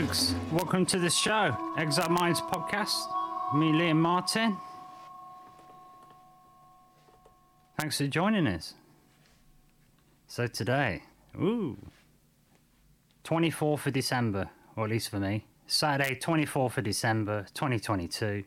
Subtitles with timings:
[0.00, 0.34] folks.
[0.50, 2.96] Welcome to the show, Exile Minds podcast.
[3.54, 4.56] Me, Liam Martin.
[7.78, 8.72] Thanks for joining us.
[10.26, 11.02] So today,
[11.38, 11.76] ooh,
[13.24, 18.44] 24th of December, or at least for me, Saturday, 24th of December, 2022,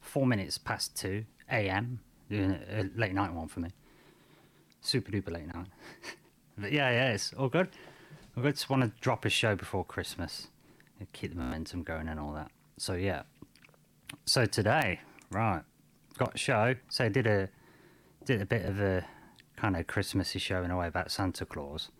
[0.00, 2.00] four minutes past 2 a.m.
[2.32, 3.68] A late night one for me.
[4.80, 5.68] Super duper late night.
[6.58, 7.68] but yeah, yeah, it's all good.
[8.36, 10.48] I just want to drop a show before Christmas,
[11.12, 12.50] keep the momentum going and all that.
[12.78, 13.22] So yeah.
[14.24, 15.00] So today,
[15.30, 15.62] right,
[16.18, 16.74] got a show.
[16.88, 17.48] So I did a
[18.24, 19.06] did a bit of a
[19.56, 21.90] kind of Christmassy show in a way about Santa Claus,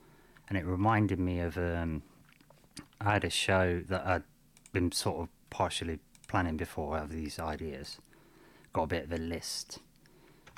[0.49, 2.03] and it reminded me of um,
[3.01, 4.23] I had a show that I'd
[4.73, 6.97] been sort of partially planning before.
[6.97, 7.99] I have these ideas.
[8.73, 9.81] Got a bit of a list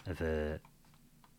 [0.07, 0.59] of uh,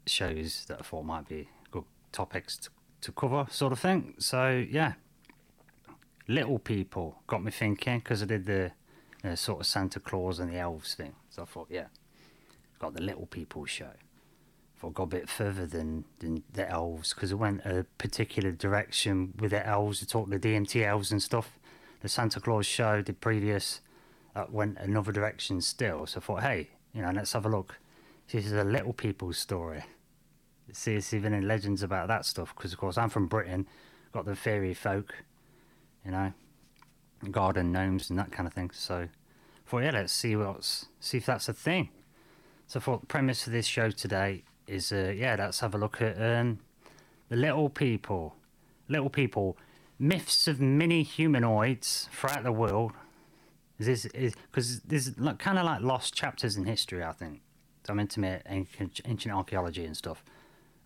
[0.08, 2.70] shows that I thought might be good topics to
[3.04, 4.16] to cover, sort of thing.
[4.18, 4.94] So yeah,
[6.28, 8.72] little people got me thinking because I did the
[9.24, 11.14] uh, sort of Santa Claus and the elves thing.
[11.30, 11.88] So I thought, yeah,
[12.80, 13.92] got the little people show.
[14.80, 19.34] Thought got a bit further than, than the elves because I went a particular direction
[19.40, 20.04] with the elves.
[20.04, 21.58] I talked the DMT elves and stuff.
[22.02, 23.80] The Santa Claus show, the previous,
[24.36, 26.06] uh, went another direction still.
[26.06, 27.80] So I thought, hey, you know, let's have a look.
[28.30, 29.84] This is a little people's story
[30.72, 32.54] see if even in legends about that stuff.
[32.56, 33.68] Because of course I'm from Britain,
[34.12, 35.16] got the fairy folk,
[36.06, 36.34] you know,
[37.32, 38.72] garden gnomes and that kind of thing.
[38.73, 39.09] So,
[39.66, 41.90] for yeah, let's see what's see if that's a thing.
[42.68, 46.02] So, for the premise of this show today is uh, yeah, let's have a look
[46.02, 46.59] at um,
[47.30, 48.36] the little people,
[48.88, 49.58] little people,
[50.00, 52.94] myths of mini humanoids throughout the world.
[53.80, 57.41] Is this is because there's kind of like lost chapters in history, I think.
[57.90, 60.24] I'm into ancient, ancient archaeology and stuff.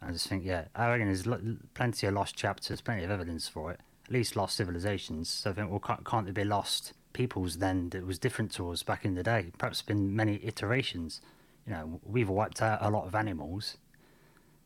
[0.02, 1.28] I just think, yeah, I reckon there's
[1.74, 3.80] plenty of lost chapters, plenty of evidence for it.
[4.08, 5.30] At least lost civilizations.
[5.30, 8.70] So I think, well, can't, can't there be lost peoples then that was different to
[8.72, 9.52] us back in the day?
[9.58, 11.22] Perhaps been many iterations.
[11.66, 13.78] You know, we've wiped out a lot of animals.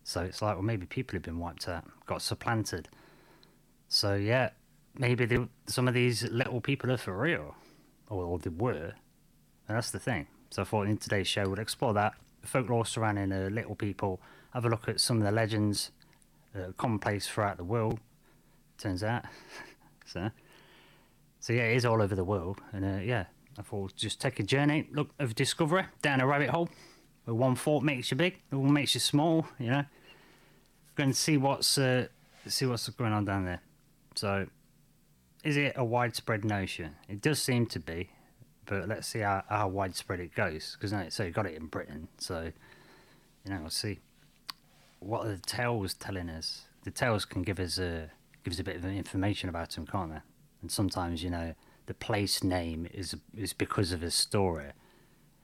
[0.03, 2.89] So it's like, well, maybe people have been wiped out, got supplanted.
[3.87, 4.51] So yeah,
[4.97, 7.55] maybe they, some of these little people are for real,
[8.09, 8.93] or, they were.
[9.67, 10.27] And that's the thing.
[10.49, 12.13] So I thought in today's show we'd explore that
[12.43, 14.19] folklore surrounding uh, little people
[14.53, 15.91] have a look at some of the legends
[16.55, 17.99] are commonplace throughout the world.
[18.81, 19.25] Turns out,
[20.05, 20.31] so
[21.39, 23.25] so yeah, it is all over the world, and uh, yeah,
[23.57, 26.67] I thought just take a journey, look of discovery down a rabbit hole.
[27.25, 29.45] Where one thought makes you big, the one makes you small.
[29.59, 29.85] You know,
[30.95, 32.07] go and see what's uh,
[32.47, 33.61] see what's going on down there.
[34.15, 34.47] So,
[35.43, 36.95] is it a widespread notion?
[37.07, 38.09] It does seem to be,
[38.65, 40.75] but let's see how, how widespread it goes.
[40.79, 42.51] Because so you got it in Britain, so
[43.45, 43.99] you know, we'll see
[45.01, 46.65] what are the tales telling us?
[46.83, 48.11] The tales can give us a
[48.43, 50.21] give us a bit of information about them, can't they?
[50.61, 54.71] And sometimes, you know, the place name is is because of a story.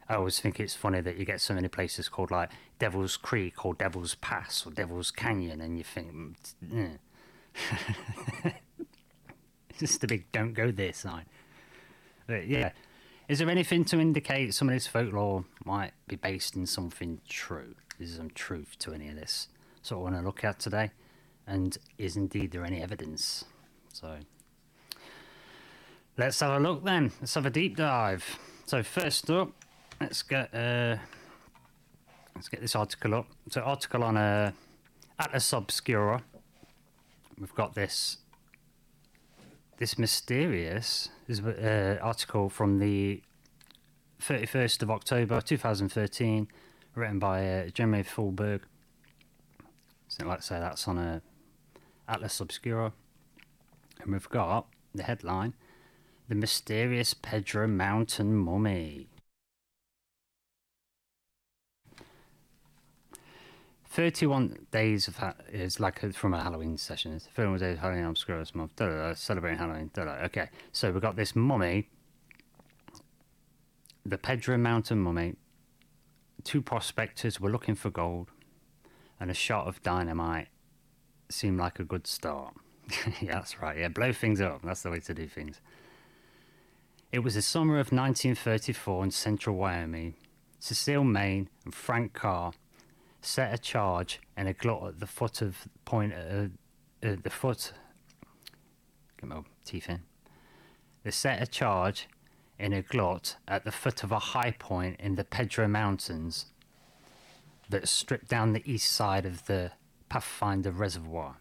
[0.09, 2.49] I always think it's funny that you get so many places called like
[2.79, 6.97] Devil's Creek or Devil's Pass or Devil's Canyon, and you think, mm,
[9.69, 11.25] it's just a big "don't go there" sign.
[12.25, 12.71] But yeah,
[13.27, 17.75] is there anything to indicate some of this folklore might be based in something true?
[17.99, 19.49] Is there some truth to any of this?
[19.81, 20.91] So I want to look at today,
[21.47, 23.45] and is indeed there any evidence?
[23.93, 24.17] So
[26.17, 27.11] let's have a look then.
[27.21, 28.37] Let's have a deep dive.
[28.65, 29.51] So first up,
[30.01, 30.97] let's get uh,
[32.35, 33.27] let's get this article up.
[33.49, 34.51] So article on uh,
[35.17, 36.21] Atlas Obscura.
[37.39, 38.17] We've got this
[39.77, 43.21] this mysterious this, uh, article from the
[44.21, 46.47] 31st of October 2013
[46.95, 48.61] written by uh, Jeremy Fugleberg.
[50.07, 51.21] So let's say that's on a
[52.07, 52.93] Atlas Obscura.
[54.01, 55.53] And we've got the headline
[56.29, 59.07] The Mysterious Pedro Mountain Mummy.
[63.89, 67.13] 31 days of ha- is like a, from a Halloween session.
[67.13, 68.73] It's 31 days of Halloween Obscura this month.
[69.17, 69.89] Celebrating Halloween.
[69.97, 71.89] Okay, so we've got this mummy,
[74.05, 75.35] the Pedro Mountain mummy,
[76.43, 78.29] two prospectors were looking for gold,
[79.19, 80.49] and a shot of dynamite
[81.29, 82.53] seemed like a good start.
[83.21, 83.77] yeah, that's right.
[83.77, 84.61] Yeah, blow things up.
[84.63, 85.59] That's the way to do things.
[87.11, 90.15] It was the summer of 1934 in central Wyoming.
[90.59, 92.53] Cecile Mayne and Frank Carr
[93.21, 96.47] set a charge in a glut at the foot of point uh,
[97.05, 97.73] uh, the foot.
[99.19, 100.01] Get my teeth in.
[101.03, 102.07] They set a charge
[102.59, 106.47] in a glut at the foot of a high point in the Pedro Mountains
[107.69, 109.71] that stripped down the east side of the
[110.09, 111.37] Pathfinder Reservoir.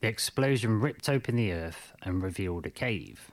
[0.00, 3.30] The explosion ripped open the earth and revealed a cave.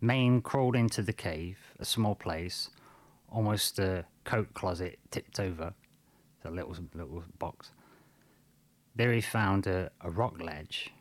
[0.00, 2.70] Mayne crawled into the cave, a small place,
[3.30, 5.74] almost a coat closet tipped over,
[6.44, 7.70] a little little box.
[8.94, 10.92] There he found a, a rock ledge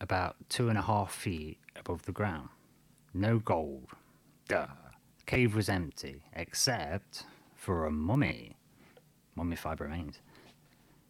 [0.00, 2.48] about two and a half feet above the ground.
[3.14, 3.86] No gold.
[4.48, 4.66] Duh.
[5.18, 7.24] The cave was empty, except
[7.54, 8.56] for a mummy.
[9.34, 10.20] Mummified remains.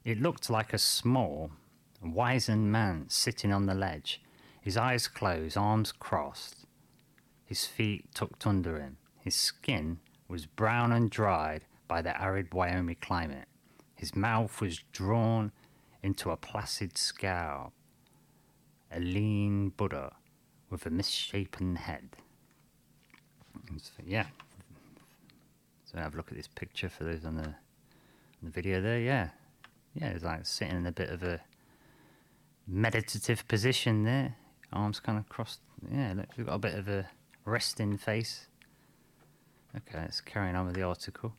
[0.05, 1.51] It looked like a small,
[2.03, 4.21] wizened man sitting on the ledge,
[4.61, 6.67] his eyes closed, arms crossed,
[7.45, 8.97] his feet tucked under him.
[9.21, 13.49] His skin was brown and dried by the arid Wyoming climate.
[13.95, 15.53] His mouth was drawn
[16.03, 17.73] into a placid scowl.
[18.91, 20.13] A lean Buddha
[20.71, 22.17] with a misshapen head.
[23.81, 24.27] So, yeah.
[25.85, 27.55] So have a look at this picture for those on the,
[28.45, 29.01] the video there.
[29.01, 29.29] Yeah.
[29.95, 31.41] Yeah, it's like sitting in a bit of a
[32.67, 34.37] meditative position there.
[34.73, 35.61] Arms kind of crossed.
[35.91, 37.09] Yeah, look, we've got a bit of a
[37.45, 38.47] resting face.
[39.77, 41.33] Okay, let's carry on with the article.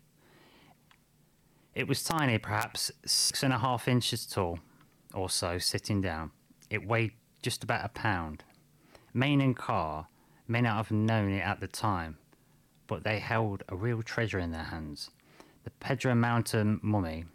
[1.74, 4.60] It was tiny, perhaps six and a half inches tall
[5.14, 6.32] or so, sitting down.
[6.70, 7.12] It weighed
[7.42, 8.44] just about a pound.
[9.14, 10.08] Mayne and Carr
[10.48, 12.18] may not have known it at the time,
[12.88, 15.10] but they held a real treasure in their hands.
[15.66, 17.26] The Pedro Mountain mummy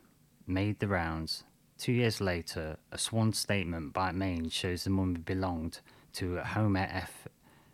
[0.47, 1.43] made the rounds.
[1.79, 5.81] Two years later, a sworn statement by Mayne shows the mummy belonged
[6.13, 7.27] to Homer F.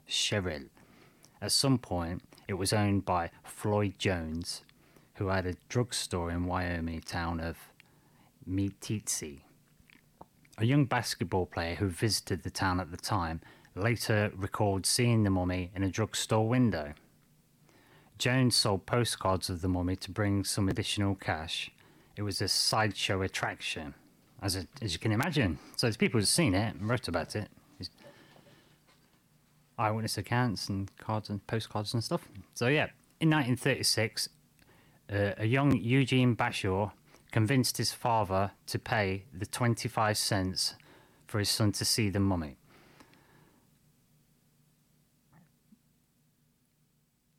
[0.06, 0.64] Sherrill.
[1.43, 4.62] At some point, it was owned by Floyd Jones,
[5.17, 7.58] who had a drugstore in Wyoming town of
[8.49, 9.41] Meeteetse.
[10.56, 13.43] A young basketball player who visited the town at the time
[13.75, 16.94] later recalled seeing the mummy in a drugstore window.
[18.18, 21.70] Jones sold postcards of the mummy to bring some additional cash.
[22.16, 23.94] It was a sideshow attraction,
[24.40, 25.58] as, a, as you can imagine.
[25.76, 27.48] So there's people who've seen it and wrote about it.
[29.78, 32.26] eyewitness accounts and cards and postcards and stuff.
[32.54, 32.88] So yeah,
[33.20, 34.30] in 1936,
[35.12, 36.92] uh, a young Eugene Bashaw
[37.30, 40.74] convinced his father to pay the 25 cents
[41.26, 42.56] for his son to see the mummy.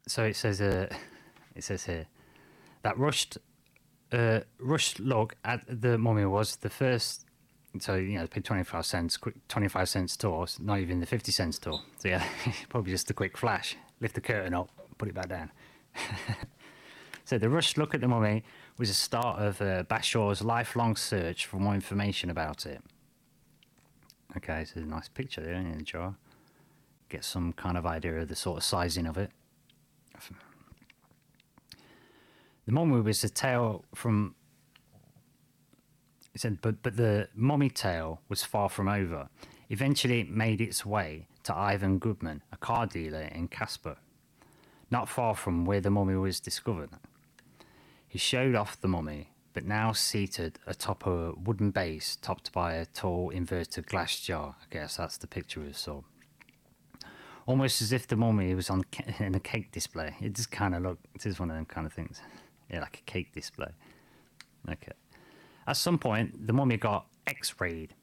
[0.08, 0.88] So it says uh,
[1.56, 2.08] it says here
[2.82, 3.38] that rushed
[4.12, 7.26] uh, rushed look at the mummy was the first
[7.80, 11.60] so you know paid 25 cents quick 25 cents tour not even the 50 cents
[11.60, 11.80] tour.
[12.00, 12.24] So yeah
[12.70, 15.52] probably just a quick flash lift the curtain up put it back down.
[17.28, 18.46] So the rushed look at the mummy
[18.78, 22.82] was the start of uh, Bashaw's lifelong search for more information about it.
[24.38, 26.16] Okay so a nice picture there in the jar.
[27.10, 29.32] Get some kind of idea of the sort of sizing of it
[32.66, 34.36] the mummy was a tale from.
[36.34, 39.30] He said, but, but the mummy tale was far from over.
[39.70, 43.98] Eventually, it made its way to Ivan Goodman, a car dealer in Casper,
[44.92, 46.90] not far from where the mummy was discovered.
[48.08, 52.86] He showed off the mummy, but now seated atop a wooden base topped by a
[52.86, 54.56] tall inverted glass jar.
[54.62, 56.04] I guess that's the picture we saw
[57.48, 58.84] almost as if the mummy was on
[59.20, 60.16] in a cake display.
[60.22, 61.00] It just kind of look.
[61.16, 62.22] It is one of them kind of things.
[62.70, 63.72] Yeah, like a cake display.
[64.70, 64.92] Okay.
[65.66, 67.96] At some point, the mummy got X-rayed.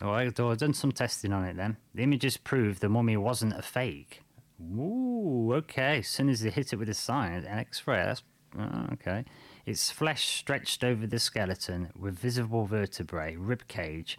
[0.00, 1.56] Oh, I've done some testing on it.
[1.56, 4.22] Then the images proved the mummy wasn't a fake.
[4.60, 5.98] Ooh, okay.
[5.98, 8.04] As soon as they hit it with a sign, an X-ray.
[8.04, 8.22] That's
[8.58, 9.24] oh, okay.
[9.64, 14.18] Its flesh stretched over the skeleton with visible vertebrae, rib cage,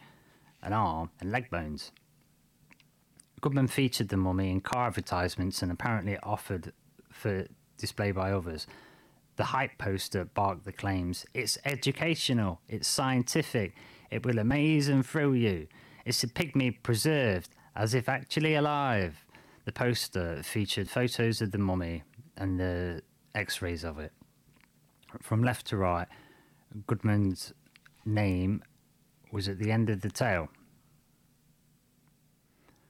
[0.63, 1.91] an arm, and leg bones.
[3.45, 6.73] Goodman featured the mummy in car advertisements and apparently offered
[7.11, 7.45] for
[7.77, 8.65] display by others.
[9.35, 13.75] The hype poster barked the claims It's educational, it's scientific,
[14.09, 15.67] it will amaze and thrill you.
[16.05, 19.23] It's a pygmy preserved, as if actually alive.
[19.65, 22.01] The poster featured photos of the mummy
[22.37, 23.03] and the
[23.35, 24.11] x rays of it.
[25.21, 26.07] From left to right,
[26.87, 27.53] Goodman's
[28.05, 28.63] name
[29.31, 30.49] was at the end of the tail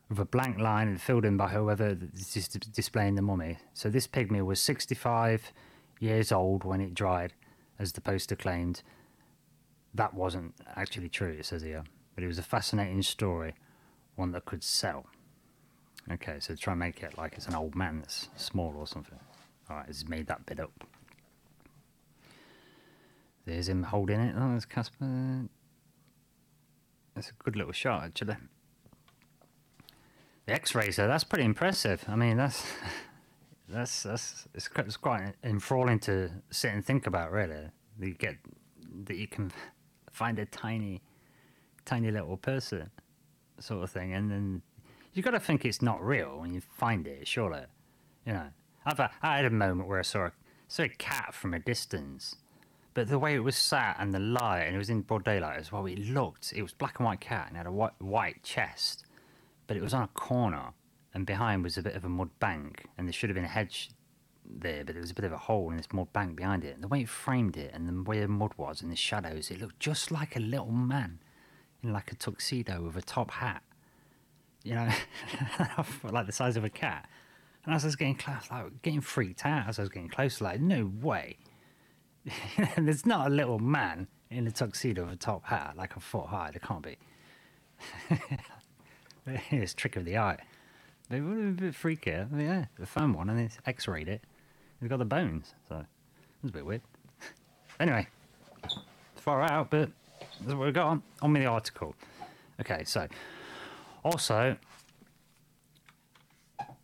[0.10, 3.58] with a blank line and filled in by whoever is displaying the mummy.
[3.74, 5.52] So this pygmy was 65
[6.00, 7.34] years old when it dried,
[7.80, 8.84] as the poster claimed.
[9.94, 11.84] That wasn't actually true, it says here,
[12.14, 13.56] but it was a fascinating story,
[14.16, 15.08] one that could sell.
[16.12, 19.18] Okay, so try and make it like it's an old man that's small or something.
[19.70, 20.84] All right, it's made that bit up.
[23.46, 24.36] There's him holding it.
[24.38, 25.48] Oh, there's Casper.
[27.16, 28.36] That's a good little shot, actually.
[30.48, 32.04] X-rays, that's pretty impressive.
[32.08, 32.64] I mean, that's
[33.70, 37.32] that's that's it's, it's quite enthralling to sit and think about.
[37.32, 38.38] Really, you get
[39.06, 39.52] that you can
[40.12, 41.02] find a tiny,
[41.84, 42.92] tiny little person,
[43.60, 44.14] sort of thing.
[44.14, 44.62] And then
[45.14, 47.62] you've got to think it's not real when you find it, surely.
[48.26, 48.48] You know,
[48.86, 50.32] I've I had a moment where I saw a,
[50.68, 52.36] saw a cat from a distance,
[52.94, 55.60] but the way it was sat and the light, and it was in broad daylight
[55.60, 55.86] as well.
[55.86, 59.05] It looked, it was black and white cat and had a white, white chest,
[59.68, 60.74] but it was on a corner,
[61.14, 63.50] and behind was a bit of a mud bank, and there should have been a
[63.50, 63.90] hedge
[64.48, 66.76] there, but there was a bit of a hole in this mud bank behind it.
[66.76, 69.52] And the way it framed it and the way the mud was and the shadows,
[69.52, 71.20] it looked just like a little man
[71.84, 73.64] in like a tuxedo with a top hat.
[74.64, 74.90] You know,
[76.04, 77.08] like the size of a cat.
[77.66, 80.44] And as I was getting close, like getting freaked out as I was getting closer,
[80.44, 81.38] like, no way.
[82.78, 86.28] There's not a little man in a tuxedo with a top hat, like a foot
[86.28, 86.52] high.
[86.52, 86.98] There can't be.
[89.52, 90.38] it's trick of the eye.
[91.10, 92.28] They would have been a bit freakier.
[92.38, 94.24] Yeah, the phone one, and it's x-rayed it.
[94.82, 95.86] We've got the bones, so
[96.44, 96.82] it's a bit weird.
[97.80, 98.08] anyway,
[99.16, 99.90] far out, but
[100.42, 101.96] that's what we've got on, on with the article.
[102.60, 103.08] Okay, so
[104.04, 104.58] also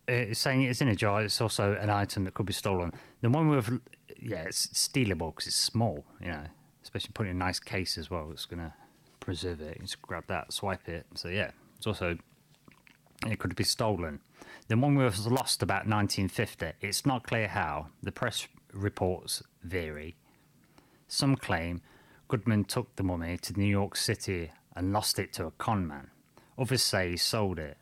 [0.08, 1.22] it's saying it's in a jar.
[1.22, 2.92] It's also an item that could be stolen.
[3.20, 3.80] The one with
[4.20, 6.04] yeah, it's stealable because it's small.
[6.20, 6.44] You know,
[6.82, 8.30] especially put in a nice case as well.
[8.32, 8.74] It's gonna
[9.20, 9.76] preserve it.
[9.76, 11.06] You just grab that, swipe it.
[11.14, 12.18] So yeah, it's also
[13.30, 14.20] it could be stolen.
[14.68, 16.72] The one was lost about 1950.
[16.80, 17.88] It's not clear how.
[18.02, 20.16] The press reports vary.
[21.08, 21.82] Some claim
[22.28, 26.10] Goodman took the mummy to New York City and lost it to a conman.
[26.58, 27.76] Others say he sold it.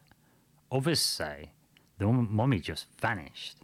[0.73, 1.53] Others say
[1.99, 3.59] the mummy just vanished.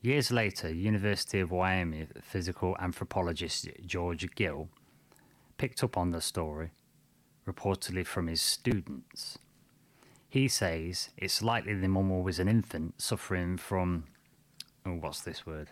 [0.00, 4.68] Years later, University of Wyoming physical anthropologist George Gill
[5.56, 6.70] picked up on the story,
[7.46, 9.38] reportedly from his students.
[10.28, 14.04] He says it's likely the mum was an infant suffering from.
[14.84, 15.68] Oh, what's this word?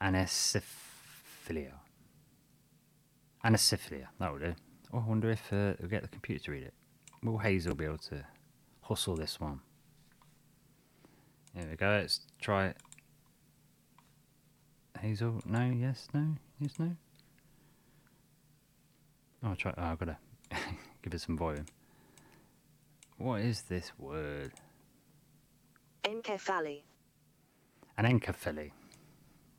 [0.00, 1.72] Anencephalia.
[3.44, 4.54] Anencephalia, that would do.
[4.92, 6.74] Oh, I wonder if uh, we'll get the computer to read it.
[7.22, 8.24] Will Hazel be able to
[8.82, 9.60] hustle this one?
[11.54, 12.76] There we go, let's try it.
[15.00, 16.96] Hazel, no, yes, no, yes, no.
[19.42, 19.74] Oh, I'll try.
[19.76, 20.16] Oh, I've got to
[21.06, 21.66] Give it some volume.
[23.16, 24.50] What is this word?
[26.02, 26.82] Encephaly.
[27.96, 28.72] An encephaly.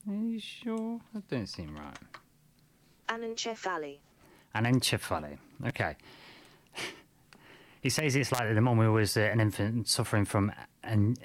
[0.10, 1.00] Are you sure?
[1.13, 1.98] That don't seem right.
[3.08, 4.00] Anencephaly.
[4.56, 5.38] An encephaly.
[5.66, 5.96] Okay.
[7.82, 10.51] he says it's like the mum was uh, an infant suffering from
[10.84, 11.16] an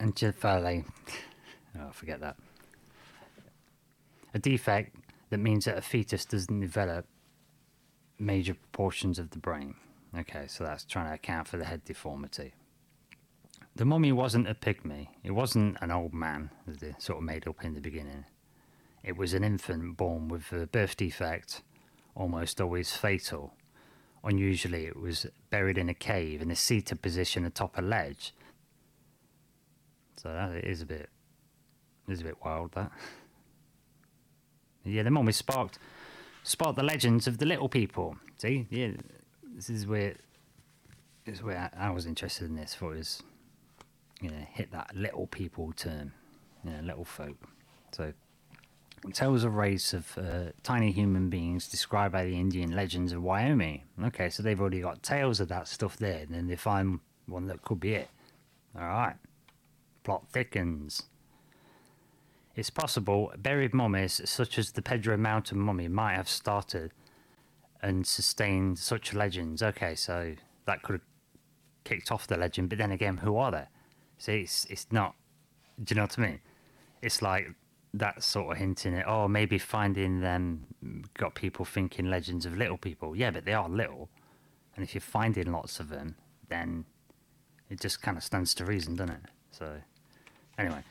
[0.00, 0.84] encephaly.
[1.78, 2.36] Oh, forget that.
[4.32, 4.96] A defect
[5.30, 7.06] that means that a fetus doesn't develop
[8.24, 9.74] major proportions of the brain.
[10.18, 12.54] Okay, so that's trying to account for the head deformity.
[13.76, 15.08] The mummy wasn't a pygmy.
[15.22, 18.24] It wasn't an old man, as they sort of made up in the beginning.
[19.02, 21.62] It was an infant born with a birth defect,
[22.14, 23.54] almost always fatal.
[24.22, 28.32] Unusually, it was buried in a cave in a seated position atop a ledge.
[30.16, 31.10] So that is a bit,
[32.08, 32.72] is a bit wild.
[32.72, 32.90] That.
[34.86, 35.78] Yeah, the mummy sparked
[36.44, 38.16] spot the legends of the little people.
[38.36, 38.92] See, yeah,
[39.56, 40.14] this is where
[41.24, 42.74] this is where I, was interested in this.
[42.74, 43.22] For it was,
[44.20, 46.12] you know, hit that little people term,
[46.62, 47.36] you know, little folk.
[47.92, 48.12] So
[49.12, 53.82] tells a race of uh, tiny human beings described by the Indian legends of Wyoming.
[54.04, 57.46] Okay, so they've already got tales of that stuff there, and then they find one
[57.46, 58.08] that could be it.
[58.76, 59.16] All right,
[60.02, 61.04] plot thickens.
[62.56, 66.92] It's possible buried mummies such as the Pedro Mountain mummy might have started
[67.82, 69.62] and sustained such legends.
[69.62, 70.34] Okay, so
[70.66, 71.02] that could have
[71.82, 73.64] kicked off the legend, but then again, who are they?
[74.18, 75.14] See, it's, it's not.
[75.82, 76.40] Do you know what I mean?
[77.02, 77.48] It's like
[77.92, 80.66] that sort of hinting at, oh, maybe finding them
[81.14, 83.16] got people thinking legends of little people.
[83.16, 84.08] Yeah, but they are little.
[84.76, 86.14] And if you're finding lots of them,
[86.48, 86.84] then
[87.68, 89.22] it just kind of stands to reason, doesn't it?
[89.50, 89.72] So,
[90.56, 90.82] anyway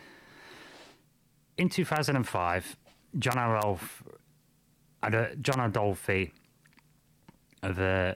[1.58, 2.78] in 2005,
[3.20, 4.04] John Adolph,
[5.42, 6.32] John Adolphi
[7.62, 8.16] of uh,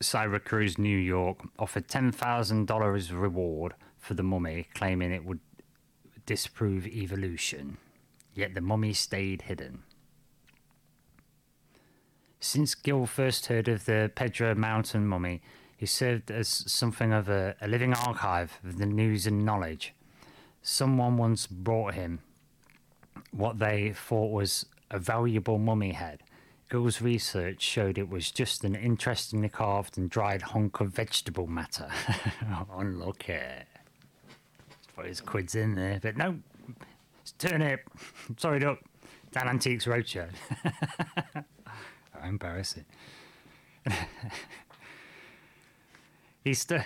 [0.00, 5.40] Syracuse, New York, offered $10,000 reward for the mummy, claiming it would
[6.26, 7.78] disprove evolution.
[8.34, 9.84] Yet the mummy stayed hidden.
[12.40, 15.40] Since Gill first heard of the Pedro Mountain mummy,
[15.76, 19.94] he served as something of a, a living archive of the news and knowledge
[20.66, 22.18] someone once brought him
[23.30, 26.20] what they thought was a valuable mummy head.
[26.68, 31.88] Gill's research showed it was just an interestingly carved and dried hunk of vegetable matter.
[32.50, 33.38] Oh, Unlucky.
[34.96, 36.38] Put his quids in there, but no,
[37.20, 37.80] it's turnip.
[38.36, 38.78] Sorry, Duck.
[39.32, 40.28] Dan Antiques Roadshow.
[41.34, 42.86] How embarrassing.
[46.42, 46.82] he, st-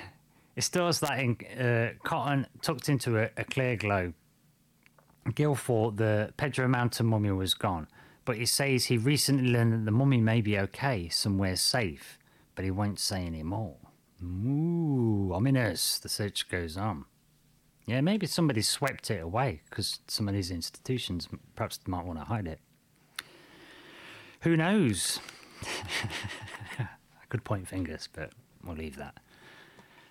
[0.61, 4.12] he stores that in uh, cotton tucked into a, a clear globe.
[5.35, 7.88] Gill thought the Pedro Mountain mummy was gone,
[8.26, 12.19] but he says he recently learned that the mummy may be okay, somewhere safe,
[12.55, 13.76] but he won't say any more.
[14.23, 15.99] Ooh, ominous.
[15.99, 17.07] The search goes on.
[17.87, 21.26] Yeah, maybe somebody swept it away because some of these institutions
[21.57, 22.61] perhaps might want to hide it.
[24.43, 25.21] Who knows?
[26.79, 26.88] I
[27.31, 29.14] could point fingers, but we'll leave that.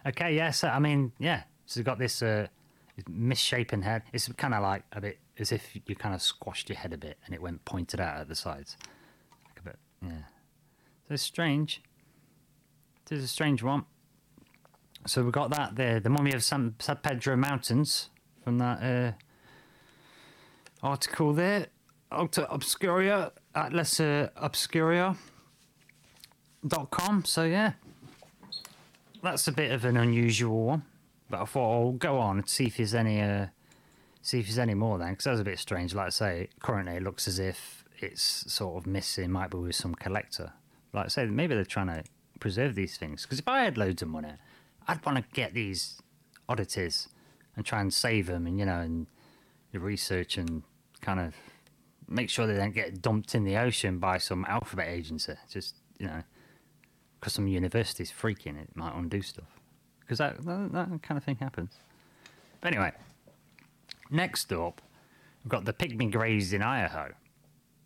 [0.05, 1.43] Okay, yes, I mean, yeah.
[1.65, 2.47] So you've got this uh,
[3.07, 4.03] misshapen head.
[4.13, 6.97] It's kind of like a bit as if you kind of squashed your head a
[6.97, 8.77] bit and it went pointed out at the sides.
[9.45, 10.23] Like a bit, yeah.
[11.07, 11.81] So it's strange.
[13.05, 13.85] It is a strange one.
[15.07, 18.09] So we got that there, the mummy of San, San Pedro Mountains
[18.43, 19.11] from that uh,
[20.85, 21.67] article there.
[22.11, 24.29] Alta Obscuria, Atlas uh,
[26.67, 27.23] dot com.
[27.23, 27.73] So yeah,
[29.21, 30.83] that's a bit of an unusual one.
[31.29, 33.47] But I thought I'll go on and see if there's any, uh,
[34.21, 35.93] see if there's any more then, because that was a bit strange.
[35.93, 39.31] Like I say, currently it looks as if it's sort of missing.
[39.31, 40.53] Might be with some collector.
[40.93, 42.03] Like I say, maybe they're trying to
[42.39, 43.23] preserve these things.
[43.23, 44.33] Because if I had loads of money,
[44.87, 46.01] I'd want to get these
[46.47, 47.09] oddities
[47.55, 49.07] and try and save them, and you know, and
[49.73, 50.63] research and
[51.01, 51.35] kind of
[52.07, 55.33] make sure they don't get dumped in the ocean by some alphabet agency.
[55.51, 56.23] Just you know,
[57.19, 59.59] because some university's freaking it might undo stuff.
[60.01, 61.77] Because that, that that kind of thing happens.
[62.61, 62.91] But anyway,
[64.09, 64.81] next up,
[65.43, 67.13] we've got the pygmy graves in Idaho.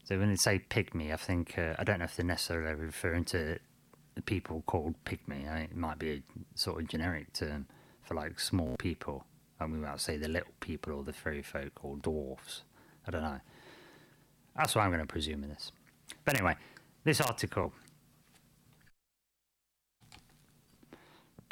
[0.06, 3.26] So when they say pygmy, I think uh, I don't know if they're necessarily referring
[3.26, 3.60] to
[4.16, 5.50] the people called pygmy.
[5.50, 6.24] I mean, it might be a
[6.56, 7.68] sort of generic term
[8.04, 9.26] for like small people.
[9.60, 12.64] And we might say the little people or the fairy folk or dwarfs.
[13.08, 13.40] I don't know.
[14.58, 15.72] That's what I'm going to presume in this.
[16.26, 16.56] But anyway,
[17.04, 17.74] this article.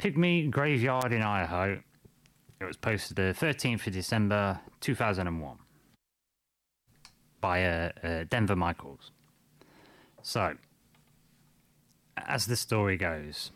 [0.02, 1.80] Pygmy Graveyard in Idaho.
[2.60, 5.58] It was posted the 13th of December 2001
[7.40, 9.12] by uh, uh, Denver Michaels.
[10.20, 10.54] So,
[12.16, 13.52] as the story goes,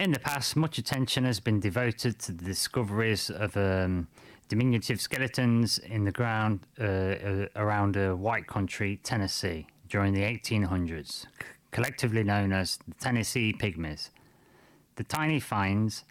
[0.00, 4.08] in the past, much attention has been devoted to the discoveries of um,
[4.48, 11.20] diminutive skeletons in the ground uh, uh, around uh, White County, Tennessee, during the 1800s,
[11.20, 11.26] c-
[11.70, 14.08] collectively known as the Tennessee Pygmies.
[15.02, 16.04] The tiny finds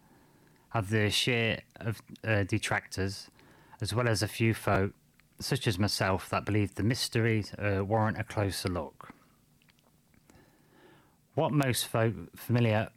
[0.72, 3.30] have their share of uh, detractors,
[3.80, 4.92] as well as a few folk,
[5.40, 9.14] such as myself, that believe the mysteries uh, warrant a closer look.
[11.36, 12.90] What most folk familiar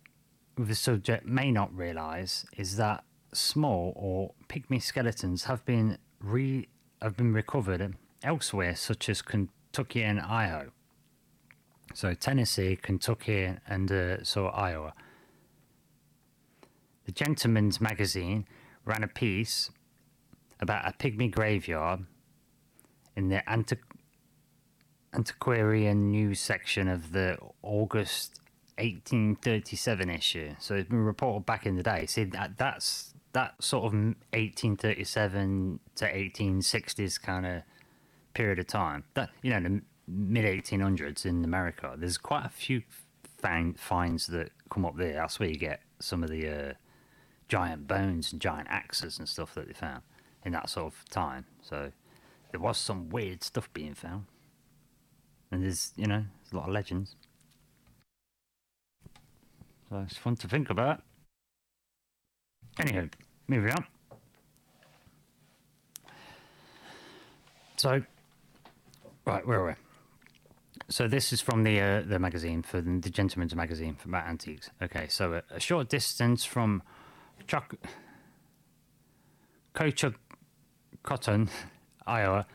[0.59, 6.67] with the subject may not realise is that small or pygmy skeletons have been re
[7.01, 10.73] have been recovered elsewhere, such as Kentucky and Iowa.
[11.95, 14.93] So Tennessee, Kentucky, and uh, so Iowa.
[17.05, 18.47] The Gentleman's Magazine
[18.85, 19.71] ran a piece
[20.61, 22.07] about a pygmy graveyard
[23.17, 23.77] in the anti-
[25.13, 28.41] antiquarian news section of the August
[28.79, 30.55] 1837 issue.
[30.59, 32.07] So it's been reported back in the day.
[32.07, 37.63] See that that's that sort of 1837 to 1860s kind of
[38.33, 39.05] period of time.
[39.15, 41.95] That you know the mid 1800s in America.
[41.97, 42.83] There's quite a few
[43.39, 45.15] find, finds that come up there.
[45.15, 46.73] That's where you get some of the uh,
[47.49, 50.03] giant bones and giant axes and stuff that they found
[50.45, 51.47] in that sort of time.
[51.63, 51.93] So
[52.51, 54.27] there was some weird stuff being found.
[55.51, 57.17] And there's, you know, there's a lot of legends.
[59.89, 61.03] So it's fun to think about.
[62.79, 63.13] Anywho,
[63.47, 63.87] moving on.
[67.77, 68.03] So,
[69.27, 69.75] right, where are we?
[70.89, 74.27] So this is from the uh, the magazine for the, the Gentleman's Magazine for about
[74.27, 74.71] antiques.
[74.83, 76.83] Okay, so a, a short distance from
[77.47, 77.75] Chuck,
[81.03, 81.51] Cotton,
[82.07, 82.47] Iowa,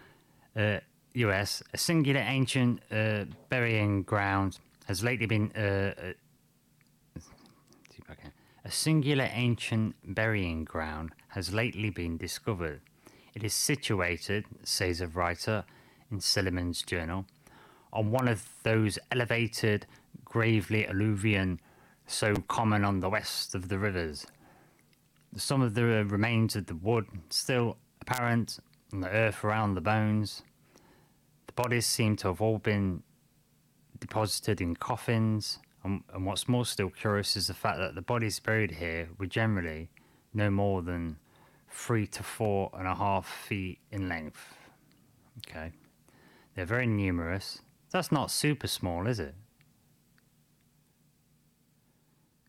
[0.56, 0.80] uh,
[1.14, 5.52] US, a singular ancient uh, burying ground has lately been.
[5.56, 6.14] Uh, uh,
[8.66, 12.82] a singular ancient burying ground has lately been discovered.
[13.34, 15.64] It is situated, says a writer
[16.12, 17.26] in Silliman's journal,
[17.94, 19.88] on one of those elevated,
[20.26, 21.60] gravely alluvion
[22.06, 24.28] so common on the west of the rivers.
[25.36, 28.60] Some of the remains of the wood still apparent
[28.92, 30.42] on the earth around the bones.
[31.48, 33.04] The bodies seem to have all been
[34.00, 35.60] deposited in coffins.
[35.84, 39.28] And, and what's more still curious is the fact that the bodies buried here were
[39.28, 39.90] generally
[40.34, 41.18] no more than
[41.70, 44.56] three to four and a half feet in length.
[45.48, 45.72] Okay.
[46.56, 47.62] They're very numerous.
[47.92, 49.36] That's not super small, is it?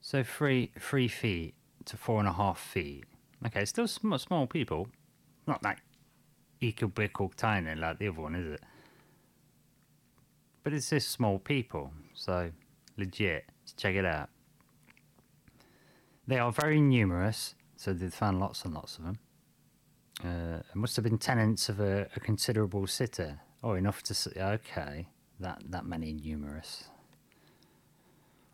[0.00, 1.54] So three three feet
[1.90, 3.04] to four and a half feet.
[3.46, 4.88] Okay, still small, small people.
[5.46, 5.78] Not like
[6.60, 8.62] equal tiny like the other one, is it?
[10.62, 12.50] But it's just small people, so
[12.96, 13.44] legit.
[13.62, 14.28] Let's check it out.
[16.26, 19.18] They are very numerous, so they found lots and lots of them.
[20.22, 23.32] Uh, must have been tenants of a, a considerable city.
[23.64, 24.30] Oh, enough to see.
[24.38, 25.08] Okay,
[25.40, 26.84] that that many numerous.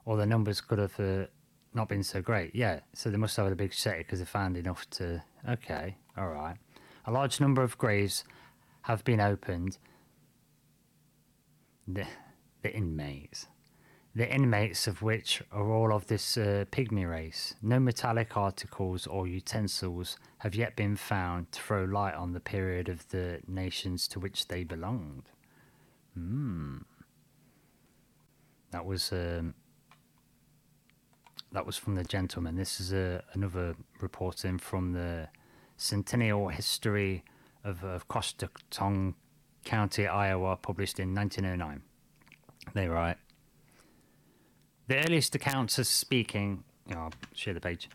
[0.05, 1.27] Or the numbers could have uh,
[1.77, 2.55] not been so great.
[2.55, 5.23] Yeah, so they must have had a big city because they found enough to.
[5.49, 6.57] Okay, all right.
[7.05, 8.25] A large number of graves
[8.83, 9.79] have been opened.
[11.87, 12.07] The,
[12.63, 13.47] the inmates.
[14.15, 17.55] The inmates of which are all of this uh, pygmy race.
[17.61, 22.89] No metallic articles or utensils have yet been found to throw light on the period
[22.89, 25.29] of the nations to which they belonged.
[26.15, 26.79] Hmm.
[28.71, 29.55] That was um,
[31.53, 32.57] that was from the gentleman.
[32.57, 35.29] This is a, another reporting from the
[35.77, 37.25] Centennial History
[37.65, 39.15] of, of Coshocton
[39.65, 41.83] County, Iowa, published in 1909.
[42.75, 43.17] They write
[44.89, 46.65] The earliest accounts of speaking.
[46.91, 47.89] Oh, I'll share the page.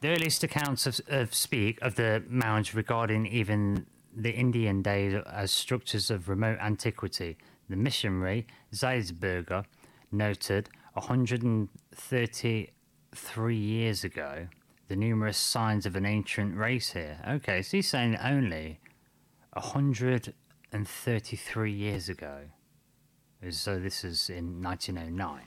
[0.00, 5.50] The earliest accounts of, of speak of the mounds regarding even the Indian days as
[5.52, 7.38] structures of remote antiquity.
[7.68, 9.64] The missionary Zeisberger
[10.10, 14.48] noted 133 years ago
[14.88, 17.18] the numerous signs of an ancient race here.
[17.26, 18.78] Okay, so he's saying only
[19.54, 22.40] 133 years ago.
[23.50, 25.40] So this is in 1909.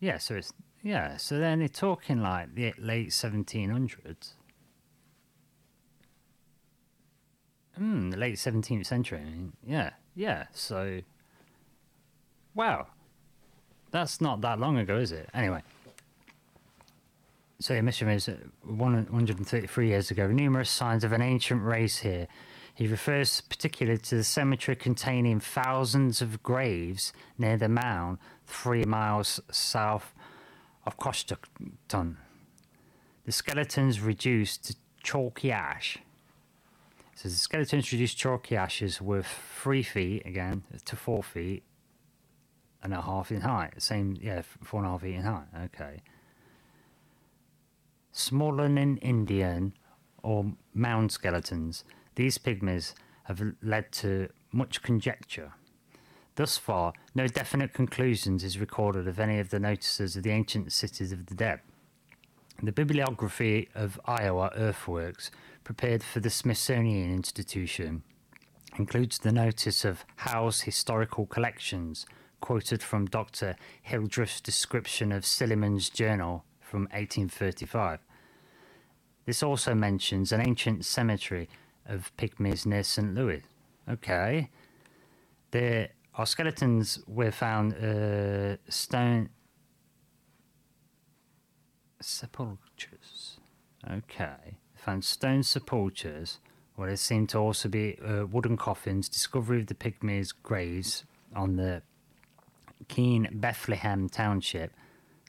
[0.00, 0.52] Yeah, so it's
[0.82, 4.34] yeah, so then they're talking like the late 1700s.
[7.76, 9.22] Hmm, the late 17th century.
[9.62, 10.46] Yeah, yeah.
[10.52, 11.00] So,
[12.54, 12.86] wow,
[13.90, 15.28] that's not that long ago, is it?
[15.34, 15.62] Anyway.
[17.60, 20.28] So your mission is uh, 133 years ago.
[20.28, 22.28] Numerous signs of an ancient race here.
[22.74, 29.40] He refers particularly to the cemetery containing thousands of graves near the mound, three miles
[29.50, 30.14] south
[30.86, 32.16] of Coshocton.
[33.26, 35.98] The skeletons reduced to chalky ash.
[37.16, 39.24] So the skeletons reduced chalky ashes were
[39.60, 41.64] three feet again to four feet
[42.82, 43.80] and a half in height.
[43.82, 45.46] Same, yeah, four and a half feet in height.
[45.64, 46.02] Okay
[48.18, 49.72] smaller than Indian
[50.22, 51.84] or mound skeletons,
[52.16, 55.52] these pygmies have led to much conjecture.
[56.34, 60.72] Thus far, no definite conclusions is recorded of any of the notices of the ancient
[60.72, 61.60] cities of the dead.
[62.62, 65.30] The bibliography of Iowa earthworks
[65.62, 68.02] prepared for the Smithsonian Institution
[68.78, 72.06] includes the notice of Howe's historical collections,
[72.40, 73.56] quoted from Dr.
[73.82, 78.00] Hildreth's description of Silliman's journal from 1835.
[79.26, 81.48] This also mentions an ancient cemetery
[81.86, 83.14] of pygmies near St.
[83.14, 83.42] Louis.
[83.88, 84.50] Okay.
[85.50, 89.30] There are skeletons were found uh, stone
[92.00, 93.38] sepulchres.
[93.90, 94.58] Okay.
[94.76, 96.38] Found stone sepulchres
[96.76, 99.08] where there seem to also be uh, wooden coffins.
[99.08, 101.82] Discovery of the pygmies' graves on the
[102.88, 104.72] Keene Bethlehem Township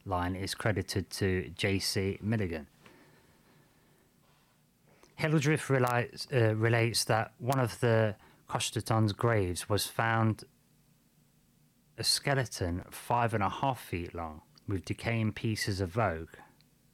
[0.06, 2.18] line is credited to J.C.
[2.22, 2.68] Milligan.
[5.16, 8.16] Hildreth relates, uh, relates that one of the
[8.50, 10.46] Coshocton's graves was found
[11.98, 16.40] a skeleton five and a half feet long with decaying pieces of oak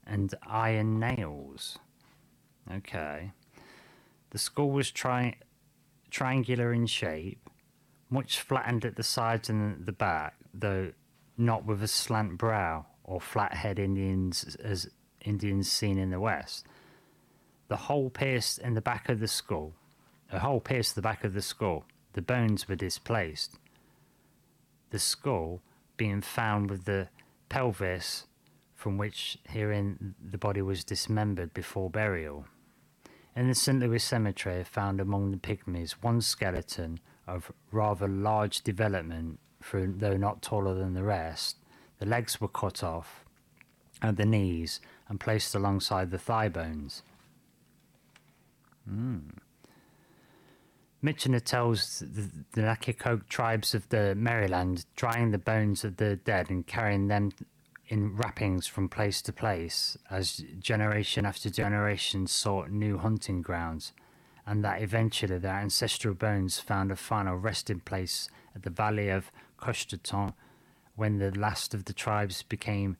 [0.06, 1.78] and iron nails.
[2.71, 3.32] Okay.
[4.32, 5.38] The skull was tri-
[6.10, 7.49] triangular in shape,
[8.10, 10.91] much flattened at the sides and the back, though
[11.38, 14.89] not with a slant brow or flat head Indians as
[15.22, 16.65] Indians seen in the West
[17.68, 19.74] the hole pierced in the back of the skull.
[20.32, 21.86] A hole pierced the back of the skull.
[22.13, 23.58] The bones were displaced.
[24.91, 25.62] The skull
[25.98, 27.10] being found with the
[27.50, 28.26] pelvis
[28.76, 32.46] from which herein the body was dismembered before burial.
[33.36, 33.80] In the St.
[33.80, 40.41] Louis cemetery, found among the pygmies one skeleton of rather large development, for, though not
[40.41, 41.58] taller than the rest.
[41.99, 43.25] The legs were cut off
[44.01, 47.01] at the knees and placed alongside the thigh bones.
[48.89, 49.38] Mm.
[51.04, 56.65] Michener tells the, the tribes of the Maryland drying the bones of the dead and
[56.65, 57.32] carrying them
[57.88, 63.93] in wrappings from place to place as generation after generation sought new hunting grounds.
[64.47, 69.32] and that eventually their ancestral bones found a final resting place at the valley of
[69.58, 70.34] Coshocton
[70.96, 72.98] when the last of the tribes became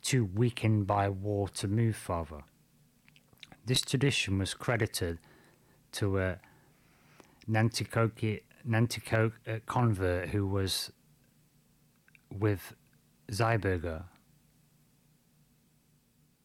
[0.00, 2.42] too weakened by war to move farther.
[3.64, 5.18] This tradition was credited
[5.92, 6.38] to a
[7.48, 10.90] Nanticoke, Nanticoke uh, convert who was
[12.30, 12.74] with
[13.30, 14.04] Zeisberger,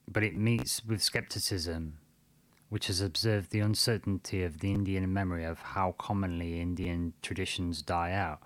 [0.07, 1.97] but it meets with skepticism,
[2.69, 8.11] which has observed the uncertainty of the Indian memory of how commonly Indian traditions die
[8.11, 8.39] out.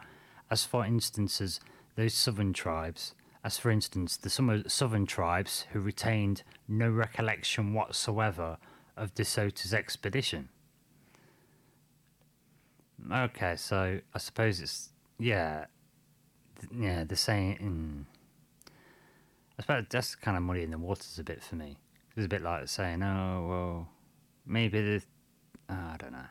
[0.52, 1.62] As for instances,
[1.96, 8.58] those southern tribes, as for instance, the some southern tribes who retained no recollection whatsoever
[8.98, 10.50] of De Soto's expedition.
[13.12, 15.66] Okay, so I suppose it's yeah,
[16.78, 17.04] yeah.
[17.06, 18.08] The same.
[18.68, 18.74] Mm,
[19.58, 21.78] I suppose that's kind of muddy in the waters a bit for me.
[22.16, 23.90] It's a bit like saying, "Oh, well,
[24.46, 25.04] maybe the."
[25.70, 26.30] oh, I don't know.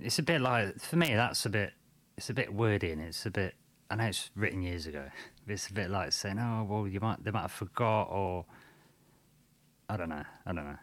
[0.00, 1.14] It's a bit like for me.
[1.14, 1.72] That's a bit.
[2.16, 3.54] It's a bit wordy and it's a bit.
[3.90, 5.04] I know it's written years ago.
[5.48, 8.44] It's a bit like saying, "Oh, well, you might they might have forgot," or
[9.88, 10.22] I don't know.
[10.46, 10.78] I don't know.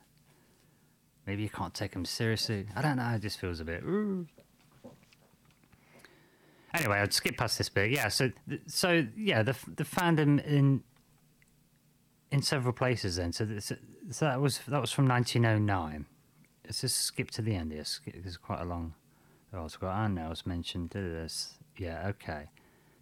[1.26, 2.68] Maybe you can't take them seriously.
[2.76, 3.08] I don't know.
[3.10, 3.84] It just feels a bit.
[3.84, 4.28] Ooh.
[6.74, 7.92] Anyway, I'd skip past this bit.
[7.92, 8.10] Yeah.
[8.10, 8.32] So,
[8.68, 10.84] so yeah, the the fandom in
[12.32, 13.16] in several places.
[13.16, 13.72] Then, so, this,
[14.12, 16.06] so that was that was from 1909.
[16.66, 17.84] Let's just skip to the end here.
[18.14, 18.94] There's quite a long.
[19.54, 21.56] Oh, it's got Arnell's mentioned this.
[21.78, 22.08] Yeah.
[22.10, 22.50] Okay.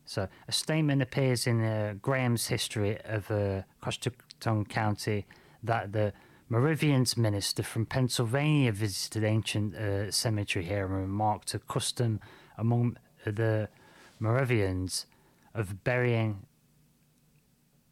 [0.06, 5.26] So a statement appears in uh, Graham's history of uh, Coshocton County
[5.64, 6.14] that the
[6.48, 12.22] Moravians minister from Pennsylvania visited ancient uh, cemetery here and remarked a custom
[12.58, 13.68] among the
[14.20, 15.08] Moravians
[15.54, 16.46] of burying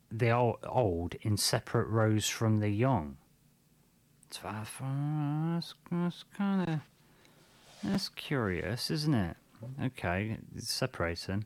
[0.09, 3.17] the old in separate rows from the young.
[4.27, 6.79] It's that's kind of
[7.91, 9.37] that's curious, isn't it?
[9.83, 11.45] Okay, it's separating.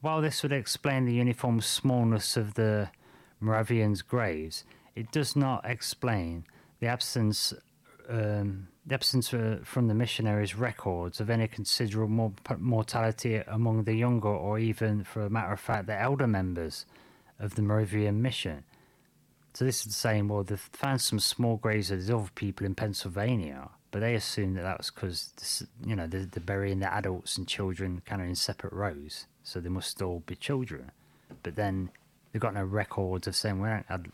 [0.00, 2.90] While this would explain the uniform smallness of the
[3.40, 6.44] Moravians' graves, it does not explain
[6.80, 7.54] the absence
[8.08, 14.28] um, the absence uh, from the missionaries' records of any considerable mortality among the younger,
[14.28, 16.86] or even, for a matter of fact, the elder members
[17.38, 18.64] of the Moravian mission.
[19.52, 23.68] So this is saying, well, they've found some small graves of other people in Pennsylvania,
[23.90, 27.48] but they assume that that was because, you know, they're, they're burying the adults and
[27.48, 30.90] children kind of in separate rows, so they must all be children.
[31.42, 31.90] But then
[32.32, 34.12] they've got no records of saying, we don't,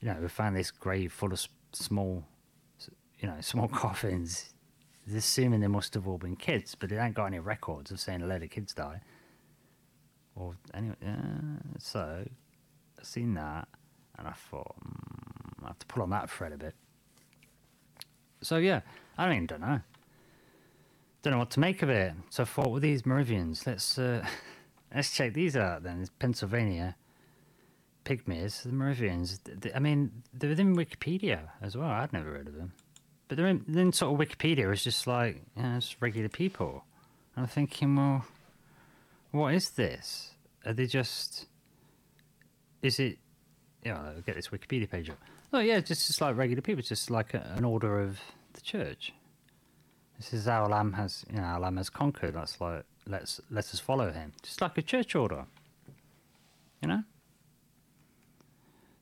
[0.00, 2.24] you know, we found this grave full of small,
[3.18, 4.54] you know, small coffins.
[5.06, 7.98] They're assuming they must have all been kids, but they ain't got any records of
[7.98, 9.00] saying a load of kids die.
[10.36, 10.94] Or anyway,
[11.78, 12.24] so
[12.98, 13.66] I seen that,
[14.18, 16.74] and I thought mm, I have to pull on that thread a bit.
[18.42, 18.80] So yeah,
[19.16, 19.80] I mean, don't know,
[21.22, 22.12] don't know what to make of it.
[22.30, 24.24] So I thought, well, these Moravians, let's uh,
[24.94, 25.82] let's check these out.
[25.82, 26.96] Then it's Pennsylvania
[28.04, 29.40] pygmies, the Moravians.
[29.74, 31.88] I mean, they're within Wikipedia as well.
[31.88, 32.72] I'd never heard of them,
[33.28, 36.84] but they're in, then sort of Wikipedia is just like you know, it's regular people.
[37.36, 38.26] And I'm thinking, well
[39.32, 40.30] what is this?
[40.64, 41.46] Are they just?
[42.82, 43.18] Is it?
[43.84, 45.18] Yeah, I'll get this Wikipedia page up.
[45.52, 48.18] Oh yeah, just just like regular people, just like a, an order of
[48.54, 49.12] the church.
[50.16, 52.34] This is our lamb has, you know, our lamb has conquered.
[52.34, 55.44] That's like let's let us follow him, just like a church order.
[56.80, 57.02] You know.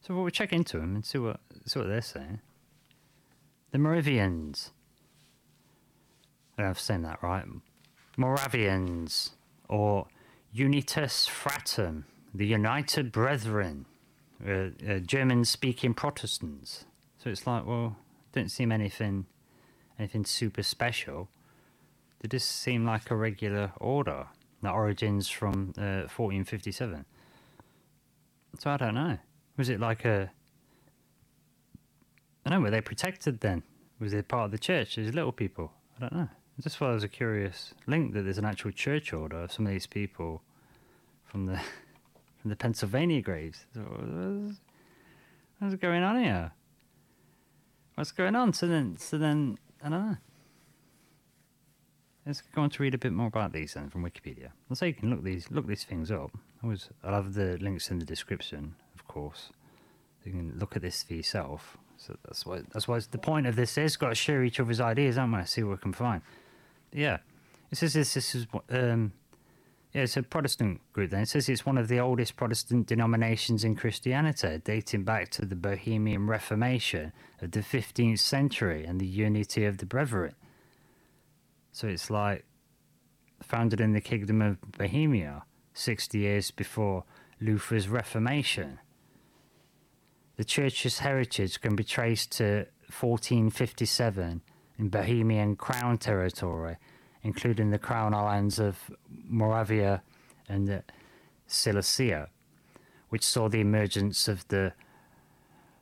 [0.00, 2.40] So we'll check into them and see what see what they're saying.
[3.70, 4.72] The Moravians.
[6.58, 7.44] I don't know if I'm saying that right.
[8.16, 9.30] Moravians
[9.68, 10.08] or
[10.52, 13.86] Unitas Fratrum, the United Brethren,
[14.46, 14.52] uh,
[14.88, 16.84] uh, German speaking Protestants.
[17.18, 17.96] So it's like, well,
[18.32, 19.26] don't seem anything
[19.98, 21.28] anything super special.
[22.20, 24.26] They just seem like a regular order
[24.62, 27.04] that origins from uh, 1457.
[28.58, 29.18] So I don't know.
[29.56, 30.30] Was it like a.
[32.44, 33.62] I don't know, were they protected then?
[33.98, 35.72] Was they part of the church as little people?
[35.98, 36.28] I don't know.
[36.30, 39.52] I just thought it was a curious link that there's an actual church order of
[39.52, 40.42] some of these people
[41.24, 41.60] from the
[42.40, 43.66] from the Pennsylvania graves.
[45.58, 46.52] What's, going on here?
[47.94, 48.52] What's going on?
[48.52, 50.16] So then, so then, I don't know.
[52.26, 54.50] Let's go on to read a bit more about these then from Wikipedia.
[54.68, 56.30] I'll say you can look these look these things up.
[56.62, 59.50] I always, I'll have the links in the description, of course.
[60.24, 61.78] You can look at this for yourself.
[61.96, 64.80] So that's why that's why the point of this is got to share each other's
[64.80, 65.44] ideas, haven't we?
[65.46, 66.20] See what we can find
[66.92, 67.18] yeah,
[67.70, 69.12] it says this, this is um,
[69.92, 71.10] it's a Protestant group.
[71.10, 75.44] Then it says it's one of the oldest Protestant denominations in Christianity, dating back to
[75.44, 80.34] the Bohemian Reformation of the 15th century and the unity of the Brethren.
[81.72, 82.44] So it's like
[83.42, 87.04] founded in the kingdom of Bohemia, 60 years before
[87.40, 88.78] Luther's Reformation.
[90.36, 92.66] The church's heritage can be traced to
[92.98, 94.42] 1457
[94.78, 96.76] in Bohemian Crown territory,
[97.22, 100.02] including the Crown Islands of Moravia
[100.48, 100.82] and
[101.46, 102.28] Silesia,
[103.08, 104.72] which saw the emergence of the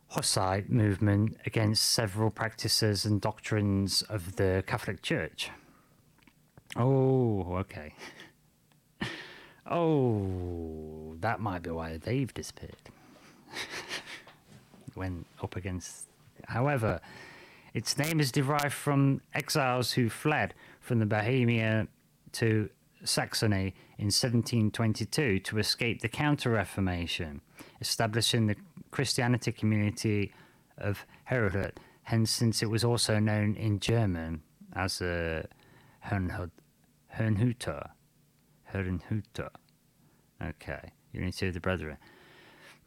[0.09, 5.51] Hussite movement against several practices and doctrines of the Catholic Church.
[6.75, 7.93] Oh, okay.
[9.71, 12.89] Oh, that might be why they've disappeared.
[14.95, 16.07] Went up against.
[16.47, 16.99] However,
[17.75, 20.55] its name is derived from exiles who fled
[20.89, 21.87] from the Bohemia
[22.31, 22.67] to
[23.03, 27.41] Saxony in 1722 to escape the Counter Reformation,
[27.79, 28.55] establishing the
[28.89, 30.33] Christianity community
[30.79, 31.73] of Herrnhut.
[32.01, 34.41] Hence, since it was also known in German
[34.73, 35.45] as a
[36.07, 36.49] Herrnhut,
[37.15, 37.91] Herrnhuter.
[38.73, 39.51] Herrnhuter.
[40.43, 41.97] Okay, unity of the brethren.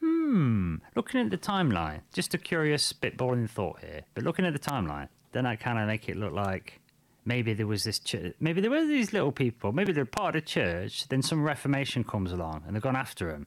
[0.00, 4.58] Hmm, looking at the timeline, just a curious spitballing thought here, but looking at the
[4.58, 6.81] timeline, then I kind of make it look like
[7.24, 10.42] maybe there was this church, maybe there were these little people, maybe they're part of
[10.42, 13.46] the church, then some reformation comes along and they've gone after him.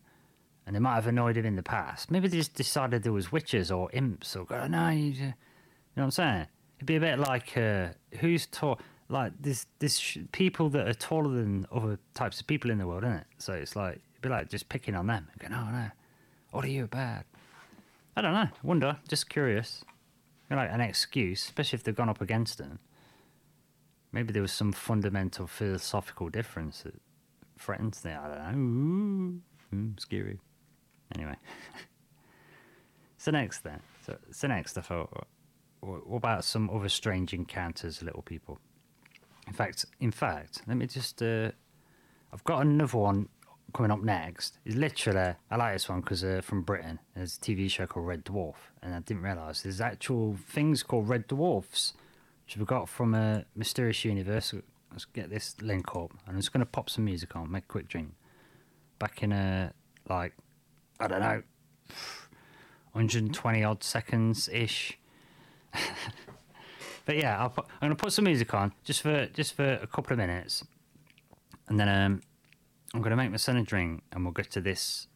[0.68, 2.10] And they might have annoyed him in the past.
[2.10, 5.34] Maybe they just decided there was witches or imps or, oh, no, you, know
[5.94, 6.48] what I'm saying?
[6.78, 10.94] It'd be a bit like uh, who's tall, like this, this sh- people that are
[10.94, 13.28] taller than other types of people in the world, isn't it?
[13.38, 15.92] So it's like, it'd be like just picking on them and going, oh, no,
[16.50, 17.26] what are you bad?
[18.18, 18.48] I don't know.
[18.64, 18.98] Wonder.
[19.08, 19.84] Just curious.
[20.50, 22.80] You know, like an excuse, especially if they've gone up against them.
[24.16, 26.96] Maybe there was some fundamental philosophical difference that
[27.60, 28.18] threatens them.
[28.24, 28.58] I don't know.
[28.58, 29.42] Ooh,
[29.76, 30.40] mm, scary.
[31.14, 31.36] Anyway.
[33.18, 33.82] so next then.
[34.06, 35.28] So, so next I thought,
[35.82, 38.58] what about some other strange encounters, little people?
[39.48, 41.22] In fact, in fact, let me just.
[41.22, 41.52] Uh,
[42.32, 43.28] I've got another one
[43.74, 44.60] coming up next.
[44.64, 47.00] It's literally I like this one because uh, from Britain.
[47.18, 51.10] There's a TV show called Red Dwarf, and I didn't realise there's actual things called
[51.10, 51.96] red dwarfs,
[52.46, 54.54] which we got from a mysterious universe.
[54.92, 57.64] Let's get this link up, and I'm just going to pop some music on, make
[57.64, 58.14] a quick drink.
[59.00, 59.74] Back in a
[60.08, 60.34] like,
[61.00, 61.42] I don't know,
[62.92, 64.98] 120 odd seconds ish.
[67.06, 69.88] but yeah, put, I'm going to put some music on just for just for a
[69.88, 70.64] couple of minutes,
[71.68, 72.22] and then um,
[72.94, 75.08] I'm going to make my son a drink, and we'll get to this.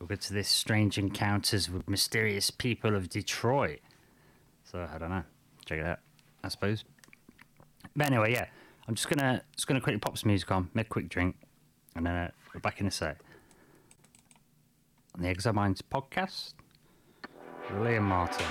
[0.00, 3.80] We'll get to this strange encounters with mysterious people of Detroit.
[4.64, 5.24] So I don't know.
[5.64, 5.98] Check it out.
[6.46, 6.84] I suppose.
[7.96, 8.46] But anyway, yeah,
[8.86, 11.34] I'm just gonna just gonna quickly pop some music on, make a quick drink,
[11.96, 13.18] and then uh, we're back in a sec.
[15.16, 16.54] On the Exile Minds podcast,
[17.72, 18.46] Liam Martin.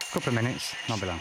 [0.00, 1.20] A Couple of minutes, not be long.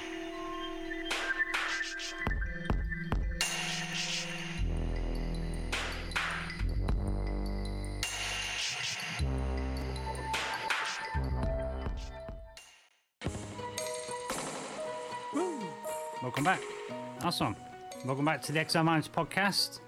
[17.39, 19.79] Welcome back to the Exile Minds podcast.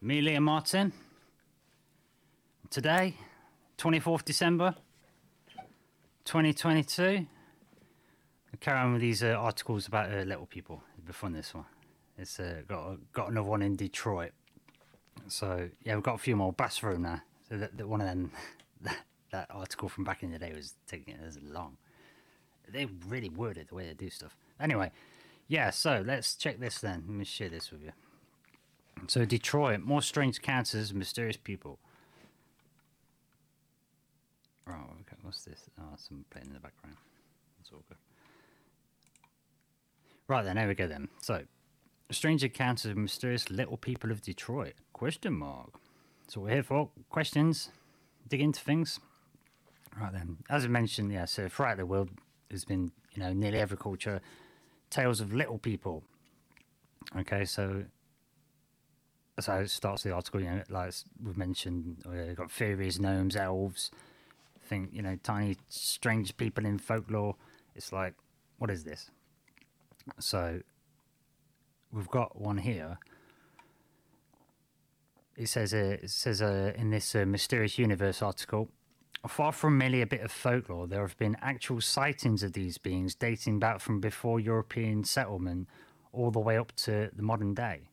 [0.00, 0.90] Me, Liam Martin.
[2.70, 3.14] Today,
[3.76, 4.74] 24th December,
[6.24, 7.04] 2022.
[7.04, 7.26] I'll
[8.60, 10.82] carry on with these uh, articles about uh, little people.
[10.96, 11.66] It'll be fun, this one.
[12.16, 14.32] It's uh, got, got another one in Detroit.
[15.28, 16.54] So, yeah, we've got a few more.
[16.54, 17.20] Bathroom now.
[17.50, 18.30] So, that, that one of them,
[18.80, 18.96] that,
[19.32, 21.76] that article from back in the day was taking it as long
[22.72, 24.36] they really worded the way they do stuff.
[24.60, 24.90] Anyway,
[25.48, 27.04] yeah, so let's check this then.
[27.06, 27.92] Let me share this with you.
[29.08, 31.78] So, Detroit, more strange encounters, mysterious people.
[34.68, 35.60] Oh, okay, what's this?
[35.78, 36.96] Oh, some playing in the background.
[37.58, 37.98] That's all good.
[40.28, 41.08] Right then, there we go then.
[41.22, 41.42] So,
[42.10, 44.74] strange encounters of mysterious little people of Detroit?
[44.92, 45.78] Question mark.
[46.28, 47.70] So we're here for questions,
[48.26, 48.98] dig into things.
[50.00, 51.24] Right then, as I mentioned, yeah.
[51.24, 52.10] So throughout the world,
[52.48, 54.20] there's been you know nearly every culture
[54.90, 56.04] tales of little people.
[57.16, 57.84] Okay, so
[59.38, 60.40] so it starts the article.
[60.40, 63.90] You know, like we've mentioned, uh, got fairies, gnomes, elves.
[64.64, 67.36] Think you know, tiny, strange people in folklore.
[67.74, 68.14] It's like,
[68.58, 69.10] what is this?
[70.18, 70.60] So
[71.92, 72.98] we've got one here.
[75.36, 78.70] It says, uh, it says uh, in this uh, mysterious universe article,
[79.28, 83.14] Far from merely a bit of folklore, there have been actual sightings of these beings
[83.14, 85.68] dating back from before European settlement
[86.12, 87.88] all the way up to the modern day.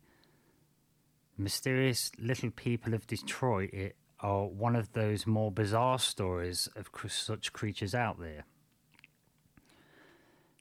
[1.37, 7.51] Mysterious little people of Detroit it, are one of those more bizarre stories of such
[7.51, 8.45] creatures out there.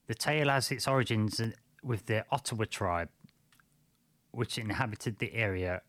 [0.09, 1.41] The tale has its origins
[1.83, 3.09] with the Ottawa tribe,
[4.33, 5.83] which inhabited the area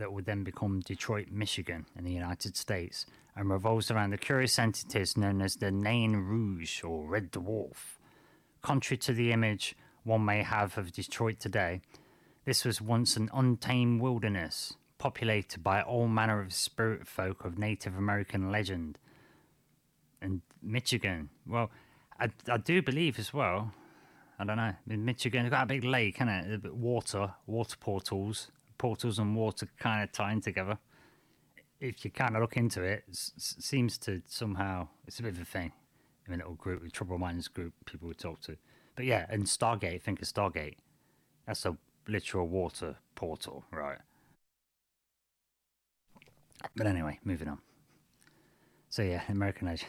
[0.00, 3.04] that would then become Detroit, Michigan, in the United States,
[3.36, 7.98] and revolves around the curious entities known as the Nain Rouge or Red Dwarf.
[8.62, 11.82] Contrary to the image one may have of Detroit today,
[12.46, 17.94] this was once an untamed wilderness, populated by all manner of spirit folk of Native
[17.94, 18.98] American legend.
[20.22, 21.70] And Michigan, well,
[22.18, 23.74] I, I do believe as well.
[24.38, 24.72] I don't know.
[24.88, 26.74] In Michigan, it's got a big lake, isn't it?
[26.74, 30.78] Water, water portals, portals and water kind of tying together.
[31.80, 35.42] If you kind of look into it, it seems to somehow it's a bit of
[35.42, 35.72] a thing.
[36.26, 38.56] In a little group, trouble minds group, people would talk to.
[38.96, 40.76] But yeah, and Stargate, think of Stargate.
[41.46, 41.76] That's a
[42.08, 43.98] literal water portal, right?
[46.74, 47.58] But anyway, moving on.
[48.88, 49.84] So yeah, American Age.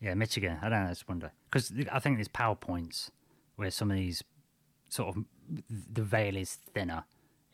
[0.00, 0.56] Yeah, Michigan.
[0.62, 0.86] I don't know.
[0.86, 3.10] I just wonder because I think there's powerpoints
[3.56, 4.24] where some of these
[4.88, 5.24] sort of
[5.68, 7.04] the veil is thinner.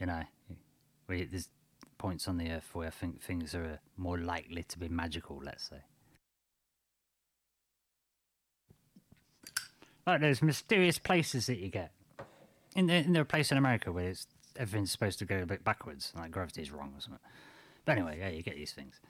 [0.00, 0.22] You know,
[1.08, 1.48] there's
[1.96, 5.40] points on the earth where I think things are more likely to be magical.
[5.42, 5.82] Let's say.
[10.06, 11.92] Like those mysterious places that you get.
[12.74, 15.64] In the, in the place in America where it's, everything's supposed to go a bit
[15.64, 17.20] backwards, like gravity is wrong or something.
[17.84, 19.00] But anyway, yeah, you get these things,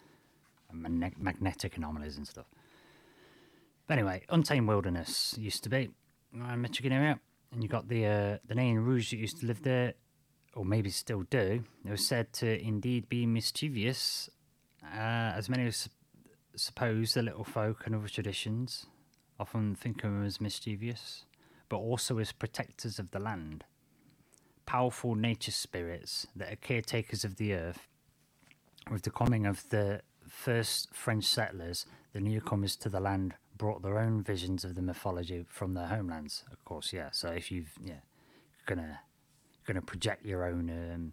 [0.72, 2.46] magnetic anomalies and stuff.
[3.86, 5.90] But anyway, Untamed Wilderness used to be
[6.32, 7.20] Michigan area,
[7.52, 9.94] and you got the uh, the Nain Rouge that used to live there,
[10.58, 11.62] or maybe still do.
[11.84, 14.28] They were said to indeed be mischievous,
[14.84, 15.88] uh, as many as
[16.56, 18.86] suppose the little folk and other traditions
[19.38, 21.24] often think of them as mischievous,
[21.68, 23.62] but also as protectors of the land.
[24.66, 27.86] Powerful nature spirits that are caretakers of the earth.
[28.90, 33.98] With the coming of the first French settlers, the newcomers to the land brought their
[33.98, 36.42] own visions of the mythology from their homelands.
[36.50, 37.10] Of course, yeah.
[37.12, 38.00] So if you've yeah,
[38.66, 39.00] gonna
[39.68, 41.12] gonna project your own um,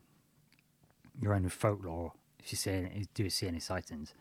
[1.21, 4.13] your own folklore, if you see any, do see any sightings,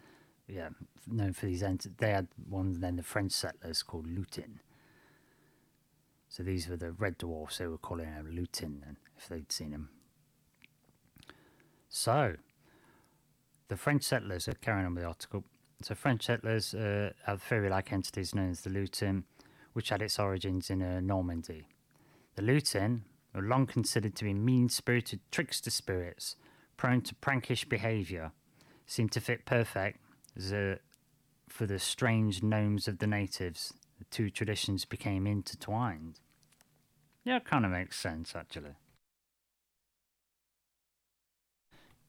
[0.48, 0.70] yeah,
[1.06, 4.58] known for these ent- they had one then the French settlers called Lutin.
[6.28, 7.58] So these were the red dwarfs.
[7.58, 9.90] They were calling them Lutin, and if they'd seen them.
[11.88, 12.34] So,
[13.68, 15.44] the French settlers are carrying on with the article.
[15.80, 19.24] So French settlers uh, have fairy-like entities known as the Lutin,
[19.74, 21.66] which had its origins in uh, Normandy.
[22.34, 23.02] The Lutin
[23.34, 26.36] were long considered to be mean-spirited trickster spirits,
[26.76, 28.32] prone to prankish behaviour,
[28.86, 29.98] seemed to fit perfect
[31.48, 36.20] for the strange gnomes of the natives, the two traditions became intertwined.
[37.24, 38.74] Yeah, it kind of makes sense, actually.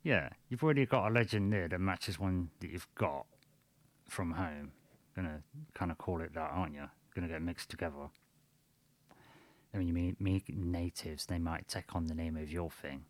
[0.03, 3.25] Yeah, you've already got a legend there that matches one that you've got
[4.07, 4.71] from home.
[5.15, 5.41] Gonna
[5.73, 6.89] kind of call it that, aren't you?
[7.15, 8.09] Gonna get mixed together.
[9.75, 13.03] And when you meet, meet natives, they might take on the name of your thing.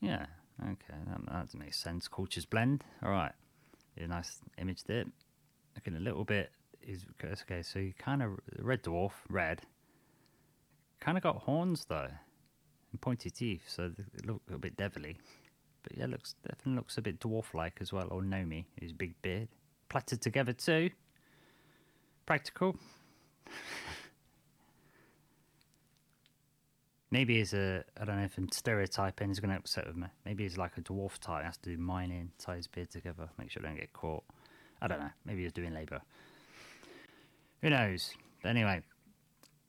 [0.00, 0.26] Yeah,
[0.62, 2.08] okay, that, that makes sense.
[2.08, 2.84] Cultures blend.
[3.02, 3.32] All right
[4.08, 5.04] nice image there.
[5.74, 6.50] Looking a little bit
[6.82, 7.62] is okay.
[7.62, 9.62] So you kind of red dwarf, red.
[11.00, 12.08] Kind of got horns though,
[12.92, 15.16] and pointy teeth, so they look a bit devilly.
[15.82, 18.08] But yeah, looks definitely looks a bit dwarf-like as well.
[18.10, 19.48] Or Nomi, his big beard,
[19.88, 20.90] plaited together too.
[22.26, 22.76] Practical.
[27.12, 30.06] Maybe he's a, I don't know if I'm stereotyping is going to upset with me.
[30.24, 33.50] Maybe he's like a dwarf type, has to do mining, tie his beard together, make
[33.50, 34.22] sure I don't get caught.
[34.80, 35.10] I don't know.
[35.24, 36.02] Maybe he's doing labour.
[37.62, 38.14] Who knows?
[38.42, 38.82] But anyway,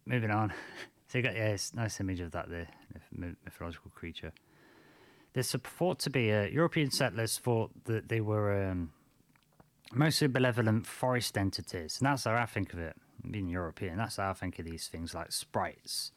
[0.05, 0.53] moving on.
[1.07, 2.67] so you got, yeah, it's nice image of that there,
[3.11, 4.31] mythological creature.
[5.33, 8.91] There's thought to be uh, European settlers thought that they were um,
[9.93, 12.95] mostly benevolent forest entities, and that's how I think of it.
[13.29, 16.11] Being European, that's how I think of these things like sprites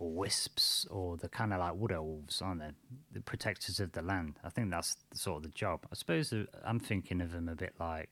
[0.00, 2.70] or wisps or the kind of like wood elves, aren't they?
[3.12, 4.38] The protectors of the land.
[4.42, 5.86] I think that's sort of the job.
[5.92, 6.32] I suppose
[6.64, 8.08] I'm thinking of them a bit like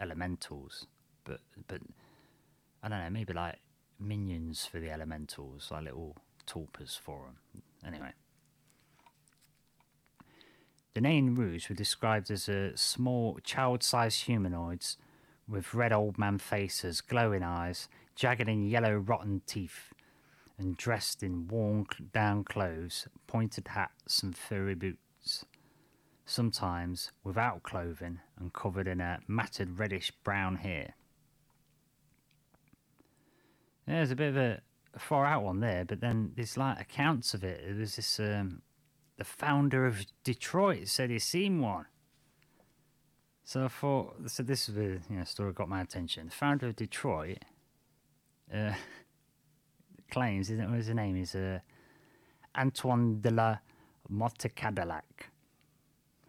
[0.00, 0.86] elementals,
[1.24, 1.80] but but
[2.82, 3.58] I don't know, maybe like
[3.98, 7.62] minions for the elementals, like little tulpas for them.
[7.84, 8.12] Anyway.
[10.94, 14.98] The Nain Rouge were described as a small, child-sized humanoids
[15.48, 19.91] with red old man faces, glowing eyes, jagged and yellow rotten teeth,
[20.62, 25.44] and dressed in worn down clothes, pointed hats, and furry boots.
[26.24, 30.94] Sometimes without clothing and covered in a matted reddish brown hair.
[33.86, 34.60] There's a bit of a
[34.98, 37.60] far out one there, but then there's like accounts of it.
[37.76, 38.62] There's this um,
[39.18, 41.86] the founder of Detroit said he's seen one.
[43.44, 46.26] So I thought, so this is the you know, story got my attention.
[46.26, 47.38] The founder of Detroit
[48.54, 48.72] uh,
[50.12, 51.34] claims, isn't what his name is?
[51.34, 51.58] Uh,
[52.56, 53.56] Antoine de la
[54.08, 55.30] Motte Cadillac.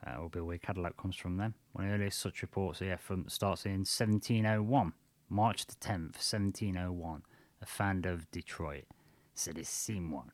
[0.03, 1.53] That will be where Cadillac comes from then.
[1.73, 4.93] One of the earliest such reports, yeah, from starts in 1701,
[5.29, 7.23] March the 10th, 1701.
[7.61, 8.85] A fan of Detroit.
[9.33, 10.31] Said it's seen one.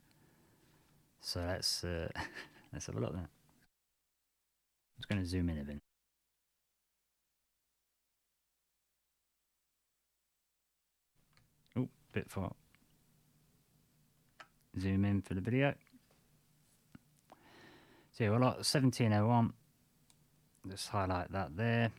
[1.21, 2.09] So let's uh,
[2.73, 3.27] let's have a look then.
[3.27, 3.27] I'm
[4.97, 5.79] just going to zoom in a bit.
[11.77, 12.53] Oh, bit far.
[14.79, 15.73] Zoom in for the video.
[18.11, 19.53] So yeah, like 1701.
[20.65, 21.91] Let's highlight that there.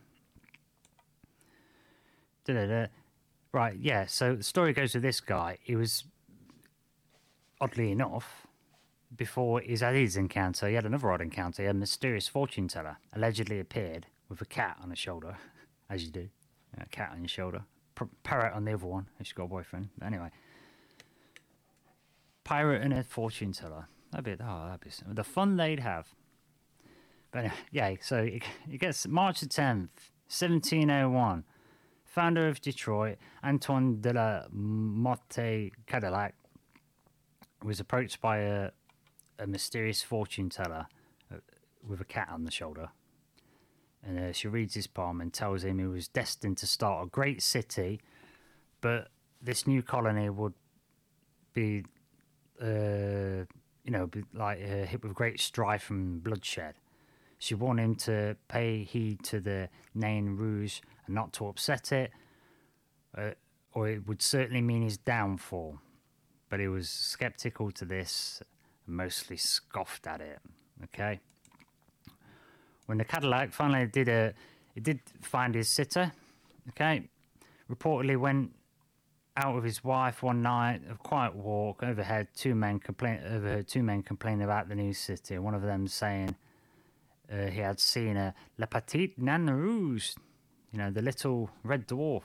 [2.45, 2.87] Da-da-da.
[3.51, 4.05] Right, yeah.
[4.05, 5.57] So the story goes with this guy.
[5.61, 6.03] He was,
[7.59, 8.47] oddly enough,
[9.15, 9.81] before his
[10.15, 11.67] encounter, he had another odd encounter.
[11.67, 15.37] A mysterious fortune teller allegedly appeared with a cat on his shoulder,
[15.89, 16.29] as you do.
[16.79, 17.63] A cat on your shoulder.
[18.23, 19.89] Parrot on the other one, if she's got a boyfriend.
[19.97, 20.29] But anyway.
[22.51, 23.87] Pirate and a fortune teller.
[24.11, 26.09] That'd be, oh, that'd be the fun they'd have.
[27.31, 31.45] But yeah, so it, it gets March the 10th, 1701.
[32.03, 36.35] Founder of Detroit, Antoine de la Motte Cadillac,
[37.63, 38.71] was approached by a,
[39.39, 40.87] a mysterious fortune teller
[41.33, 41.37] uh,
[41.87, 42.89] with a cat on the shoulder.
[44.03, 47.09] And uh, she reads his palm and tells him he was destined to start a
[47.09, 48.01] great city,
[48.81, 49.07] but
[49.41, 50.55] this new colony would
[51.53, 51.85] be,
[52.61, 53.45] uh,
[53.83, 56.75] you know, like uh, hit with great strife and bloodshed.
[57.39, 62.11] She warned him to pay heed to the Nain Rouge and not to upset it,
[63.17, 63.31] uh,
[63.73, 65.79] or it would certainly mean his downfall.
[66.49, 68.41] But he was skeptical to this,
[68.85, 70.39] and mostly scoffed at it.
[70.83, 71.19] Okay.
[72.85, 74.33] When the Cadillac finally did a,
[74.75, 76.11] it did find his sitter.
[76.69, 77.09] Okay,
[77.69, 78.51] reportedly went
[79.37, 81.83] out with his wife one night, a quiet walk.
[81.83, 83.19] Overheard two men complain.
[83.25, 85.37] Overheard two men complain about the new city.
[85.37, 86.35] One of them saying
[87.31, 90.11] uh, he had seen a La Petite Nain Rouge,
[90.71, 92.23] you know, the little red dwarf,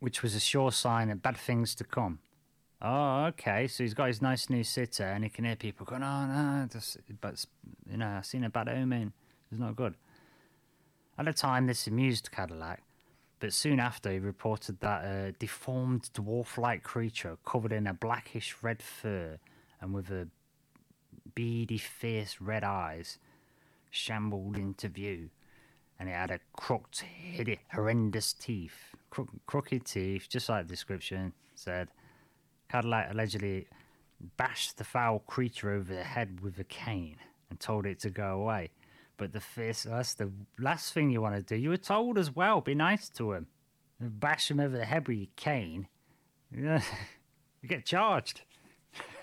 [0.00, 2.20] which was a sure sign of bad things to come.
[2.80, 3.66] Oh, okay.
[3.66, 6.68] So he's got his nice new sitter, and he can hear people going, "Oh no,
[7.20, 7.44] but
[7.90, 9.12] you know, I've seen a bad omen.
[9.50, 9.94] It's not good."
[11.18, 12.82] At the time, this amused Cadillac,
[13.38, 18.82] but soon after, he reported that a deformed dwarf-like creature covered in a blackish red
[18.82, 19.38] fur
[19.80, 20.28] and with a
[21.34, 23.18] beady, fierce red eyes
[23.90, 25.30] shambled into view,
[25.98, 31.88] and it had a crooked, horrendous teeth, Crook, crooked teeth, just like the description said.
[32.68, 33.66] Cadillac allegedly
[34.36, 37.16] bashed the foul creature over the head with a cane
[37.48, 38.70] and told it to go away.
[39.16, 41.56] But the fierce, that's the last thing you want to do.
[41.56, 43.46] You were told as well, be nice to him.
[43.98, 45.88] Bash him over the head with your cane.
[46.50, 46.80] you
[47.66, 48.42] get charged.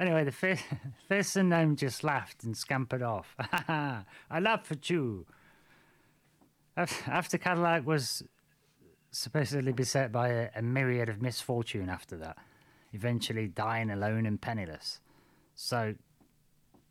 [0.00, 0.62] anyway, the fierce,
[1.08, 3.34] fierce and gnome just laughed and scampered off.
[3.68, 4.04] I
[4.40, 5.26] laugh at you.
[6.76, 8.22] After Cadillac was
[9.10, 12.36] supposedly beset by a, a, myriad of misfortune after that,
[12.92, 15.00] eventually dying alone and penniless.
[15.54, 15.94] So,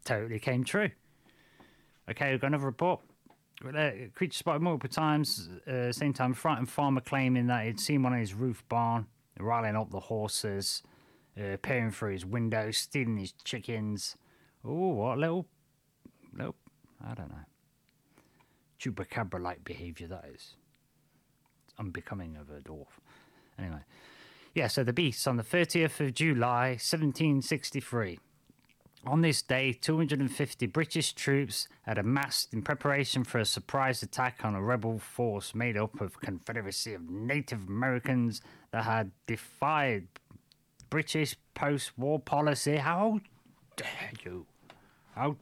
[0.03, 0.89] totally came true.
[2.09, 3.01] Okay, we've got another report.
[4.13, 8.19] Creature spotted multiple times, uh, same time, frightened farmer claiming that he'd seen one in
[8.19, 9.07] his roof barn,
[9.39, 10.83] riling up the horses,
[11.39, 14.17] uh, peering through his window, stealing his chickens.
[14.63, 15.47] Oh, what a little,
[16.33, 16.55] little,
[17.03, 17.45] I don't know.
[18.79, 20.55] Chupacabra like behavior that is
[21.65, 22.99] It's unbecoming of a dwarf.
[23.57, 23.81] Anyway,
[24.53, 28.19] yeah, so the beast on the 30th of July, 1763.
[29.07, 34.55] On this day, 250 British troops had amassed in preparation for a surprise attack on
[34.55, 38.41] a rebel force made up of confederacy of Native Americans
[38.71, 40.07] that had defied
[40.89, 42.77] British post war policy.
[42.77, 43.19] How
[43.75, 44.47] dare you?
[45.13, 45.35] How,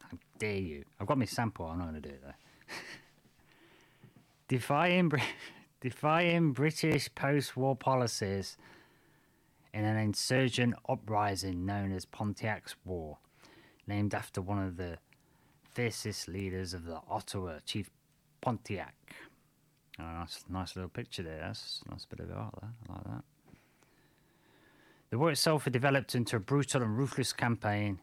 [0.00, 0.84] how dare you?
[0.98, 2.74] I've got my sample, I'm not going to do it though.
[4.48, 5.12] defying,
[5.82, 8.56] defying British post war policies
[9.72, 13.18] in an insurgent uprising known as Pontiac's War,
[13.86, 14.98] named after one of the
[15.72, 17.90] fiercest leaders of the Ottawa, Chief
[18.40, 18.94] Pontiac.
[19.98, 21.40] Ah, oh, nice, nice little picture there.
[21.40, 22.70] That's a nice bit of art there.
[22.88, 23.24] I like that.
[25.10, 28.00] The war itself had developed into a brutal and ruthless campaign.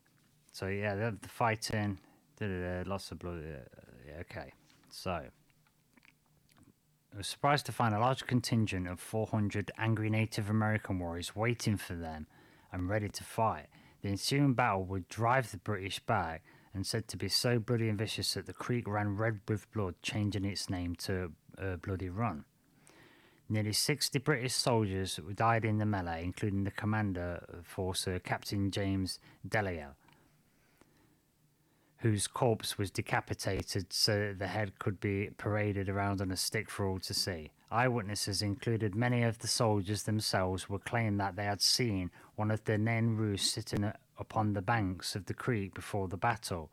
[0.51, 1.99] So, yeah, the, the fighting,
[2.39, 3.43] lots of blood.
[3.43, 4.53] Uh, yeah, okay.
[4.89, 5.24] So,
[7.16, 11.78] I was surprised to find a large contingent of 400 angry Native American warriors waiting
[11.78, 12.28] for them
[12.74, 13.68] and ready to fight.
[14.01, 16.43] The ensuing battle would drive the British back
[16.74, 19.95] and said to be so bloody and vicious that the creek ran red with blood,
[20.01, 22.43] changing its name to uh, Bloody Run.
[23.47, 29.20] Nearly 60 British soldiers died in the melee, including the commander for Sir Captain James
[29.47, 29.95] Delisle,
[32.05, 36.69] whose corpse was decapitated so that the head could be paraded around on a stick
[36.69, 37.49] for all to see.
[37.71, 42.63] Eyewitnesses included many of the soldiers themselves were claimed that they had seen one of
[42.65, 46.69] the Rouge sitting upon the banks of the creek before the battle,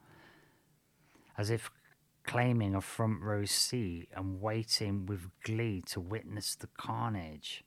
[1.38, 1.70] as if
[2.24, 7.64] claiming a front row seat and waiting with glee to witness the carnage.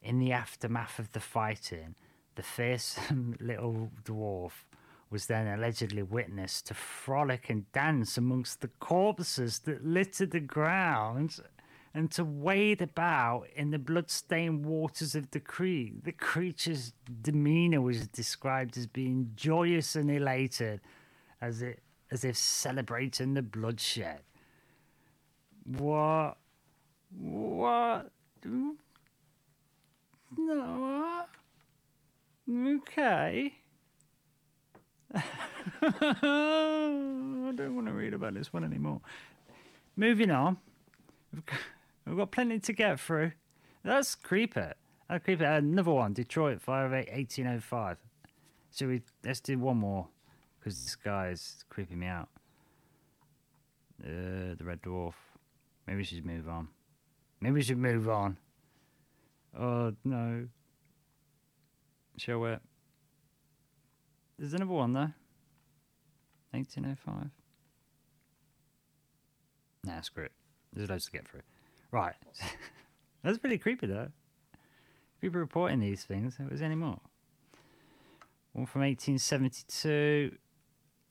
[0.00, 1.96] In the aftermath of the fighting,
[2.34, 4.64] the fearsome little dwarf
[5.12, 11.38] was then allegedly witnessed to frolic and dance amongst the corpses that littered the ground
[11.94, 16.02] and to wade about in the blood-stained waters of the creek.
[16.04, 20.80] The creature's demeanor was described as being joyous and elated,
[21.40, 24.20] as it as if celebrating the bloodshed.
[25.64, 26.36] What?
[27.10, 28.10] What?
[30.36, 31.24] No.
[32.50, 33.54] Okay.
[35.82, 39.00] I don't want to read about this one anymore.
[39.96, 40.58] Moving on.
[42.06, 43.32] We've got, plenty to get through.
[43.84, 44.60] That's creepy.
[45.08, 45.44] That's creepy.
[45.44, 46.12] Another one.
[46.14, 47.98] Detroit, 508, 1805.
[48.70, 50.08] So we let's do one more
[50.58, 52.28] because this guy is creeping me out.
[54.02, 55.12] Uh, the Red Dwarf.
[55.86, 56.68] Maybe we should move on.
[57.40, 58.38] Maybe we should move on.
[59.58, 60.48] Oh no.
[62.16, 62.62] Show it.
[64.42, 65.12] There's another one though.
[66.50, 67.30] 1805.
[69.84, 70.32] Nah, screw it.
[70.72, 71.42] There's loads to get through.
[71.92, 72.16] Right.
[73.22, 74.08] That's pretty creepy though.
[75.20, 76.38] People reporting these things.
[76.38, 76.98] There was any more.
[78.52, 80.36] One from 1872.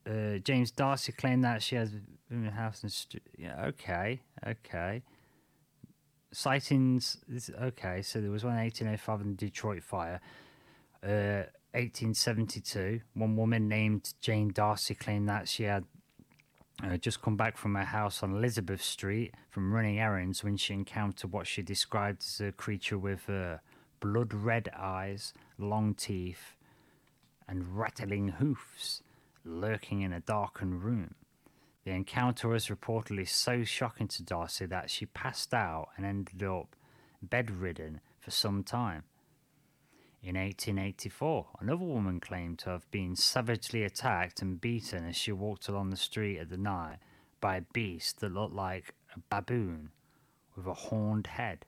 [0.05, 1.91] Uh, James Darcy claimed that she has
[2.29, 5.03] been in a house and st- yeah, okay, okay.
[6.33, 8.01] Sightings, this, okay.
[8.01, 10.19] So there was one in 1805 in the Detroit fire.
[11.01, 11.43] Uh,
[11.73, 15.85] 1872, one woman named Jane Darcy claimed that she had
[16.83, 20.73] uh, just come back from her house on Elizabeth Street from running errands when she
[20.73, 23.57] encountered what she described as a creature with uh,
[23.99, 26.55] blood red eyes, long teeth,
[27.47, 29.01] and rattling hoofs
[29.45, 31.15] lurking in a darkened room.
[31.83, 36.75] The encounter was reportedly so shocking to Darcy that she passed out and ended up
[37.21, 39.03] bedridden for some time.
[40.23, 45.67] In 1884, another woman claimed to have been savagely attacked and beaten as she walked
[45.67, 46.99] along the street at the night
[47.39, 49.89] by a beast that looked like a baboon
[50.55, 51.65] with a horned head,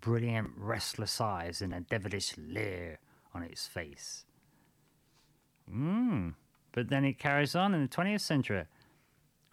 [0.00, 2.98] brilliant, restless eyes, and a devilish leer
[3.34, 4.24] on its face.
[5.70, 6.34] Mmm,
[6.72, 8.64] but then it carries on in the 20th century.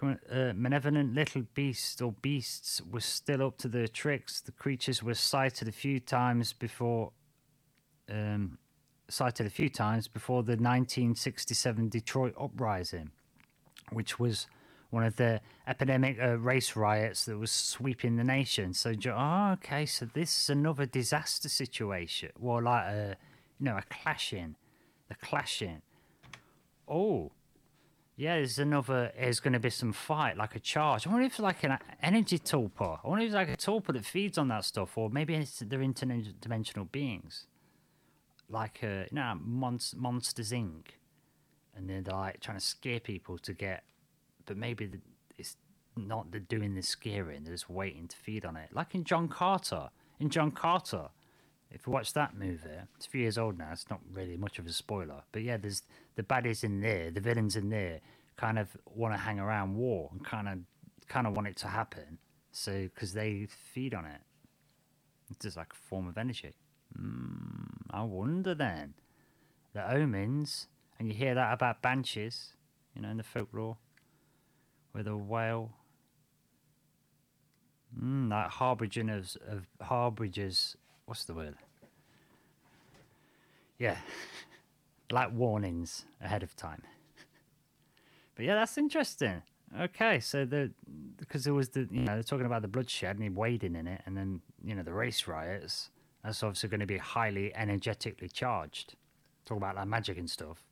[0.02, 4.42] Uh, malevolent little beasts or beasts were still up to their tricks.
[4.42, 7.12] The creatures were sighted a few times before,
[8.10, 8.58] um,
[9.10, 13.12] sighted a few times before the 1967 Detroit uprising,
[13.92, 14.48] which was
[14.90, 18.74] one of the epidemic uh, race riots that was sweeping the nation.
[18.74, 22.30] So, oh, okay, so this is another disaster situation.
[22.40, 23.18] Well, like a,
[23.60, 24.56] you know, a clashing,
[25.10, 25.82] the clashing
[26.88, 27.32] oh,
[28.16, 29.12] yeah, there's another.
[29.20, 31.08] There's going to be some fight, like a charge.
[31.08, 33.00] I wonder if it's like an energy tulpa.
[33.04, 35.60] I wonder if it's like a tulpa that feeds on that stuff, or maybe it's,
[35.60, 37.48] they're interdimensional beings,
[38.50, 40.88] like a you know, Monst- Monsters Inc.
[41.76, 43.84] And they're like trying to scare people to get,
[44.46, 44.92] but maybe
[45.40, 45.58] it's
[45.96, 47.44] not they're doing the scaring.
[47.44, 49.90] They're just waiting to feed on it, like in John Carter.
[50.20, 51.10] In John Carter,
[51.72, 53.70] if you watch that movie, it's a few years old now.
[53.72, 55.82] It's not really much of a spoiler, but yeah, there's
[56.16, 58.00] the baddies in there, the villains in there,
[58.38, 60.60] kind of want to hang around war and kind of
[61.08, 62.20] kind of want it to happen.
[62.52, 64.22] So because they feed on it,
[65.32, 66.54] it's just like a form of energy.
[67.00, 68.94] Mm, I wonder then
[69.74, 70.68] the omens,
[71.00, 72.54] and you hear that about banshees,
[72.96, 73.78] you know, in the folklore,
[74.94, 75.72] with a wail.
[78.00, 80.76] Mm, like harbingers of harbingers
[81.06, 81.56] what's the word?
[83.78, 83.98] Yeah,
[85.12, 86.84] like warnings ahead of time.
[88.36, 89.44] But yeah, that's interesting.
[89.80, 90.72] Okay, so the
[91.18, 93.88] because there was the you know they're talking about the bloodshed and him wading in
[93.88, 95.92] it, and then you know the race riots.
[96.24, 98.96] That's obviously going to be highly energetically charged.
[99.46, 100.64] Talk about that magic and stuff,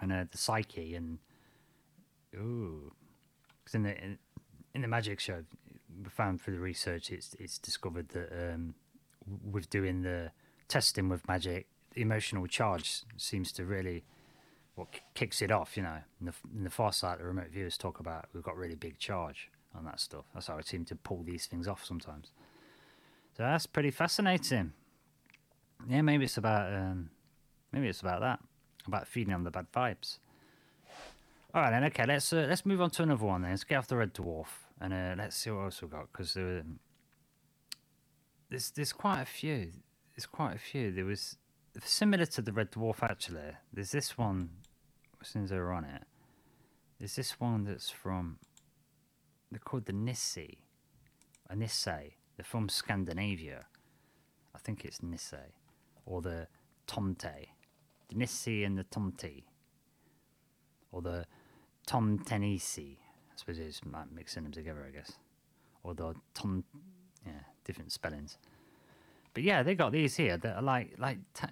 [0.00, 1.18] and uh, the psyche and
[2.34, 2.92] ooh,
[3.62, 4.18] because in the in,
[4.74, 5.44] in, the magic show,
[6.02, 8.74] we found through the research, it's it's discovered that um,
[9.48, 10.32] with doing the
[10.66, 14.02] testing with magic, the emotional charge seems to really
[14.74, 15.76] what kicks it off.
[15.76, 18.74] You know, in the, in the Farsight, the remote viewers talk about we've got really
[18.74, 20.24] big charge on that stuff.
[20.34, 22.32] That's how it seems to pull these things off sometimes.
[23.38, 24.72] So that's pretty fascinating.
[25.88, 27.10] Yeah, maybe it's about um,
[27.70, 28.40] maybe it's about that,
[28.84, 30.18] about feeding on the bad vibes.
[31.54, 31.84] All right, then.
[31.84, 33.42] Okay, let's uh, let's move on to another one.
[33.42, 34.48] Then let's get off the red dwarf
[34.80, 36.64] and uh, let's see what else we got because there,
[38.50, 39.70] there's there's quite a few.
[40.16, 40.90] There's quite a few.
[40.90, 41.36] There was
[41.84, 43.52] similar to the red dwarf actually.
[43.72, 44.50] There's this one.
[45.22, 46.02] Since they're on it,
[46.98, 48.38] there's this one that's from.
[49.52, 50.58] They're called the Nisse,
[51.48, 52.17] a Nisse.
[52.38, 53.66] They're from Scandinavia.
[54.54, 55.52] I think it's Nisse,
[56.06, 56.46] or the
[56.86, 57.48] Tomte,
[58.08, 59.42] the Nisse and the Tomte,
[60.90, 61.26] or the
[61.86, 62.96] Tom Tenisi.
[63.30, 65.12] I suppose it's like mixing them together, I guess,
[65.82, 66.64] or the Tom,
[67.26, 67.32] yeah,
[67.64, 68.38] different spellings.
[69.34, 71.18] But yeah, they got these here that are like like.
[71.34, 71.48] T-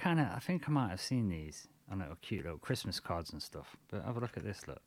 [0.00, 3.30] kind of, I think I might have seen these on little cute little Christmas cards
[3.32, 3.76] and stuff.
[3.90, 4.66] But have a look at this.
[4.66, 4.80] Look,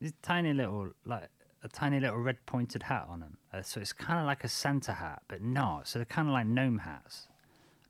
[0.00, 1.28] these tiny little like
[1.62, 3.36] a tiny little red pointed hat on them.
[3.52, 5.86] Uh, so it's kind of like a Santa hat, but not.
[5.88, 7.28] So they're kind of like gnome hats,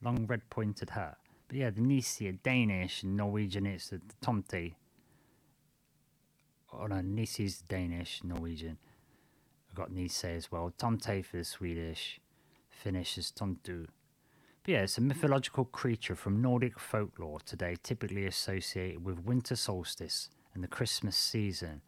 [0.03, 1.19] long red pointed hat.
[1.49, 3.67] But yeah, the Nisse are Danish and Norwegian.
[3.67, 4.75] It's the, the Tomte.
[6.73, 8.79] Oh no, Nisse's Danish, Norwegian.
[9.69, 10.73] I've got Nise as well.
[10.77, 12.21] Tomte for the Swedish.
[12.71, 13.87] Finnish is Tonttu.
[14.63, 20.29] But yeah, it's a mythological creature from Nordic folklore today, typically associated with winter solstice
[20.55, 21.83] and the Christmas season.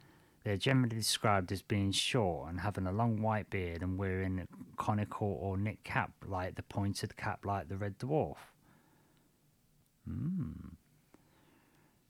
[0.45, 4.40] They are generally described as being short and having a long white beard and wearing
[4.40, 8.36] a conical or knit cap like the pointed cap like the red dwarf.
[10.09, 10.72] Mm.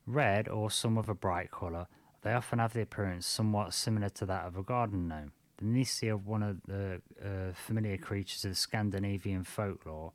[0.06, 1.86] Red or some other bright colour,
[2.22, 5.32] they often have the appearance somewhat similar to that of a garden gnome.
[5.58, 10.12] The Nisse are one of the uh, familiar creatures of Scandinavian folklore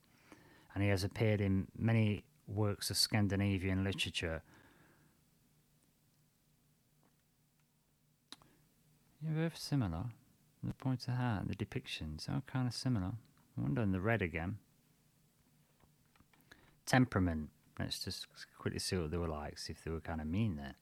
[0.78, 4.44] and he has appeared in many works of Scandinavian literature.
[9.28, 10.06] Yeah, very similar.
[10.64, 13.12] The points of hat, the depictions are kind of similar.
[13.58, 14.58] I wonder in the red again.
[16.86, 17.50] Temperament.
[17.80, 20.56] Let's just quickly see what they were like, see if they were kind of mean
[20.56, 20.76] there.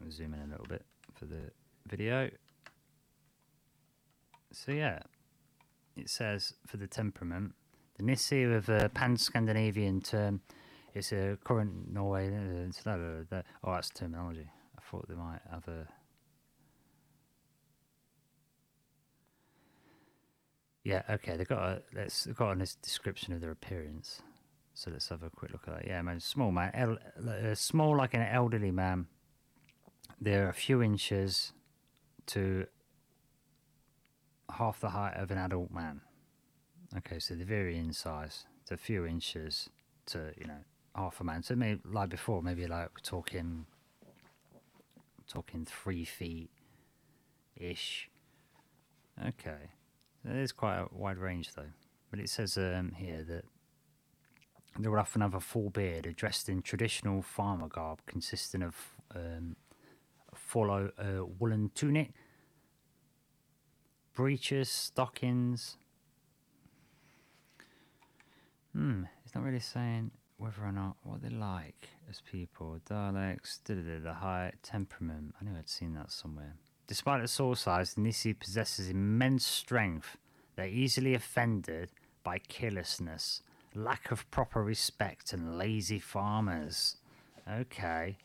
[0.00, 1.50] I'll zoom in a little bit for the
[1.88, 2.30] video.
[4.52, 5.00] So yeah,
[5.96, 7.54] it says for the temperament,
[7.96, 10.40] the Nisse of a pan Scandinavian term
[10.94, 12.28] is a current Norway.
[12.28, 14.48] Uh, oh, that's terminology.
[14.76, 15.88] I thought they might have a.
[20.84, 21.36] Yeah, okay.
[21.36, 24.22] They've got a let's they've got a description of their appearance.
[24.74, 25.86] So let's have a quick look at that.
[25.86, 29.06] Yeah, man, small man, el, uh, small like an elderly man.
[30.20, 31.52] They're a few inches
[32.26, 32.66] to
[34.50, 36.00] half the height of an adult man.
[36.96, 38.46] Okay, so they vary in size.
[38.62, 39.68] It's a few inches
[40.06, 40.64] to, you know,
[40.94, 41.42] half a man.
[41.42, 43.66] So maybe like before, maybe like talking
[45.28, 46.50] talking three feet
[47.56, 48.10] ish.
[49.26, 49.70] Okay.
[50.24, 51.70] There's quite a wide range though.
[52.10, 53.44] But it says um, here that
[54.78, 58.76] they will often have a full beard dressed in traditional farmer garb consisting of
[59.14, 59.56] um,
[60.34, 62.12] follow a woolen tunic,
[64.14, 65.76] breeches, stockings,
[68.74, 74.14] Hmm, it's not really saying whether or not what they like as people, dialects, the
[74.14, 75.34] height, temperament.
[75.38, 76.54] I knew I'd seen that somewhere.
[76.86, 80.16] Despite its small size, Nisse possesses immense strength.
[80.56, 81.90] They're easily offended
[82.24, 83.42] by carelessness,
[83.74, 86.96] lack of proper respect, and lazy farmers.
[87.50, 88.18] Okay.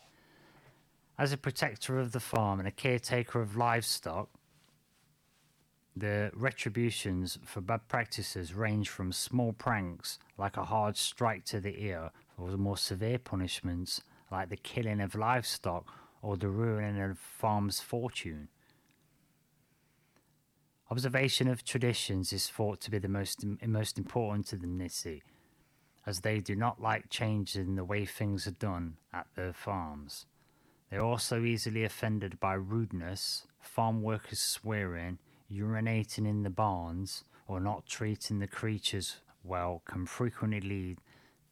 [1.17, 4.29] As a protector of the farm and a caretaker of livestock,
[5.95, 11.83] the retributions for bad practices range from small pranks, like a hard strike to the
[11.83, 14.01] ear, or more severe punishments,
[14.31, 15.87] like the killing of livestock
[16.22, 18.47] or the ruining of a farm's fortune.
[20.89, 25.22] Observation of traditions is thought to be the most, most important to the Nisse,
[26.05, 30.26] as they do not like changes in the way things are done at their farms.
[30.89, 35.20] They are also easily offended by rudeness, farm workers swearing,
[35.51, 40.99] urinating in the barns or not treating the creatures well can frequently lead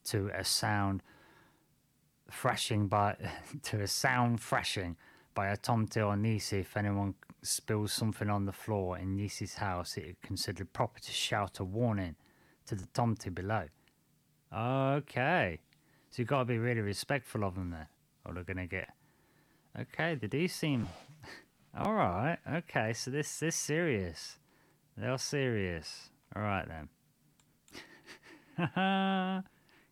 [0.06, 1.02] to a sound
[2.32, 3.16] thrashing by
[3.64, 4.96] to a sound thrashing
[5.34, 9.98] by a tomte or nisse if anyone spills something on the floor in nisse's house
[9.98, 12.16] it is considered proper to shout a warning
[12.66, 13.66] to the tomte below
[14.56, 15.60] okay
[16.10, 17.90] so you've got to be really respectful of them there
[18.26, 18.90] or they're gonna get
[19.80, 20.88] okay they do seem
[21.78, 22.38] All right.
[22.50, 22.94] Okay.
[22.94, 24.38] So this this serious.
[24.98, 26.10] They're serious.
[26.34, 26.90] All right then.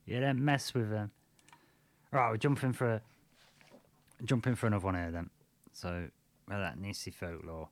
[0.06, 1.12] you don't mess with them.
[2.14, 2.30] Right.
[2.30, 3.02] We're jumping for a,
[4.24, 5.32] jumping for another one here then.
[5.72, 6.10] So
[6.48, 7.70] well, that Nisse folklore.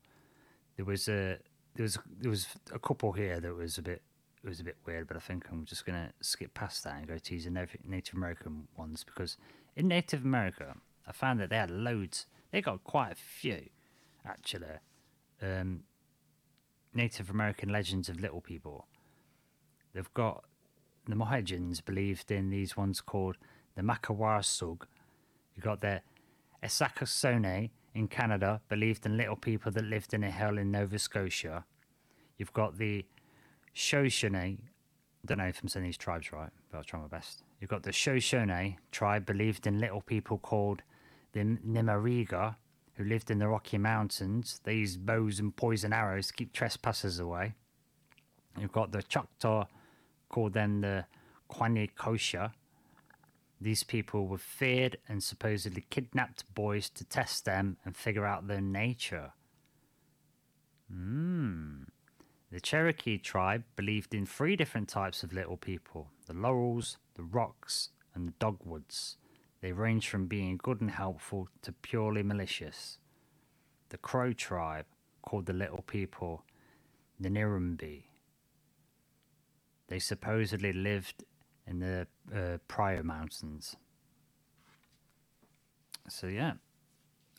[0.75, 1.37] There was a
[1.75, 4.01] there was there was a couple here that was a bit
[4.43, 7.07] it was a bit weird, but I think I'm just gonna skip past that and
[7.07, 9.37] go to these Native Native American ones because
[9.75, 10.75] in Native America,
[11.05, 12.25] I found that they had loads.
[12.51, 13.69] They got quite a few,
[14.25, 14.65] actually.
[15.39, 15.83] Um,
[16.95, 18.87] Native American legends of little people.
[19.93, 20.45] They've got
[21.07, 23.37] the Mohegans believed in these ones called
[23.75, 24.83] the Makawarsug.
[25.55, 26.01] You've got the
[26.63, 31.65] Esakasone in Canada, believed in little people that lived in a hill in Nova Scotia.
[32.37, 33.05] You've got the
[33.73, 34.57] Shoshone.
[35.25, 37.43] Don't know if I'm saying these tribes right, but I'll try my best.
[37.59, 40.81] You've got the Shoshone tribe believed in little people called
[41.33, 42.55] the Nimariga,
[42.95, 44.59] who lived in the Rocky Mountains.
[44.63, 47.55] They used bows and poison arrows keep trespassers away.
[48.59, 49.65] You've got the Choctaw,
[50.29, 51.05] called then the
[51.49, 52.51] Quanekosha.
[53.61, 58.59] These people were feared and supposedly kidnapped boys to test them and figure out their
[58.59, 59.33] nature.
[60.91, 61.83] Hmm.
[62.51, 67.89] The Cherokee tribe believed in three different types of little people the Laurels, the Rocks,
[68.15, 69.17] and the Dogwoods.
[69.61, 72.97] They range from being good and helpful to purely malicious.
[73.89, 74.85] The Crow tribe,
[75.21, 76.43] called the Little People,
[77.19, 78.05] the Nirumbi.
[79.87, 81.23] They supposedly lived
[81.67, 83.75] in the uh, Pryor Mountains.
[86.09, 86.53] So, yeah,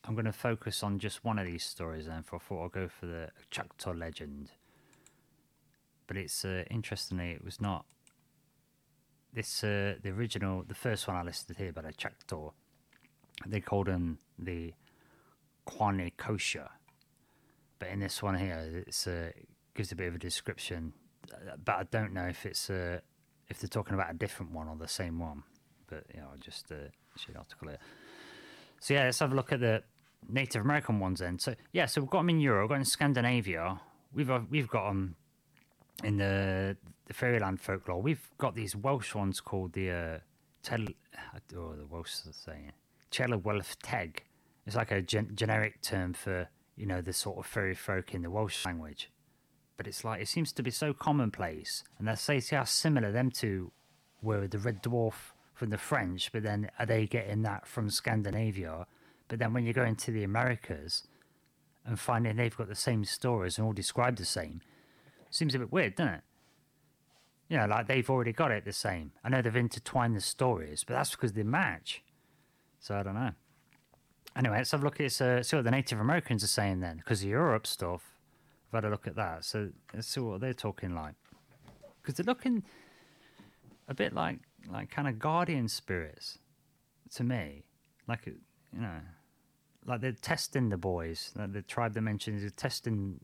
[0.05, 2.69] I'm going to focus on just one of these stories then, for I thought I'll
[2.69, 4.51] go for the Choctaw legend.
[6.07, 7.87] But it's uh, interestingly, it was not
[9.33, 12.51] this uh, the original, the first one I listed here by the Choctaw.
[13.47, 14.75] They called them the
[15.67, 16.69] Quanekosha,
[17.79, 19.31] but in this one here, it's uh,
[19.75, 20.93] gives a bit of a description.
[21.33, 23.01] uh, But I don't know if it's uh,
[23.53, 25.43] if they're talking about a different one or the same one.
[25.87, 27.79] But you know, just show the article here.
[28.81, 29.83] So yeah, let's have a look at the
[30.29, 31.39] Native American ones then.
[31.39, 33.81] So yeah, so we've got them in Europe, we've got 'em in Scandinavia.
[34.13, 35.17] We've uh, we've got them
[36.03, 36.77] in the
[37.07, 38.01] the fairyland folklore.
[38.03, 40.19] We've got these Welsh ones called the uh,
[40.63, 40.85] Tel,
[41.57, 42.73] oh, the Welsh saying
[43.11, 44.25] Chelawelf Teg.
[44.67, 48.23] It's like a gen- generic term for you know the sort of fairy folk in
[48.23, 49.11] the Welsh language.
[49.83, 53.11] But it's like it seems to be so commonplace, and they say see how similar
[53.11, 53.73] them two
[54.23, 56.31] were the Red Dwarf from the French.
[56.31, 58.87] But then are they getting that from Scandinavia?
[59.27, 61.09] But then when you go into the Americas
[61.85, 64.61] and finding they've got the same stories and all described the same,
[65.31, 66.23] seems a bit weird, doesn't it?
[67.49, 69.11] You know, like they've already got it the same.
[69.25, 72.05] I know they've intertwined the stories, but that's because they match.
[72.79, 73.33] So I don't know.
[74.37, 76.99] Anyway, let's have a look at uh, see what the Native Americans are saying then,
[76.99, 78.12] because the Europe stuff.
[78.73, 79.45] I've had a look at that.
[79.45, 81.15] So let's see what they're talking like.
[82.01, 82.65] Because they're looking
[83.89, 84.39] a bit like
[84.71, 86.39] like kind of guardian spirits
[87.15, 87.65] to me.
[88.09, 89.01] Like you know,
[89.85, 91.33] like they're testing the boys.
[91.37, 93.21] Like the tribe dimensions are testing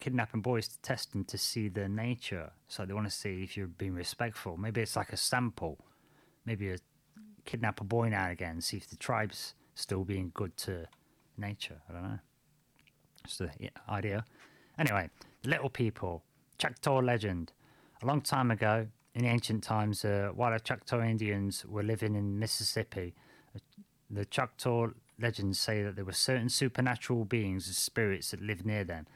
[0.00, 2.52] kidnapping boys to test them to see their nature.
[2.68, 4.56] So they want to see if you're being respectful.
[4.56, 5.84] Maybe it's like a sample.
[6.46, 6.76] Maybe you
[7.44, 10.86] kidnap a boy now and again, see if the tribe's still being good to
[11.36, 11.82] nature.
[11.88, 12.18] I don't know.
[13.30, 14.24] Just the idea.
[14.76, 15.08] Anyway,
[15.44, 16.24] little people,
[16.58, 17.52] Choctaw legend.
[18.02, 22.40] A long time ago, in ancient times, uh, while the Choctaw Indians were living in
[22.40, 23.14] Mississippi,
[24.10, 24.88] the Choctaw
[25.20, 29.06] legends say that there were certain supernatural beings and spirits that lived near them.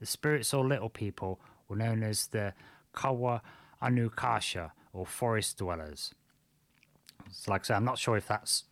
[0.00, 2.54] The spirits or little people were known as the
[2.92, 3.40] Kawa
[3.80, 6.12] Anukasha or forest dwellers.
[7.30, 8.64] So, like I I'm not sure if that's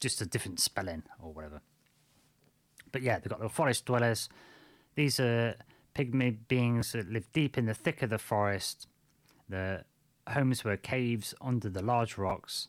[0.00, 1.60] just a different spelling or whatever.
[2.96, 4.30] But yeah, they've got the forest dwellers.
[4.94, 5.54] These are
[5.94, 8.88] pygmy beings that live deep in the thick of the forest.
[9.50, 9.84] The
[10.26, 12.68] homes were caves under the large rocks.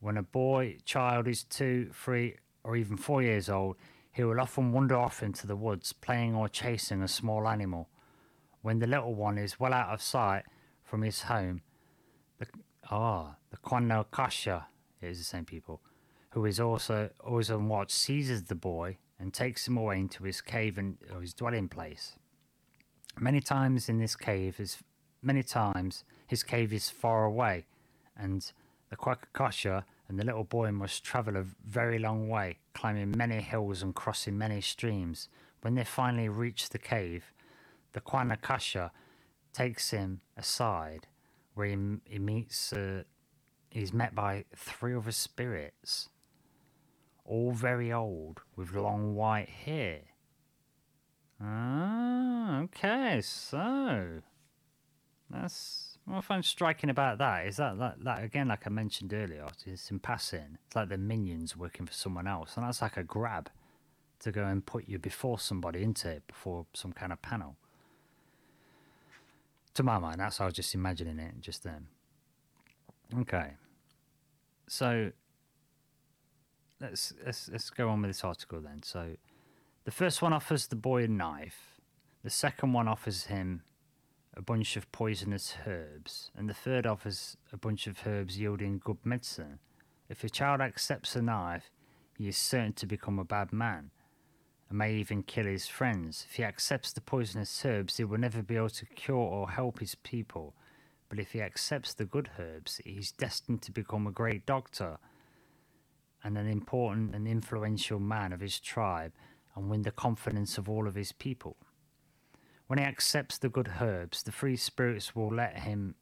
[0.00, 3.76] When a boy, child is two, three, or even four years old,
[4.10, 7.90] he will often wander off into the woods, playing or chasing a small animal.
[8.62, 10.44] When the little one is well out of sight
[10.82, 11.60] from his home,
[12.38, 12.46] the
[12.90, 14.64] ah, the Kwanakasha
[15.02, 15.82] is the same people,
[16.30, 20.40] who is also always on watch, seizes the boy and takes him away into his
[20.40, 22.16] cave and or his dwelling place.
[23.20, 24.78] Many times in this cave is
[25.22, 27.66] many times his cave is far away,
[28.16, 28.50] and
[28.90, 33.80] the Kwakakasha and the little boy must travel a very long way, climbing many hills
[33.80, 35.28] and crossing many streams.
[35.60, 37.32] When they finally reach the cave,
[37.92, 38.90] the Kwanakasha
[39.52, 41.06] takes him aside,
[41.54, 41.76] where he,
[42.08, 42.72] he meets.
[42.72, 43.04] Uh,
[43.70, 46.08] he's met by three other spirits,
[47.24, 50.00] all very old, with long white hair.
[51.40, 54.22] Ah, okay, so
[55.30, 59.12] that's what I find striking about that is that, that that again, like I mentioned
[59.12, 60.58] earlier, it's in passing.
[60.66, 63.50] It's like the minions working for someone else, and that's like a grab
[64.20, 67.56] to go and put you before somebody into it before some kind of panel.
[69.74, 71.88] To my mind, that's how I was just imagining it just then.
[73.18, 73.52] Okay.
[74.68, 75.12] So
[76.82, 78.82] let's let's let's go on with this article then.
[78.82, 79.16] So
[79.84, 81.80] the first one offers the boy a knife.
[82.24, 83.62] The second one offers him
[84.36, 88.98] a bunch of poisonous herbs, and the third offers a bunch of herbs yielding good
[89.04, 89.58] medicine.
[90.08, 91.70] If a child accepts a knife,
[92.18, 93.90] he is certain to become a bad man
[94.68, 96.26] and may even kill his friends.
[96.28, 99.80] If he accepts the poisonous herbs, he will never be able to cure or help
[99.80, 100.54] his people.
[101.08, 104.98] But if he accepts the good herbs, he's destined to become a great doctor
[106.24, 109.12] and an important and influential man of his tribe
[109.54, 111.56] and win the confidence of all of his people.
[112.66, 115.94] When he accepts the good herbs, the free spirits will let him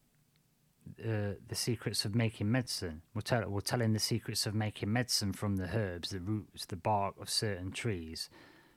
[0.99, 3.03] uh, the secrets of making medicine.
[3.14, 6.66] We'll tell, we'll tell him the secrets of making medicine from the herbs, the roots,
[6.66, 8.29] the bark of certain trees,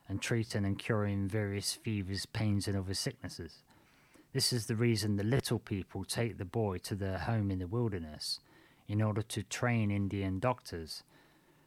[0.07, 3.63] and treating and curing various fevers, pains, and other sicknesses.
[4.33, 7.67] This is the reason the little people take the boy to their home in the
[7.67, 8.39] wilderness
[8.87, 11.03] in order to train Indian doctors,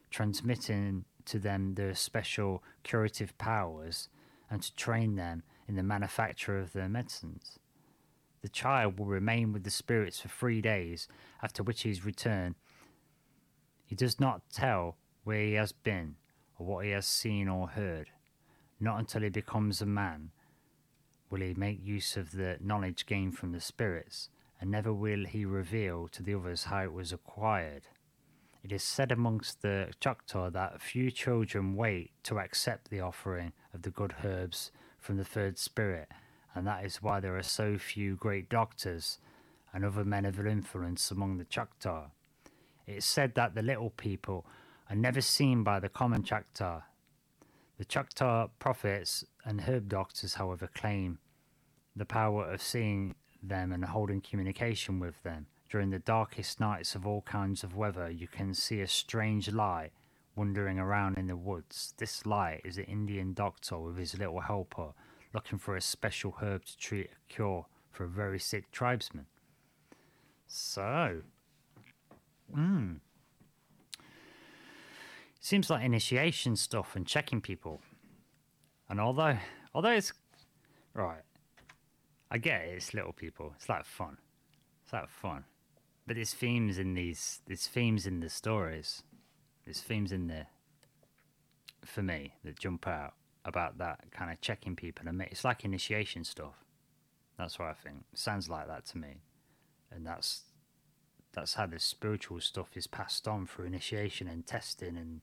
[0.09, 4.09] transmitting to them their special curative powers
[4.49, 7.59] and to train them in the manufacture of their medicines.
[8.41, 11.07] The child will remain with the spirits for three days,
[11.43, 12.55] after which he is returned.
[13.85, 16.15] He does not tell where he has been
[16.57, 18.09] or what he has seen or heard.
[18.79, 20.31] Not until he becomes a man
[21.29, 24.29] will he make use of the knowledge gained from the spirits,
[24.59, 27.83] and never will he reveal to the others how it was acquired.
[28.69, 33.83] It is said amongst the Choctaw that few children wait to accept the offering of
[33.83, 36.09] the good herbs from the third spirit,
[36.53, 39.19] and that is why there are so few great doctors
[39.73, 42.07] and other men of influence among the Choctaw.
[42.85, 44.45] It is said that the little people
[44.89, 46.81] are never seen by the common Choctaw.
[47.77, 51.19] The Choctaw prophets and herb doctors, however, claim
[51.95, 55.45] the power of seeing them and holding communication with them.
[55.69, 59.91] During the darkest nights of all kinds of weather, you can see a strange light
[60.35, 61.93] wandering around in the woods.
[61.97, 64.93] This light is an Indian doctor with his little helper
[65.33, 69.25] looking for a special herb to treat a cure for a very sick tribesman.
[70.47, 71.21] So,
[72.53, 72.93] hmm.
[75.39, 77.81] Seems like initiation stuff and checking people.
[78.89, 79.37] And although,
[79.73, 80.13] although it's
[80.93, 81.21] right,
[82.31, 82.75] I get it.
[82.75, 83.53] It's little people.
[83.55, 84.17] It's like fun.
[84.83, 85.43] It's like fun.
[86.07, 87.41] But there's themes in these.
[87.45, 89.03] There's themes in the stories.
[89.65, 90.47] There's themes in there.
[91.85, 93.13] For me, that jump out
[93.45, 96.65] about that kind of checking people and it's like initiation stuff.
[97.37, 98.03] That's what I think.
[98.13, 99.21] sounds like that to me,
[99.91, 100.41] and that's
[101.33, 105.21] that's how the spiritual stuff is passed on through initiation and testing, and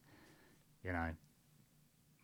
[0.84, 1.10] you know,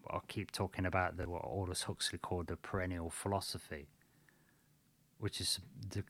[0.09, 3.89] I'll keep talking about the what Aldous Huxley called the perennial philosophy,
[5.21, 5.61] which is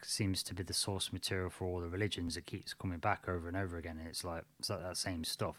[0.02, 2.36] seems to be the source material for all the religions.
[2.36, 5.24] It keeps coming back over and over again, and it's like it's like that same
[5.24, 5.56] stuff.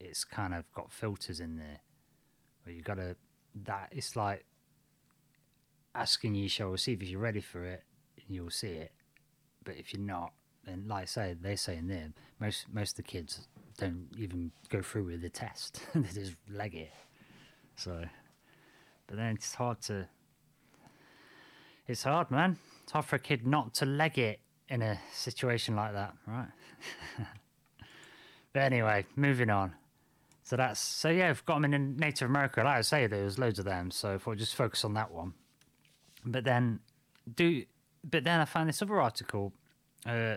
[0.00, 1.80] It's kind of got filters in there
[2.68, 3.16] but you gotta
[3.64, 4.44] that it's like
[5.94, 7.82] asking you shall receive if you're ready for it
[8.28, 8.92] you'll see it
[9.64, 10.32] but if you're not
[10.66, 13.48] then like I say they say in there most most of the kids
[13.78, 16.92] don't even go through with the test they just leg it
[17.74, 18.04] so
[19.06, 20.06] but then it's hard to
[21.88, 25.74] it's hard man it's hard for a kid not to leg it in a situation
[25.74, 26.48] like that right
[28.52, 29.74] but anyway moving on
[30.48, 32.62] so that's so yeah, I've got them in Native America.
[32.62, 33.90] Like I say, there's loads of them.
[33.90, 35.34] So if I just focus on that one,
[36.24, 36.80] but then
[37.36, 37.66] do
[38.02, 39.52] but then I found this other article,
[40.06, 40.36] uh,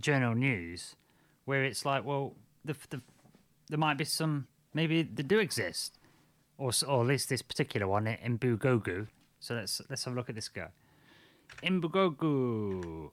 [0.00, 0.96] Journal News,
[1.44, 3.00] where it's like, well, the, the,
[3.68, 6.00] there might be some maybe they do exist,
[6.58, 9.06] or or at least this particular one in Bugogu.
[9.40, 10.68] So let's let's have a look at this guy,
[11.62, 13.10] Imbugogu.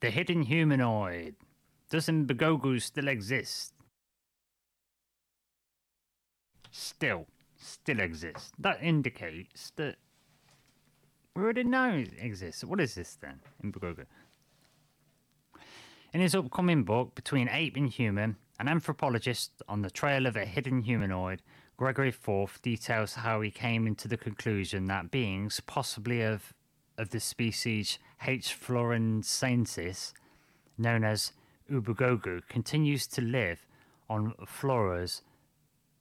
[0.00, 1.34] The hidden humanoid.
[1.90, 3.72] Does Mbogogu still exist?
[6.70, 7.26] Still,
[7.56, 8.52] still exists.
[8.58, 9.96] That indicates that
[11.34, 12.62] we already know it exists.
[12.62, 14.04] What is this then, Mbogogu?
[16.12, 20.44] In his upcoming book, Between Ape and Human, an anthropologist on the trail of a
[20.44, 21.42] hidden humanoid,
[21.78, 26.52] Gregory Forth details how he came into the conclusion that beings, possibly of,
[26.98, 28.48] of the species H.
[28.60, 30.12] florensis,
[30.76, 31.32] known as
[31.70, 33.64] Ubugogu continues to live
[34.10, 35.22] on Flores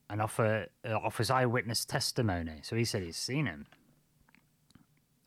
[0.10, 2.60] and offer uh, offers eyewitness testimony.
[2.64, 3.68] So he said he's seen him.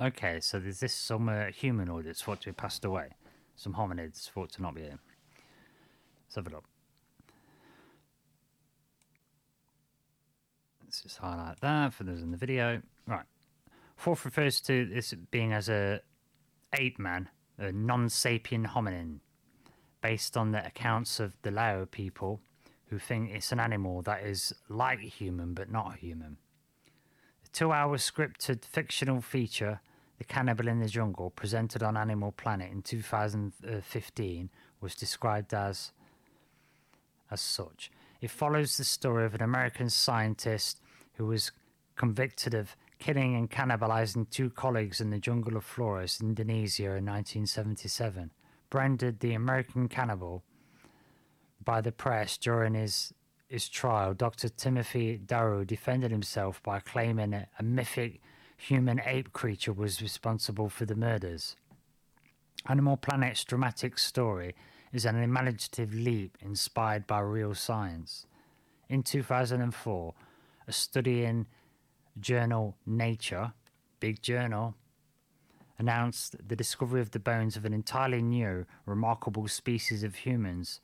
[0.00, 3.10] Okay, so there's this some uh, humanoid that's thought to be passed away,
[3.54, 4.98] some hominids thought to not be here.
[6.26, 6.69] Let's have a look.
[10.90, 12.82] Let's just highlight that for those in the video.
[13.06, 13.24] Right.
[13.94, 16.00] Forth refers to this being as a
[16.72, 17.28] ape man,
[17.58, 19.20] a non-sapien hominin,
[20.02, 22.40] based on the accounts of the Lao people
[22.86, 26.38] who think it's an animal that is like human but not human.
[27.44, 29.82] The two-hour scripted fictional feature,
[30.18, 35.92] The Cannibal in the Jungle, presented on Animal Planet in 2015, was described as
[37.30, 37.92] as such.
[38.20, 40.80] It follows the story of an American scientist
[41.14, 41.52] who was
[41.96, 48.30] convicted of killing and cannibalizing two colleagues in the jungle of Flores, Indonesia in 1977.
[48.68, 50.44] Branded the American cannibal
[51.64, 53.12] by the press during his
[53.48, 54.48] his trial, Dr.
[54.48, 58.20] Timothy Darrow defended himself by claiming a, a mythic
[58.56, 61.56] human ape creature was responsible for the murders.
[62.66, 64.54] Animal Planet's dramatic story
[64.92, 68.26] is an imaginative leap inspired by real science.
[68.88, 70.14] In 2004,
[70.66, 71.46] a study in
[72.18, 73.52] journal Nature,
[74.00, 74.74] big journal,
[75.78, 80.80] announced the discovery of the bones of an entirely new, remarkable species of humans.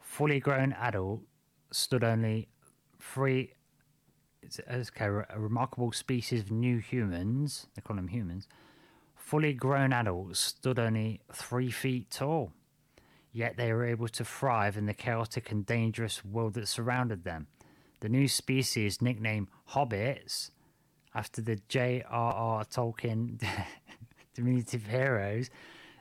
[0.00, 1.22] Fully grown adult
[1.70, 2.48] stood only
[3.00, 3.52] three.
[4.70, 7.66] Okay, a remarkable species of new humans.
[7.74, 8.46] They call them humans.
[9.14, 12.52] Fully grown adults stood only three feet tall
[13.36, 17.46] yet they were able to thrive in the chaotic and dangerous world that surrounded them.
[18.00, 20.50] The new species, nicknamed hobbits,
[21.14, 22.64] after the J.R.R.
[22.64, 23.38] Tolkien
[24.34, 25.50] diminutive heroes,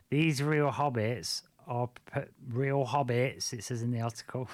[0.09, 1.89] these real hobbits are
[2.47, 4.49] real hobbits, it says in the article,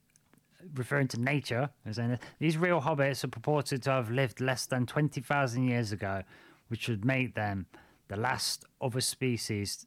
[0.74, 1.68] referring to nature.
[2.38, 6.22] These real hobbits are purported to have lived less than 20,000 years ago,
[6.68, 7.66] which would make them
[8.08, 9.86] the last other species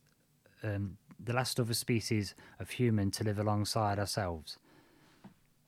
[0.62, 4.58] um, the last other species of human to live alongside ourselves.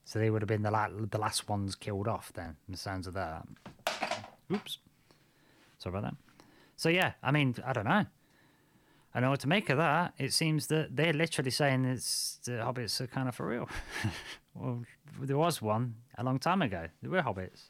[0.06, 2.78] So they would have been the, la- the last ones killed off then, in the
[2.78, 3.46] sounds of that.
[4.52, 4.78] Oops.
[5.78, 6.16] Sorry about that.
[6.76, 8.06] So yeah, I mean, I don't know.
[9.14, 10.14] I know what to make of that.
[10.18, 13.70] It seems that they're literally saying it's the hobbits are kind of for real.
[14.56, 14.84] well,
[15.20, 16.88] there was one a long time ago.
[17.02, 17.70] There were hobbits.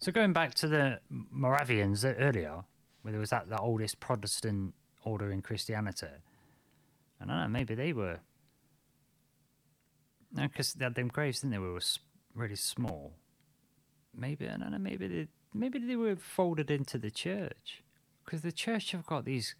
[0.00, 2.64] So going back to the Moravians earlier,
[3.02, 4.74] where there was that the oldest Protestant
[5.04, 6.06] order in Christianity.
[7.20, 8.20] I don't know, maybe they were.
[10.32, 11.58] No, because they had them graves, didn't they?
[11.58, 11.80] Were
[12.34, 13.12] really small.
[14.16, 14.78] Maybe I don't know.
[14.78, 17.82] Maybe they maybe they were folded into the church,
[18.24, 19.54] because the church have got these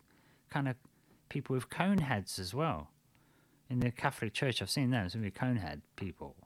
[0.48, 0.76] kind of
[1.28, 2.88] people with cone heads as well.
[3.68, 5.08] In the Catholic Church, I've seen them.
[5.08, 6.36] Some of the cone head people,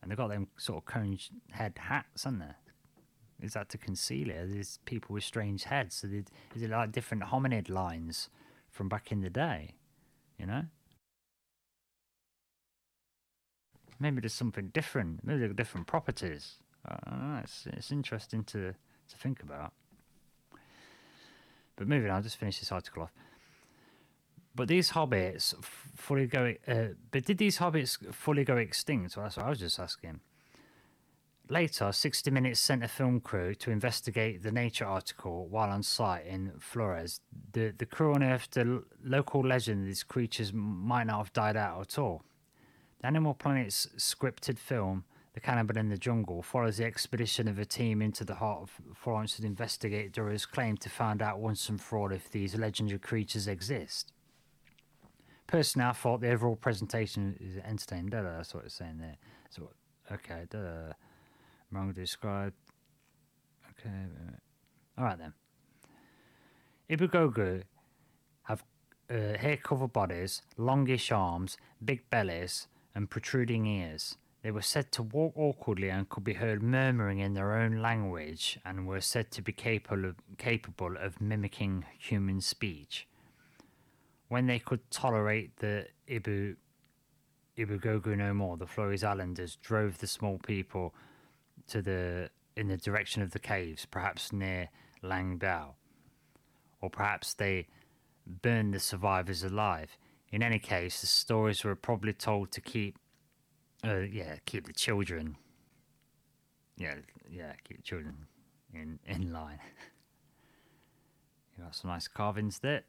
[0.00, 1.18] and they've got them sort of cone
[1.50, 2.71] head hats, haven't they?
[3.42, 4.52] Is that to conceal it?
[4.52, 5.96] There's people with strange heads.
[5.96, 6.08] So
[6.54, 8.30] is it like different hominid lines
[8.70, 9.74] from back in the day?
[10.38, 10.62] You know?
[13.98, 15.24] Maybe there's something different.
[15.24, 16.58] Maybe there different properties.
[16.88, 17.40] Know.
[17.42, 19.72] It's, it's interesting to, to think about.
[21.76, 23.12] But moving on, I'll just finish this article off.
[24.54, 26.54] But these hobbits fully go.
[26.68, 29.16] Uh, but did these hobbits fully go extinct?
[29.16, 30.20] Well, that's what I was just asking.
[31.52, 36.24] Later, 60 Minutes sent a film crew to investigate the Nature article while on site
[36.24, 37.20] in Flores.
[37.52, 41.98] The, the crew unearthed a local legend these creatures might not have died out at
[41.98, 42.22] all.
[43.02, 45.04] The Animal Planet's scripted film,
[45.34, 48.96] The Cannibal in the Jungle, follows the expedition of a team into the heart of
[48.96, 52.98] Florence to investigate Durrell's claim to find out once and for all if these legendary
[52.98, 54.10] creatures exist.
[55.46, 58.08] Personally, I thought the overall presentation is entertaining.
[58.08, 59.18] That's what it's saying there.
[59.50, 59.68] So,
[60.10, 60.94] okay, duh.
[61.72, 62.54] Wrong described.
[63.70, 63.90] Okay.
[64.98, 65.32] All right then.
[66.90, 67.62] Ibugogo
[68.42, 68.62] have
[69.10, 74.18] uh, hair-covered bodies, longish arms, big bellies, and protruding ears.
[74.42, 78.58] They were said to walk awkwardly and could be heard murmuring in their own language,
[78.64, 83.08] and were said to be capable of, capable of mimicking human speech.
[84.28, 86.56] When they could tolerate the Ibu
[87.56, 90.94] Ibugogo no more, the Flores Islanders drove the small people
[91.72, 94.68] to the in the direction of the caves, perhaps near
[95.02, 95.72] Lang Bao,
[96.82, 97.66] or perhaps they
[98.26, 99.96] burned the survivors alive.
[100.30, 102.98] In any case, the stories were probably told to keep,
[103.84, 105.36] uh, yeah, keep the children,
[106.76, 106.96] yeah,
[107.30, 108.26] yeah, keep the children
[108.74, 109.60] in in line.
[111.56, 112.82] you got some nice carvings there.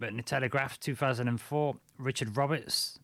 [0.00, 2.98] But in the Telegraph, 2004, Richard Roberts,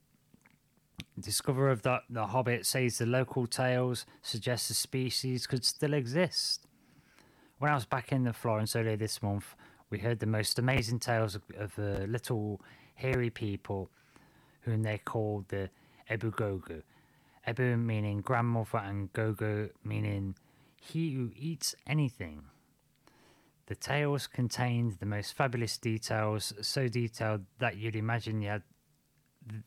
[1.19, 6.67] Discoverer of the, the Hobbit says the local tales suggest the species could still exist.
[7.59, 9.55] When I was back in the Florence earlier this month,
[9.91, 12.61] we heard the most amazing tales of, of uh, little
[12.95, 13.91] hairy people
[14.63, 15.69] whom they called the
[16.09, 16.83] Ebu Gogu.
[17.47, 20.37] Ebu meaning grandmother and Gogo meaning
[20.81, 22.45] he who eats anything.
[23.67, 28.63] The tales contained the most fabulous details, so detailed that you'd imagine you had,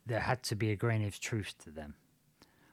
[0.06, 1.95] there had to be a grain of truth to them.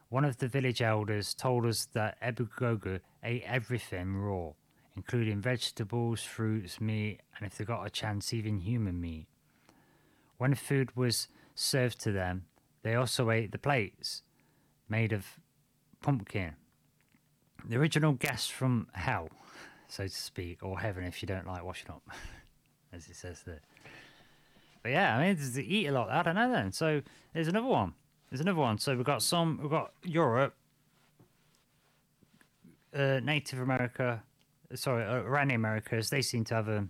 [0.09, 4.51] One of the village elders told us that Ebu Gogo ate everything raw,
[4.97, 9.27] including vegetables, fruits, meat, and if they got a chance, even human meat.
[10.37, 12.47] When food was served to them,
[12.83, 14.23] they also ate the plates,
[14.89, 15.39] made of
[16.03, 16.55] pumpkin.
[17.69, 19.29] The original guests from hell,
[19.87, 22.03] so to speak, or heaven if you don't like washing up,
[22.93, 23.61] as it says there.
[24.82, 26.11] But yeah, I mean, they eat a lot.
[26.11, 26.73] I don't know then.
[26.73, 27.02] So
[27.35, 27.94] there's another one.
[28.31, 28.78] There's another one.
[28.78, 29.59] So we've got some.
[29.61, 30.55] We've got Europe,
[32.94, 34.23] uh, Native America,
[34.74, 36.11] sorry, uh, Iranian Americas.
[36.11, 36.86] They seem to have a.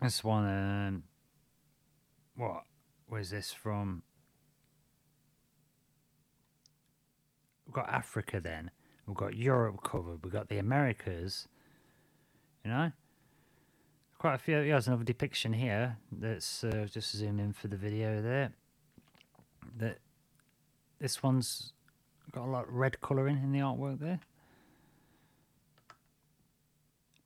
[0.00, 0.46] This one.
[0.46, 1.02] Um,
[2.36, 2.62] what?
[3.08, 4.02] was this from?
[7.66, 8.70] We've got Africa then.
[9.06, 10.24] We've got Europe covered.
[10.24, 11.48] We've got the Americas.
[12.64, 12.92] You know?
[14.18, 14.60] Quite a few.
[14.60, 15.98] Here's another depiction here.
[16.18, 18.52] Let's uh, just zoom in for the video there.
[19.76, 19.98] That
[20.98, 21.74] this one's
[22.32, 24.20] got a lot of red colouring in the artwork there.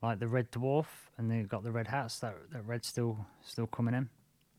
[0.03, 0.87] Like the red dwarf,
[1.17, 2.19] and they've got the red hats.
[2.19, 4.09] That that red still still coming in.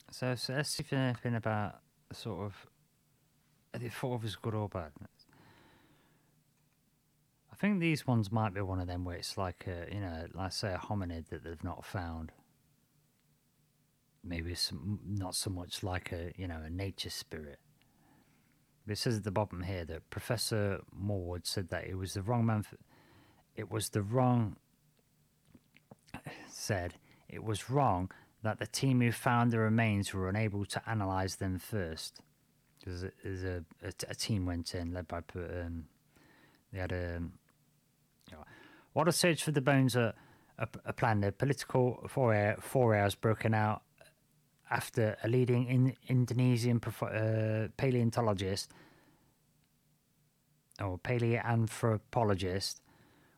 [0.10, 1.80] So, so let's see if anything about
[2.14, 2.54] sort of.
[3.74, 4.92] Are they thought of as good or bad?
[7.62, 10.26] I think these ones might be one of them where it's like a, you know,
[10.34, 12.32] like say a hominid that they've not found.
[14.24, 17.60] Maybe some, not so much like a, you know, a nature spirit.
[18.88, 22.24] But it says at the bottom here that Professor Morwood said that it was the
[22.24, 22.64] wrong man.
[22.64, 22.78] For,
[23.56, 24.56] it was the wrong.
[26.50, 26.96] Said
[27.30, 28.10] it was wrong
[28.42, 32.22] that the team who found the remains were unable to analyze them first.
[32.80, 35.86] Because a, a, a, team went in led by um,
[36.74, 37.22] they had a
[38.94, 40.14] while the search for the bones are,
[40.60, 43.82] are, are planned, a political foray, foray has broken out
[44.70, 48.72] after a leading in, Indonesian uh, paleontologist
[50.82, 52.82] or paleoanthropologist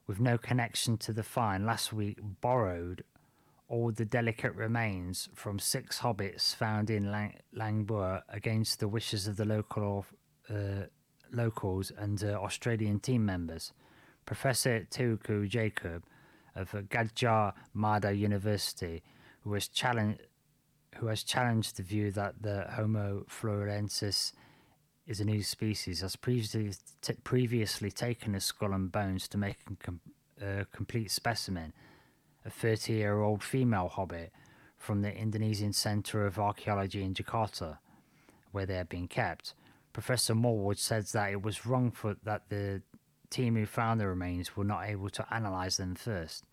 [0.05, 3.03] with no connection to the find last week borrowed
[3.67, 9.37] all the delicate remains from six hobbits found in Lang- Langbua against the wishes of
[9.37, 10.05] the local
[10.49, 10.85] uh,
[11.31, 13.73] locals and uh, Australian team members.
[14.25, 16.03] Professor Teuku Jacob
[16.55, 19.03] of Gadjah Mada University,
[19.41, 20.21] who has challenged
[20.97, 24.31] who has challenged the view that the Homo florensis
[25.07, 26.71] is a new species, has previously
[27.01, 29.99] t- previously taken a skull and bones to make a com-
[30.41, 31.73] uh, complete specimen,
[32.45, 34.31] a 30 year old female hobbit
[34.77, 37.79] from the Indonesian Center of Archaeology in Jakarta,
[38.51, 39.53] where they had been kept.
[39.93, 42.81] Professor Morwood says that it was wrong for that the
[43.33, 46.45] team who found the remains were not able to analyze them first.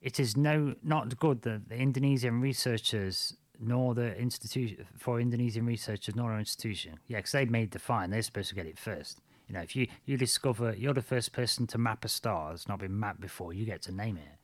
[0.00, 6.14] It is no not good that the Indonesian researchers nor the institution for Indonesian researchers
[6.14, 6.98] nor our institution.
[7.08, 9.20] Yeah, because they made the find, they're supposed to get it first.
[9.48, 12.68] You know, if you you discover you're the first person to map a star that's
[12.68, 14.38] not been mapped before, you get to name it.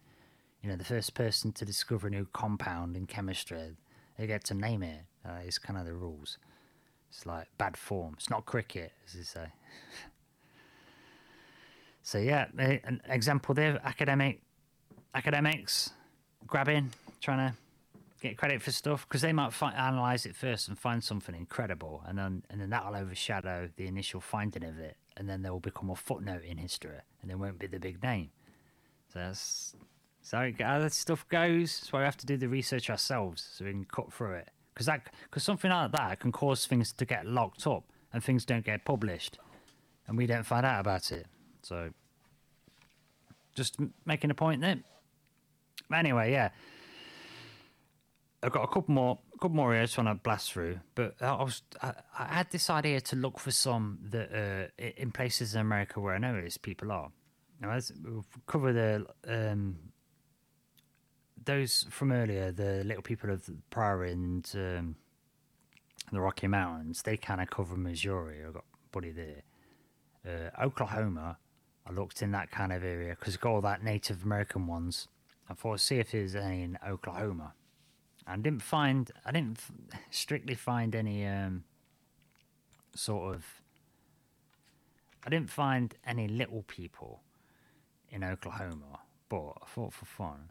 [0.62, 3.76] You know, the first person to discover a new compound in chemistry,
[4.18, 5.02] they get to name it.
[5.24, 6.38] Uh, it's kind of the rules.
[7.10, 8.14] It's like bad form.
[8.16, 9.46] It's not cricket, as they say.
[12.04, 14.42] So yeah, an example there, academic,
[15.14, 15.90] academics
[16.46, 17.54] grabbing, trying to
[18.20, 22.02] get credit for stuff because they might find, analyze it first and find something incredible,
[22.06, 25.60] and then and then that'll overshadow the initial finding of it, and then they will
[25.60, 28.28] become a footnote in history, and they won't be the big name.
[29.10, 29.74] So that's
[30.20, 31.80] so how that stuff goes.
[31.80, 34.50] That's why we have to do the research ourselves, so we can cut through it.
[34.74, 38.44] Because that because something like that can cause things to get locked up, and things
[38.44, 39.38] don't get published,
[40.06, 41.26] and we don't find out about it.
[41.64, 41.90] So,
[43.54, 44.78] just making a point there.
[45.92, 46.50] Anyway, yeah.
[48.42, 51.62] I've got a couple more, couple more areas trying to blast through, but I was,
[51.80, 55.98] I, I, had this idea to look for some that uh, in places in America
[55.98, 57.10] where I know these people are.
[57.58, 59.76] Now, as we'll cover the um,
[61.42, 64.96] those from earlier, the little people of the Prairie and um,
[66.12, 67.02] the Rocky Mountains.
[67.02, 68.44] They kind of cover Missouri.
[68.46, 69.42] I've got a buddy there.
[70.26, 71.38] Uh, Oklahoma,
[71.86, 75.08] I looked in that kind of area because got all that Native American ones.
[75.48, 77.52] I thought, see if there's any in Oklahoma.
[78.26, 79.58] I didn't find, I didn't
[80.10, 81.64] strictly find any um,
[82.94, 83.44] sort of,
[85.26, 87.20] I didn't find any little people
[88.10, 89.00] in Oklahoma.
[89.28, 90.50] But I thought for fun,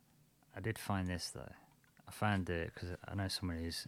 [0.55, 1.53] I did find this though.
[2.07, 3.88] I found it because I know someone who's,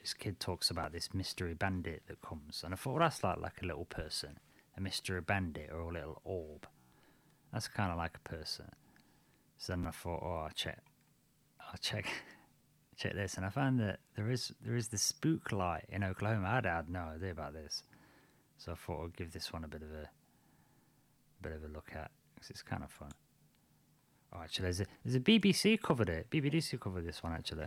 [0.00, 3.38] this kid talks about this mystery bandit that comes, and I thought well, that's like
[3.40, 4.38] like a little person,
[4.76, 6.66] a mystery bandit or a little orb.
[7.52, 8.66] That's kind of like a person.
[9.58, 10.82] So then I thought, oh, I'll check,
[11.60, 12.06] I'll check,
[12.96, 16.48] check this, and I found that there is there is the spook light in Oklahoma.
[16.48, 17.82] I'd had no idea about this,
[18.58, 20.08] so I thought I'd give this one a bit of a
[21.42, 23.12] bit of a look at because it's kind of fun.
[24.32, 26.28] Oh, actually, there's a, there's a BBC covered it.
[26.30, 27.66] BBC covered this one actually.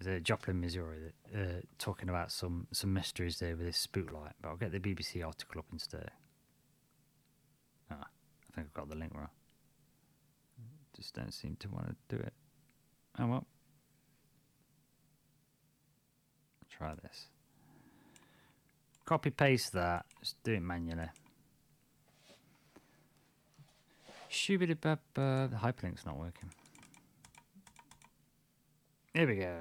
[0.00, 4.32] There's a Joplin, Missouri, uh, talking about some some mysteries there with this spook light.
[4.40, 6.10] But I'll get the BBC article up instead.
[8.52, 9.28] I think I've got the link wrong.
[10.94, 12.32] Just don't seem to want to do it.
[13.18, 13.46] Oh well.
[16.70, 17.28] Try this.
[19.04, 20.04] Copy paste that.
[20.20, 21.08] Just do it manually.
[24.30, 24.76] Shubidi
[25.14, 26.50] The hyperlink's not working.
[29.14, 29.54] Here we go.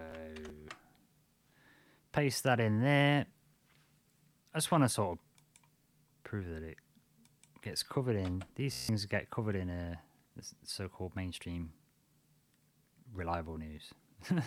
[2.12, 3.26] Paste that in there.
[4.54, 5.20] I just want to sort of
[6.24, 6.78] prove that it
[7.62, 8.44] gets covered in.
[8.56, 9.96] These things get covered in uh,
[10.38, 11.72] a so-called mainstream
[13.14, 13.94] reliable news.
[14.30, 14.42] Just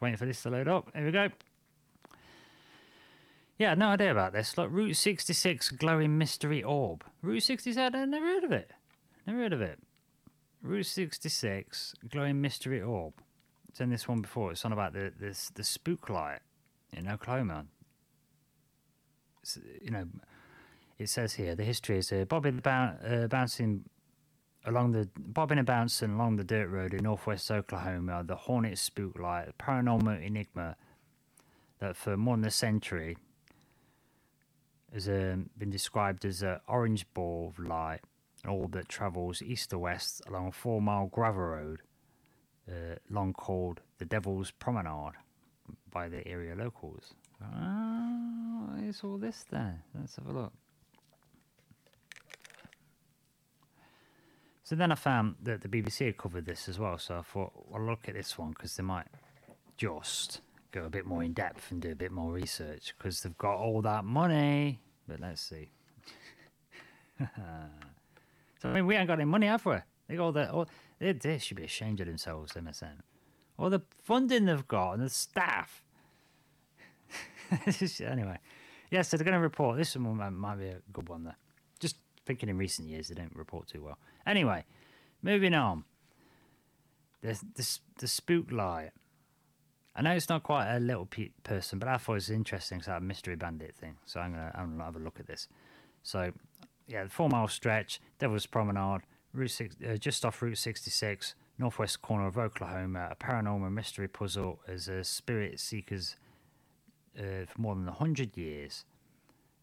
[0.00, 0.90] waiting for this to load up.
[0.94, 1.28] Here we go.
[3.58, 4.58] Yeah, no idea about this.
[4.58, 7.04] Look, Route 66 glowing mystery orb.
[7.22, 8.72] Route 66, I never heard of it.
[9.26, 9.78] Never heard of it.
[10.62, 13.14] Route 66 glowing mystery orb.
[13.80, 14.52] In this one before.
[14.52, 16.40] It's on about the this the spook light
[16.92, 17.66] in Oklahoma.
[19.42, 20.06] It's, you know,
[20.98, 23.84] it says here the history is uh, bobbing about uh, bouncing
[24.66, 28.22] along the bobbing and bouncing along the dirt road in northwest Oklahoma.
[28.24, 30.76] The Hornet spook light, paranormal enigma
[31.80, 33.16] that for more than a century
[34.92, 38.00] has um, been described as an orange ball of light,
[38.44, 41.80] an orb that travels east to west along a four mile gravel road,
[42.68, 45.14] uh, long called the Devil's Promenade
[45.90, 47.14] by the area locals.
[48.88, 49.82] It's all this there.
[49.98, 50.52] Let's have a look.
[54.64, 56.96] So then I found that the BBC had covered this as well.
[56.98, 59.06] So I thought, well, look at this one because they might
[59.76, 60.40] just
[60.70, 63.56] go a bit more in depth and do a bit more research because they've got
[63.56, 64.80] all that money.
[65.06, 65.70] But let's see.
[67.18, 69.76] so I mean, we ain't got any money, have we?
[70.08, 70.68] They got all the all,
[71.02, 73.00] they, they should be ashamed of themselves, MSN.
[73.58, 75.82] All the funding they've got and the staff.
[78.00, 78.38] anyway,
[78.90, 79.02] yeah.
[79.02, 79.76] So they're going to report.
[79.76, 81.36] This one might, be a good one there.
[81.80, 83.98] Just thinking in recent years they don't report too well.
[84.26, 84.64] Anyway,
[85.22, 85.84] moving on.
[87.20, 87.38] The
[87.98, 88.90] the, spook light.
[89.94, 92.78] I know it's not quite a little pe- person, but I thought it was interesting.
[92.78, 93.96] It's a mystery bandit thing.
[94.06, 95.48] So I'm gonna, I'm gonna have a look at this.
[96.02, 96.32] So,
[96.86, 99.02] yeah, the four mile stretch, Devil's Promenade,
[99.34, 103.08] Route six, uh, just off Route 66, northwest corner of Oklahoma.
[103.10, 106.16] A paranormal mystery puzzle as a spirit seekers
[107.18, 108.84] uh, for more than hundred years.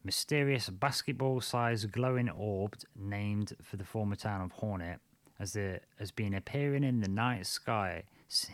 [0.03, 5.01] Mysterious basketball-sized glowing orb named for the former town of Hornet
[5.39, 8.03] as the has been appearing in the night sky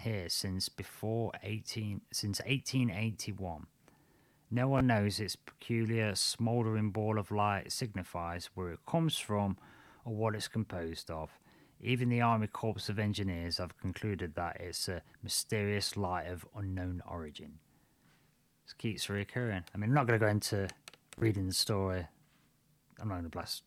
[0.04, 3.68] here since before 18 since 1881.
[4.52, 9.58] No one knows its peculiar smouldering ball of light signifies where it comes from
[10.06, 11.30] or what it's composed of.
[11.82, 17.02] Even the Army Corps of Engineers have concluded that it's a mysterious light of unknown
[17.08, 17.60] origin.
[18.66, 19.64] This keeps recurring.
[19.74, 20.70] I mean, I'm not going to go into
[21.18, 22.08] reading the story.
[23.00, 23.64] I'm not going to blast,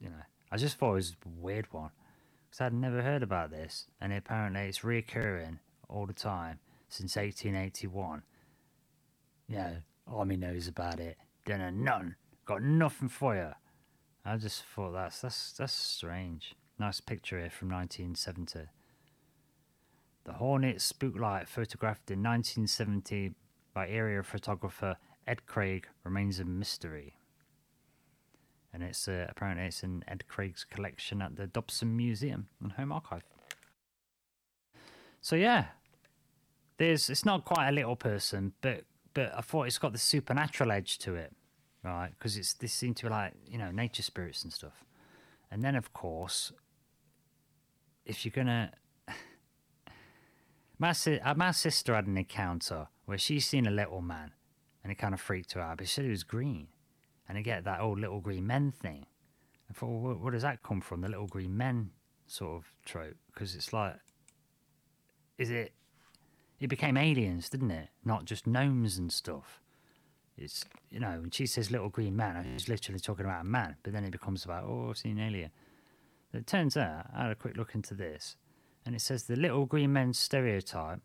[0.00, 0.22] you know.
[0.50, 1.90] I just thought it was a weird one
[2.48, 8.22] because I'd never heard about this, and apparently it's recurring all the time since 1881.
[9.48, 9.76] You know,
[10.06, 11.18] Army knows about it.
[11.44, 12.16] Then none.
[12.44, 13.52] Got nothing for you.
[14.24, 16.54] I just thought that's that's that's strange.
[16.78, 18.68] Nice picture here from 1970.
[20.24, 23.32] The Hornet Spooklight, photographed in 1970
[23.74, 24.96] by area photographer
[25.26, 27.16] Ed Craig, remains a mystery
[28.72, 32.92] and it's uh, apparently it's in Ed Craig's collection at the Dobson Museum and Home
[32.92, 33.22] Archive.
[35.20, 35.66] So yeah,
[36.78, 38.84] there's it's not quite a little person, but
[39.14, 41.34] but I thought it's got the supernatural edge to it,
[41.84, 42.10] right?
[42.10, 44.84] Because it's this seemed to be like you know nature spirits and stuff,
[45.50, 46.52] and then of course,
[48.04, 48.72] if you're gonna.
[50.78, 54.32] my, si- uh, my sister had an encounter where she's seen a little man
[54.82, 56.68] and it kind of freaked her out, but she said it was green
[57.28, 59.06] and I get that old little green men thing.
[59.70, 61.00] I thought, well, where does that come from?
[61.00, 61.92] The little green men
[62.26, 63.96] sort of trope, because it's like,
[65.38, 65.72] is it?
[66.60, 67.88] It became aliens, didn't it?
[68.04, 69.61] Not just gnomes and stuff.
[70.36, 73.76] It's you know, when she says little green man, she's literally talking about a man,
[73.82, 75.50] but then it becomes about oh, I've seen an alien.
[76.32, 78.36] It turns out, I had a quick look into this,
[78.86, 81.00] and it says the little green men stereotype,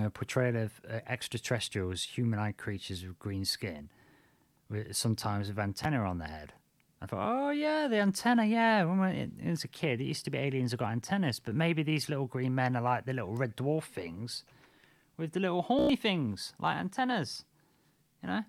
[0.00, 3.90] a portrayal of uh, extraterrestrials, humanoid creatures with green skin,
[4.70, 6.54] with, sometimes with antenna on their head.
[7.00, 8.84] I thought, oh yeah, the antenna, yeah.
[8.84, 11.82] When I was a kid, it used to be aliens that got antennas, but maybe
[11.82, 14.42] these little green men are like the little red dwarf things
[15.16, 17.44] with the little horny things like antennas.
[18.22, 18.42] You know,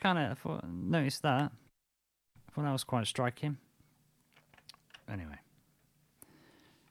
[0.00, 1.50] kind of noticed that.
[1.50, 3.56] I thought that was quite striking.
[5.10, 5.38] Anyway,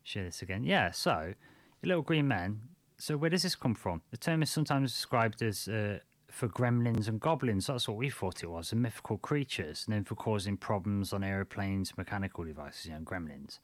[0.03, 0.63] share this again.
[0.63, 1.33] Yeah, so
[1.81, 2.61] the little green men.
[2.97, 4.01] So where does this come from?
[4.11, 5.99] The term is sometimes described as uh,
[6.29, 7.67] for gremlins and goblins.
[7.67, 11.97] That's what we thought it was, and mythical creatures known for causing problems on aeroplanes,
[11.97, 13.59] mechanical devices, you know, gremlins.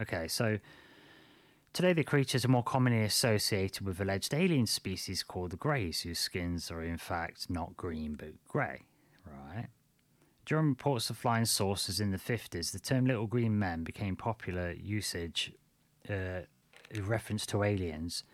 [0.00, 0.58] Okay, so
[1.76, 6.18] today the creatures are more commonly associated with alleged alien species called the Greys, whose
[6.18, 8.80] skins are in fact not green but grey.
[9.26, 9.66] Right.
[10.46, 14.72] During reports of flying saucers in the 50s, the term little green men became popular
[14.72, 15.52] usage
[16.08, 16.46] uh,
[16.90, 18.24] in reference to aliens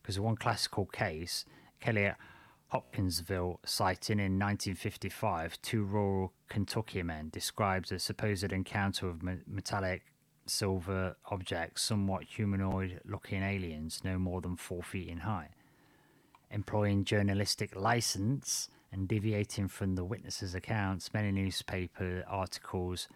[0.00, 1.44] because one classical case,
[1.80, 2.16] Kelly at
[2.68, 10.02] Hopkinsville sighting in 1955, two rural Kentucky men described a supposed encounter of metallic
[10.50, 15.50] silver objects, somewhat humanoid looking aliens no more than four feet in height.
[16.50, 23.08] Employing journalistic license and deviating from the witnesses' accounts, many newspaper articles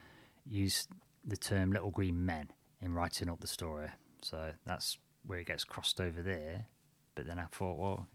[0.44, 0.88] use
[1.24, 2.50] the term little green men
[2.80, 3.88] in writing up the story.
[4.22, 6.66] So that's where it gets crossed over there.
[7.14, 8.06] But then I thought, well,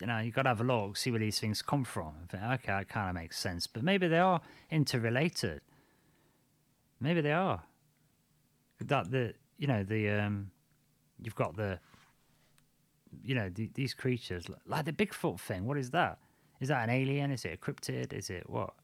[0.00, 2.14] you know, you've got to have a look, see where these things come from.
[2.24, 3.66] I think, okay, that kind of makes sense.
[3.66, 4.40] But maybe they are
[4.70, 5.60] interrelated.
[7.00, 7.62] Maybe they are.
[8.88, 10.50] That the you know the um,
[11.22, 11.78] you've got the
[13.22, 15.66] you know the, these creatures like the Bigfoot thing.
[15.66, 16.18] What is that?
[16.60, 17.30] Is that an alien?
[17.32, 18.12] Is it a cryptid?
[18.12, 18.74] Is it what?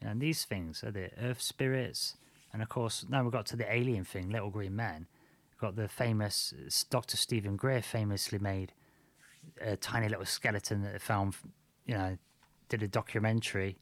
[0.00, 2.16] and these things are the earth spirits.
[2.52, 5.06] And of course, now we've got to the alien thing, Little Green Men.
[5.50, 6.54] We've got the famous
[6.90, 7.16] Dr.
[7.16, 8.72] Stephen Greer famously made
[9.60, 11.34] a tiny little skeleton that found,
[11.86, 12.16] you know,
[12.68, 13.78] did a documentary.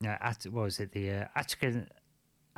[0.00, 0.92] Yeah, at, what was it?
[0.92, 1.24] The uh,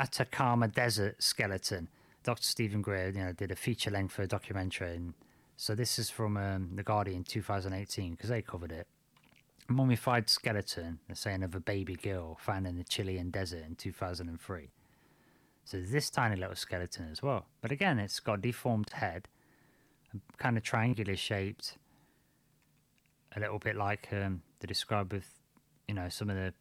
[0.03, 1.89] Atacama Desert skeleton.
[2.25, 2.43] Dr.
[2.43, 4.97] Stephen Greer, you know, did a feature length for a documentary.
[4.97, 5.15] And
[5.57, 8.89] so this is from um, The Guardian 2018 because they covered it.
[9.69, 13.77] A mummified skeleton, they're saying, of a baby girl found in the Chilean desert in
[13.77, 14.71] 2003.
[15.65, 17.47] So this tiny little skeleton as well.
[17.61, 19.29] But again, it's got a deformed head,
[20.37, 21.79] kind of triangular shaped,
[23.37, 25.33] a little bit like um, they describe with,
[25.87, 26.53] you know, some of the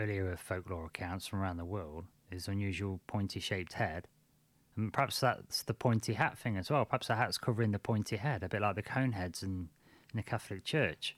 [0.00, 2.04] earlier folklore accounts from around the world.
[2.30, 4.06] His unusual pointy shaped head.
[4.76, 6.84] And perhaps that's the pointy hat thing as well.
[6.84, 9.68] Perhaps the hat's covering the pointy head, a bit like the cone heads in,
[10.12, 11.16] in the Catholic Church.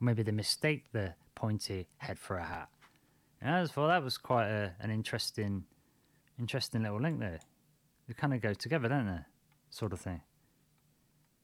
[0.00, 2.68] Or maybe they mistake the pointy head for a hat.
[3.42, 5.64] I just that was quite a, an interesting,
[6.38, 7.40] interesting little link there.
[8.06, 9.20] They kind of go together, don't they?
[9.70, 10.20] Sort of thing.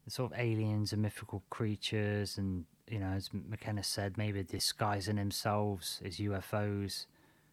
[0.05, 5.17] The sort of aliens and mythical creatures, and you know, as McKenna said, maybe disguising
[5.17, 7.07] themselves as UFOs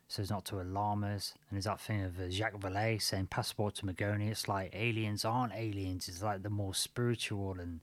[0.08, 1.34] so as not to alarm us.
[1.50, 5.26] And there's that thing of uh, Jacques Vallée saying "Passport to Magonia." It's like aliens
[5.26, 6.08] aren't aliens.
[6.08, 7.80] It's like the more spiritual and,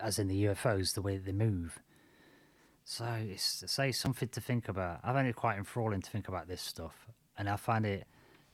[0.00, 1.78] as in the UFOs, the way that they move.
[2.84, 5.00] So it's say something to think about.
[5.04, 7.06] I find it quite enthralling to think about this stuff,
[7.38, 8.06] and I find it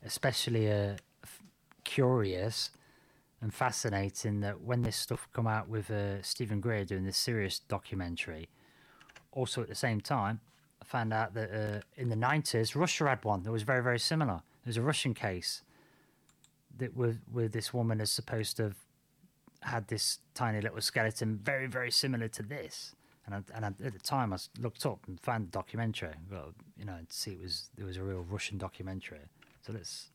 [0.05, 1.43] especially uh, f-
[1.85, 2.71] curious
[3.41, 7.61] and fascinating that when this stuff come out with uh, Stephen Greer doing this serious
[7.61, 8.49] documentary,
[9.33, 10.41] also at the same time,
[10.83, 13.99] I found out that uh, in the nineties Russia had one that was very very
[13.99, 14.43] similar.
[14.65, 15.63] There was a Russian case
[16.77, 18.77] that with with this woman is supposed to have
[19.63, 22.95] had this tiny little skeleton very very similar to this.
[23.27, 26.15] And, I, and I, at the time, I looked up and found the documentary.
[26.31, 29.21] Well, you know, to see it was there was a real Russian documentary.
[29.61, 30.11] So let's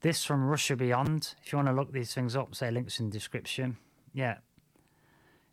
[0.00, 1.34] this from Russia Beyond.
[1.42, 3.76] If you want to look these things up, say links in the description.
[4.12, 4.36] Yeah.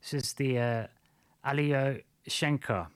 [0.02, 0.88] This is the uh,
[1.46, 2.88] Alyoshenko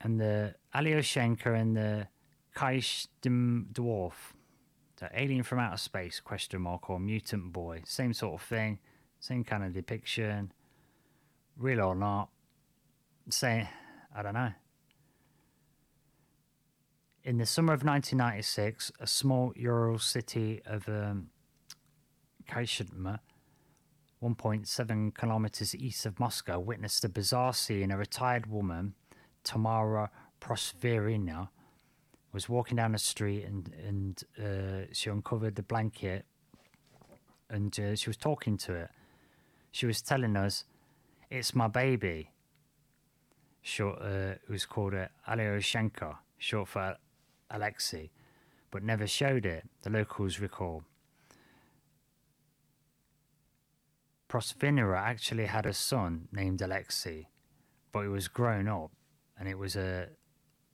[0.00, 2.08] and the Alyoshenko and the
[2.54, 4.12] Kaish Dwarf.
[5.00, 7.82] So alien from outer space, question mark, or mutant boy.
[7.84, 8.78] Same sort of thing.
[9.18, 10.52] Same kind of depiction.
[11.56, 12.28] Real or not.
[13.30, 13.68] Say,
[14.14, 14.52] I don't know.
[17.24, 21.30] In the summer of 1996, a small Ural city of um,
[22.46, 23.20] Kashima,
[24.22, 27.90] 1.7 kilometers east of Moscow, witnessed a bizarre scene.
[27.90, 28.92] A retired woman,
[29.42, 31.48] Tamara Prosvirina,
[32.34, 36.26] was walking down the street and, and uh, she uncovered the blanket
[37.48, 38.90] and uh, she was talking to it.
[39.70, 40.64] She was telling us,
[41.30, 42.32] It's my baby.
[43.62, 46.98] short, uh, who was called uh, Alyoshenko, short for
[47.54, 48.10] Alexei,
[48.70, 50.82] but never showed it, the locals recall.
[54.28, 57.28] Prosvirina actually had a son named Alexei,
[57.92, 58.90] but he was grown up,
[59.38, 60.08] and it was a,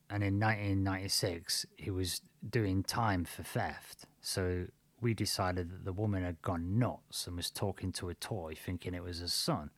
[0.08, 4.06] and in 1996 he was doing time for theft.
[4.22, 4.66] So
[5.00, 8.94] we decided that the woman had gone nuts and was talking to a toy, thinking
[8.94, 9.70] it was her son.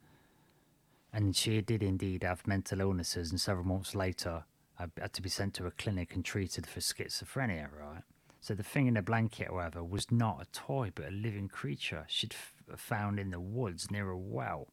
[1.13, 4.45] And she did indeed have mental illnesses, and several months later,
[4.83, 8.03] Uh, had to be sent to a clinic and treated for schizophrenia, right?
[8.41, 12.05] So the thing in the blanket, however, was not a toy, but a living creature
[12.09, 14.67] she'd f- uh, found in the woods near a well.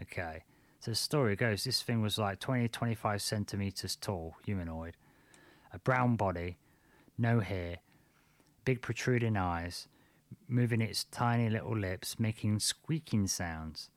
[0.00, 0.44] Okay.
[0.78, 4.96] So the story goes this thing was like 20, 25 centimeters tall, humanoid,
[5.72, 6.58] a brown body,
[7.18, 7.78] no hair,
[8.64, 9.88] big protruding eyes,
[10.46, 13.90] moving its tiny little lips, making squeaking sounds.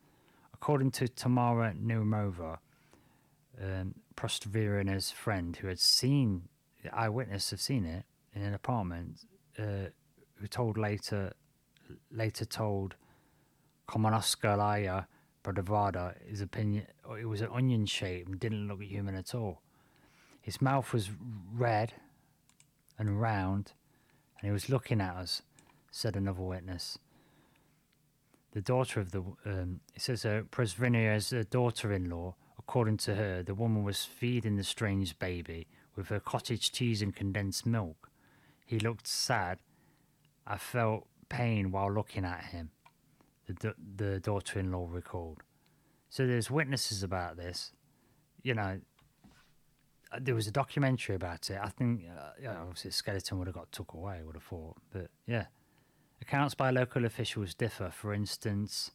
[0.52, 2.58] According to Tamara Neumova,
[3.62, 6.48] um, Prostavira's friend who had seen,
[6.82, 8.04] the eyewitness have seen it
[8.34, 9.20] in an apartment,
[9.58, 9.90] uh,
[10.34, 11.32] who told later,
[12.10, 12.94] later told
[13.88, 15.06] Komanoskaya
[15.42, 16.86] Bradavada his opinion,
[17.18, 19.62] it was an onion shape and didn't look human at all.
[20.40, 21.10] His mouth was
[21.52, 21.94] red
[22.98, 23.72] and round,
[24.38, 25.42] and he was looking at us,
[25.90, 26.98] said another witness.
[28.52, 32.34] The daughter of the, um, it says, uh, uh, daughter in law,
[32.68, 35.66] according to her, the woman was feeding the strange baby
[35.96, 38.10] with her cottage cheese and condensed milk.
[38.66, 39.58] He looked sad.
[40.46, 42.70] I felt pain while looking at him,
[43.46, 45.42] the, the daughter in law recalled.
[46.10, 47.72] So there's witnesses about this.
[48.42, 48.80] You know,
[50.20, 51.58] there was a documentary about it.
[51.62, 54.20] I think, uh, obviously, skeleton would have got took away.
[54.24, 55.46] Would have thought, but yeah,
[56.20, 57.90] accounts by local officials differ.
[57.90, 58.90] For instance,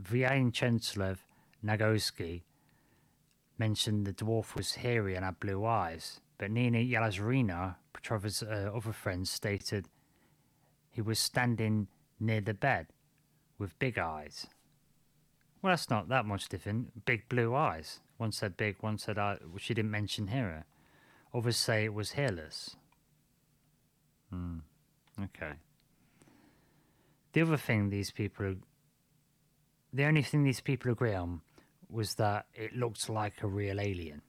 [0.00, 1.18] Vyacheslav
[1.64, 2.42] Nagoski
[3.62, 8.92] mentioned the dwarf was hairy and had blue eyes, but Nina Yelazrina, Petrova's uh, other
[8.92, 9.86] friend, stated
[10.90, 11.86] he was standing
[12.18, 12.88] near the bed
[13.60, 14.48] with big eyes.
[15.60, 17.04] Well, that's not that much different.
[17.04, 18.00] Big blue eyes.
[18.16, 19.16] One said big, one said.
[19.16, 20.66] Well, she didn't mention hair.
[21.32, 22.74] Others say it was hairless.
[24.30, 24.58] Hmm.
[25.26, 25.52] Okay.
[27.32, 28.56] The other thing these people,
[29.92, 31.42] the only thing these people agree on
[31.92, 34.22] was that it looked like a real alien.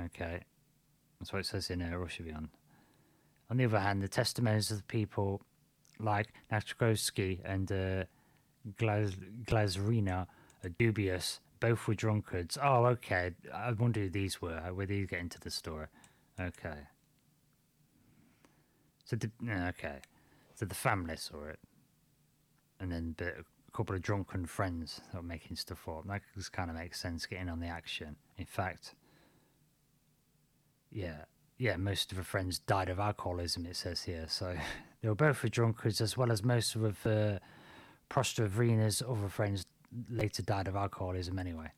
[0.00, 0.40] Okay.
[1.20, 2.48] That's what it says in Russia Beyond.
[3.50, 5.42] On the other hand, the testimonies of the people
[6.00, 8.04] like Natrowski and uh,
[8.78, 10.26] Glaz- Glazrina
[10.64, 12.58] are dubious both were drunkards.
[12.62, 13.30] Oh, okay.
[13.52, 14.60] I wonder who these were.
[14.74, 15.86] Where you get into the story?
[16.38, 16.80] Okay.
[19.06, 19.30] So, the,
[19.68, 20.00] okay.
[20.56, 21.58] So the family saw it.
[22.78, 23.44] And then the,
[23.74, 26.06] couple of drunken friends that were making stuff up.
[26.06, 28.16] That just kind of makes sense getting on the action.
[28.38, 28.94] In fact,
[30.92, 31.24] yeah,
[31.58, 34.26] yeah, most of her friends died of alcoholism, it says here.
[34.28, 34.56] So
[35.02, 37.38] they were both drunkards, as well as most of uh,
[38.08, 39.66] Prostavrina's other friends
[40.08, 41.70] later died of alcoholism anyway.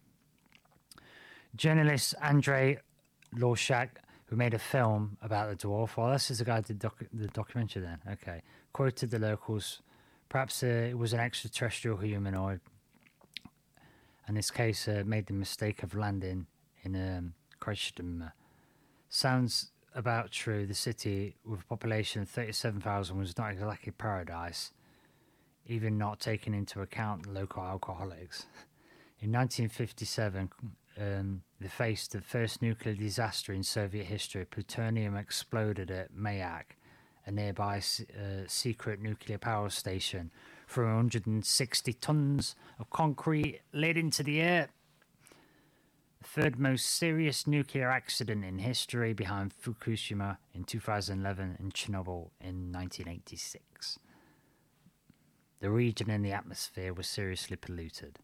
[1.54, 2.78] Journalist Andrei
[3.34, 3.88] Loshak,
[4.26, 7.04] who made a film about the dwarf, well, this is the guy who did doc-
[7.12, 8.42] the documentary then, okay,
[8.74, 9.80] quoted the locals.
[10.28, 12.60] Perhaps uh, it was an extraterrestrial humanoid.
[14.28, 16.46] In this case, uh, made the mistake of landing
[16.82, 17.34] in um.
[19.08, 20.66] Sounds about true.
[20.66, 24.72] The city, with a population of 37,000, was not exactly paradise
[25.68, 28.46] even not taking into account local alcoholics.
[29.20, 30.50] In 1957,
[30.98, 34.44] um, they faced the first nuclear disaster in Soviet history.
[34.44, 36.76] Plutonium exploded at Mayak,
[37.26, 40.30] a nearby uh, secret nuclear power station,
[40.68, 44.68] through 160 tons of concrete laid into the air.
[46.22, 52.72] The third most serious nuclear accident in history behind Fukushima in 2011 and Chernobyl in
[52.72, 53.98] 1986
[55.60, 58.18] the region and the atmosphere were seriously polluted.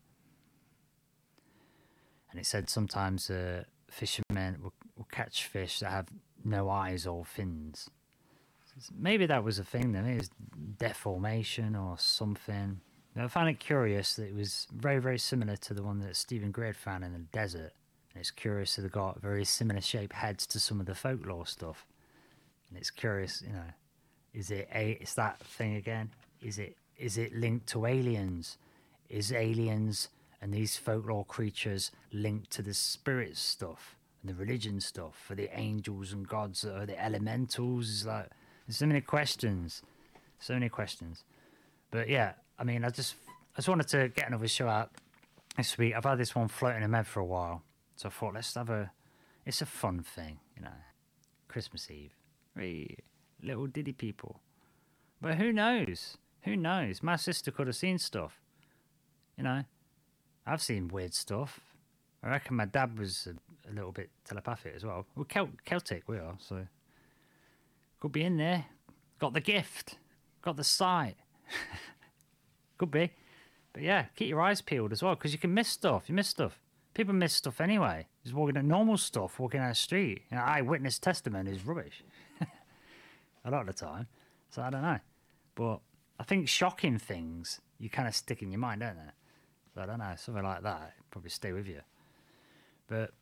[2.30, 6.06] And it said sometimes uh, fishermen will, will, catch fish that have
[6.44, 7.90] no eyes or fins.
[8.96, 10.30] Maybe that was a thing then, it was
[10.78, 12.80] deformation or something.
[13.14, 16.50] I found it curious that it was very, very similar to the one that Stephen
[16.50, 17.72] Gray found in the desert.
[18.12, 21.46] And it's curious that they got very similar shaped heads to some of the folklore
[21.46, 21.84] stuff.
[22.68, 23.70] And it's curious, you know,
[24.32, 24.92] is it a?
[24.92, 26.10] Is that thing again?
[26.40, 28.56] Is it is it linked to aliens?
[29.10, 30.08] Is aliens
[30.40, 35.50] and these folklore creatures linked to the spirit stuff and the religion stuff for the
[35.58, 37.90] angels and gods or the elementals?
[37.90, 38.30] It's like
[38.68, 39.82] so many questions,
[40.38, 41.24] so many questions.
[41.90, 43.14] But yeah, I mean, I just
[43.54, 44.90] I just wanted to get another show out
[45.56, 45.94] this week.
[45.94, 47.62] I've had this one floating in my head for a while,
[47.96, 48.90] So I thought, let's have a.
[49.44, 50.70] It's a fun thing, you know.
[51.48, 52.14] Christmas Eve,
[52.56, 52.96] hey,
[53.42, 54.40] little diddy people.
[55.20, 56.16] But who knows?
[56.42, 57.02] Who knows?
[57.02, 58.40] My sister could have seen stuff.
[59.36, 59.64] You know,
[60.46, 61.60] I've seen weird stuff.
[62.22, 65.06] I reckon my dad was a, a little bit telepathic as well.
[65.14, 66.66] We're Celt- Celtic, we are, so
[68.02, 68.64] could be in there.
[69.20, 69.96] Got the gift,
[70.42, 71.14] got the sight.
[72.78, 73.12] could be,
[73.72, 76.08] but yeah, keep your eyes peeled as well because you can miss stuff.
[76.08, 76.58] You miss stuff.
[76.94, 78.08] People miss stuff anyway.
[78.24, 80.22] Just walking at normal stuff, walking down the street.
[80.32, 82.02] You know, eyewitness testimony is rubbish
[83.44, 84.08] a lot of the time.
[84.50, 84.98] So I don't know,
[85.54, 85.78] but
[86.18, 89.12] I think shocking things you kind of stick in your mind, don't they?
[89.76, 91.82] So I don't know, something like that probably stay with you.
[92.88, 93.12] But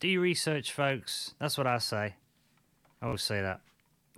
[0.00, 1.34] do your research, folks.
[1.38, 2.14] That's what I say.
[3.02, 3.60] I always say that.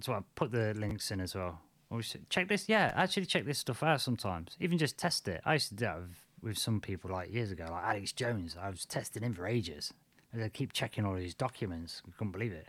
[0.04, 1.58] Why I put the links in as well.
[1.60, 2.68] Oh, Always check this.
[2.68, 4.56] Yeah, actually check this stuff out sometimes.
[4.60, 5.40] Even just test it.
[5.44, 5.98] I used to do that
[6.42, 8.56] with, some people like years ago, like Alex Jones.
[8.60, 9.92] I was testing him for ages.
[10.32, 12.02] And I keep checking all these documents.
[12.06, 12.68] I couldn't believe it.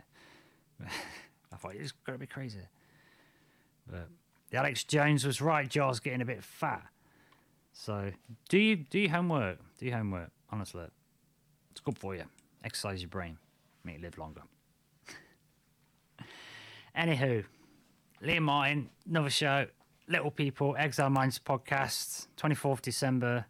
[1.52, 2.60] I thought it's got to be crazy.
[3.90, 4.08] But
[4.52, 5.68] Alex Jones was right.
[5.68, 6.86] Jaw's getting a bit fat.
[7.72, 8.10] So
[8.48, 9.58] do you do your homework?
[9.78, 10.30] Do your homework.
[10.50, 10.84] Honestly,
[11.70, 12.24] it's good for you.
[12.64, 13.38] Exercise your brain,
[13.84, 14.42] make you live longer.
[16.98, 17.44] Anywho,
[18.24, 19.66] Liam Martin, another show.
[20.08, 23.44] Little People, Exile Minds podcast, 24th December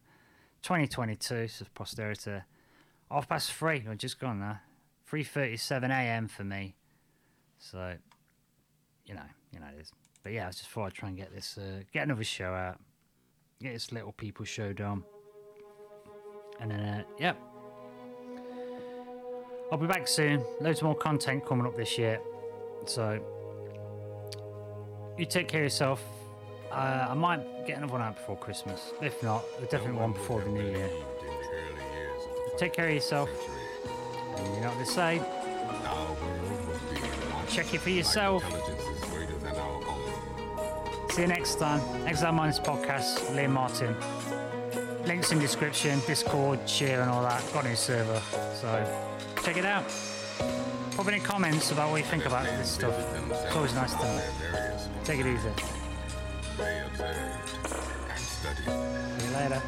[0.63, 1.49] 2022.
[1.49, 2.43] So posterity.
[3.11, 3.87] Half past three.
[3.89, 4.61] I've just gone now.
[5.11, 6.29] 3.37 a.m.
[6.29, 6.75] for me.
[7.59, 7.95] So,
[9.07, 9.23] you know,
[9.53, 9.93] you know it is.
[10.23, 12.79] But yeah, I just thought I'd try and get this, uh, get another show out.
[13.63, 15.05] Get this Little People show done.
[16.61, 17.41] And then, uh, yep.
[19.73, 20.45] I'll be back soon.
[20.61, 22.21] Loads more content coming up this year.
[22.85, 23.23] So,
[25.19, 26.03] you take care of yourself.
[26.71, 28.93] Uh, I might get another one out before Christmas.
[29.03, 30.91] If not, definitely one before the new year.
[32.57, 33.31] Take care of yourself.
[34.37, 35.23] And you know what they say.
[37.49, 38.45] Check it for yourself.
[41.11, 41.81] See you next time.
[42.07, 43.97] Exile Minds Podcast, Liam Martin.
[45.05, 47.43] Links in description, Discord, share and all that.
[47.53, 48.21] Got a new server.
[48.55, 49.03] So
[49.43, 49.85] check it out.
[51.09, 52.93] Put any comments about what you think about this stuff.
[53.31, 54.23] It's always nice to.
[55.05, 55.49] Take it easy.
[59.17, 59.63] See you later.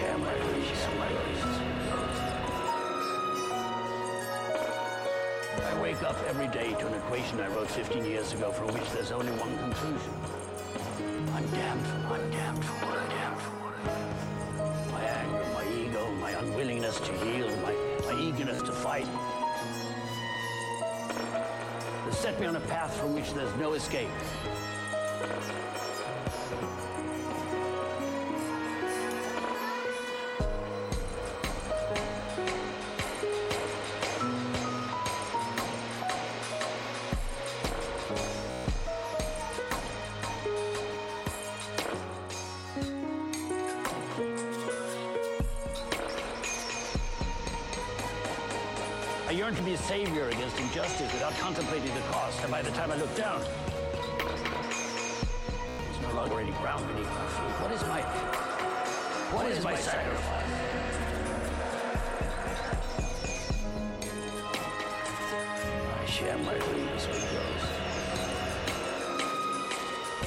[0.00, 0.86] Share my dreams.
[0.98, 1.69] my dreams.
[5.62, 8.90] I wake up every day to an equation I wrote 15 years ago for which
[8.92, 10.12] there's only one conclusion.
[11.34, 16.98] I'm damned for I'm damned for what damned for My anger, my ego, my unwillingness
[17.00, 17.74] to yield, my,
[18.06, 19.06] my eagerness to fight.
[22.06, 24.08] They set me on a path from which there's no escape.
[56.80, 57.54] Longer any ground beneath my feet.
[57.62, 58.00] What is my
[59.32, 60.46] what is my sacrifice?
[66.00, 67.64] I share my dreams with those.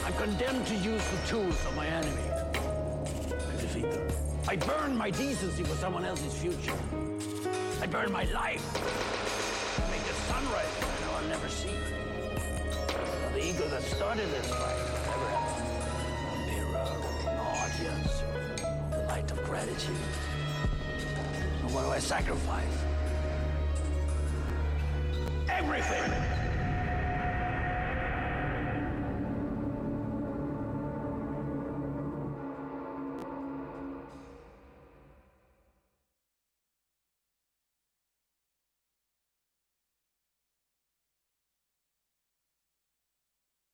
[0.05, 2.29] I'm condemned to use the tools of my enemy.
[2.31, 4.07] I defeat them.
[4.47, 6.77] I burn my decency for someone else's future.
[7.81, 8.63] I burn my life.
[9.91, 11.75] Make the sunrise I know I'll never see.
[13.33, 14.72] The ego that started this fight
[19.63, 19.95] gratitude.
[21.61, 22.72] So what do I sacrifice?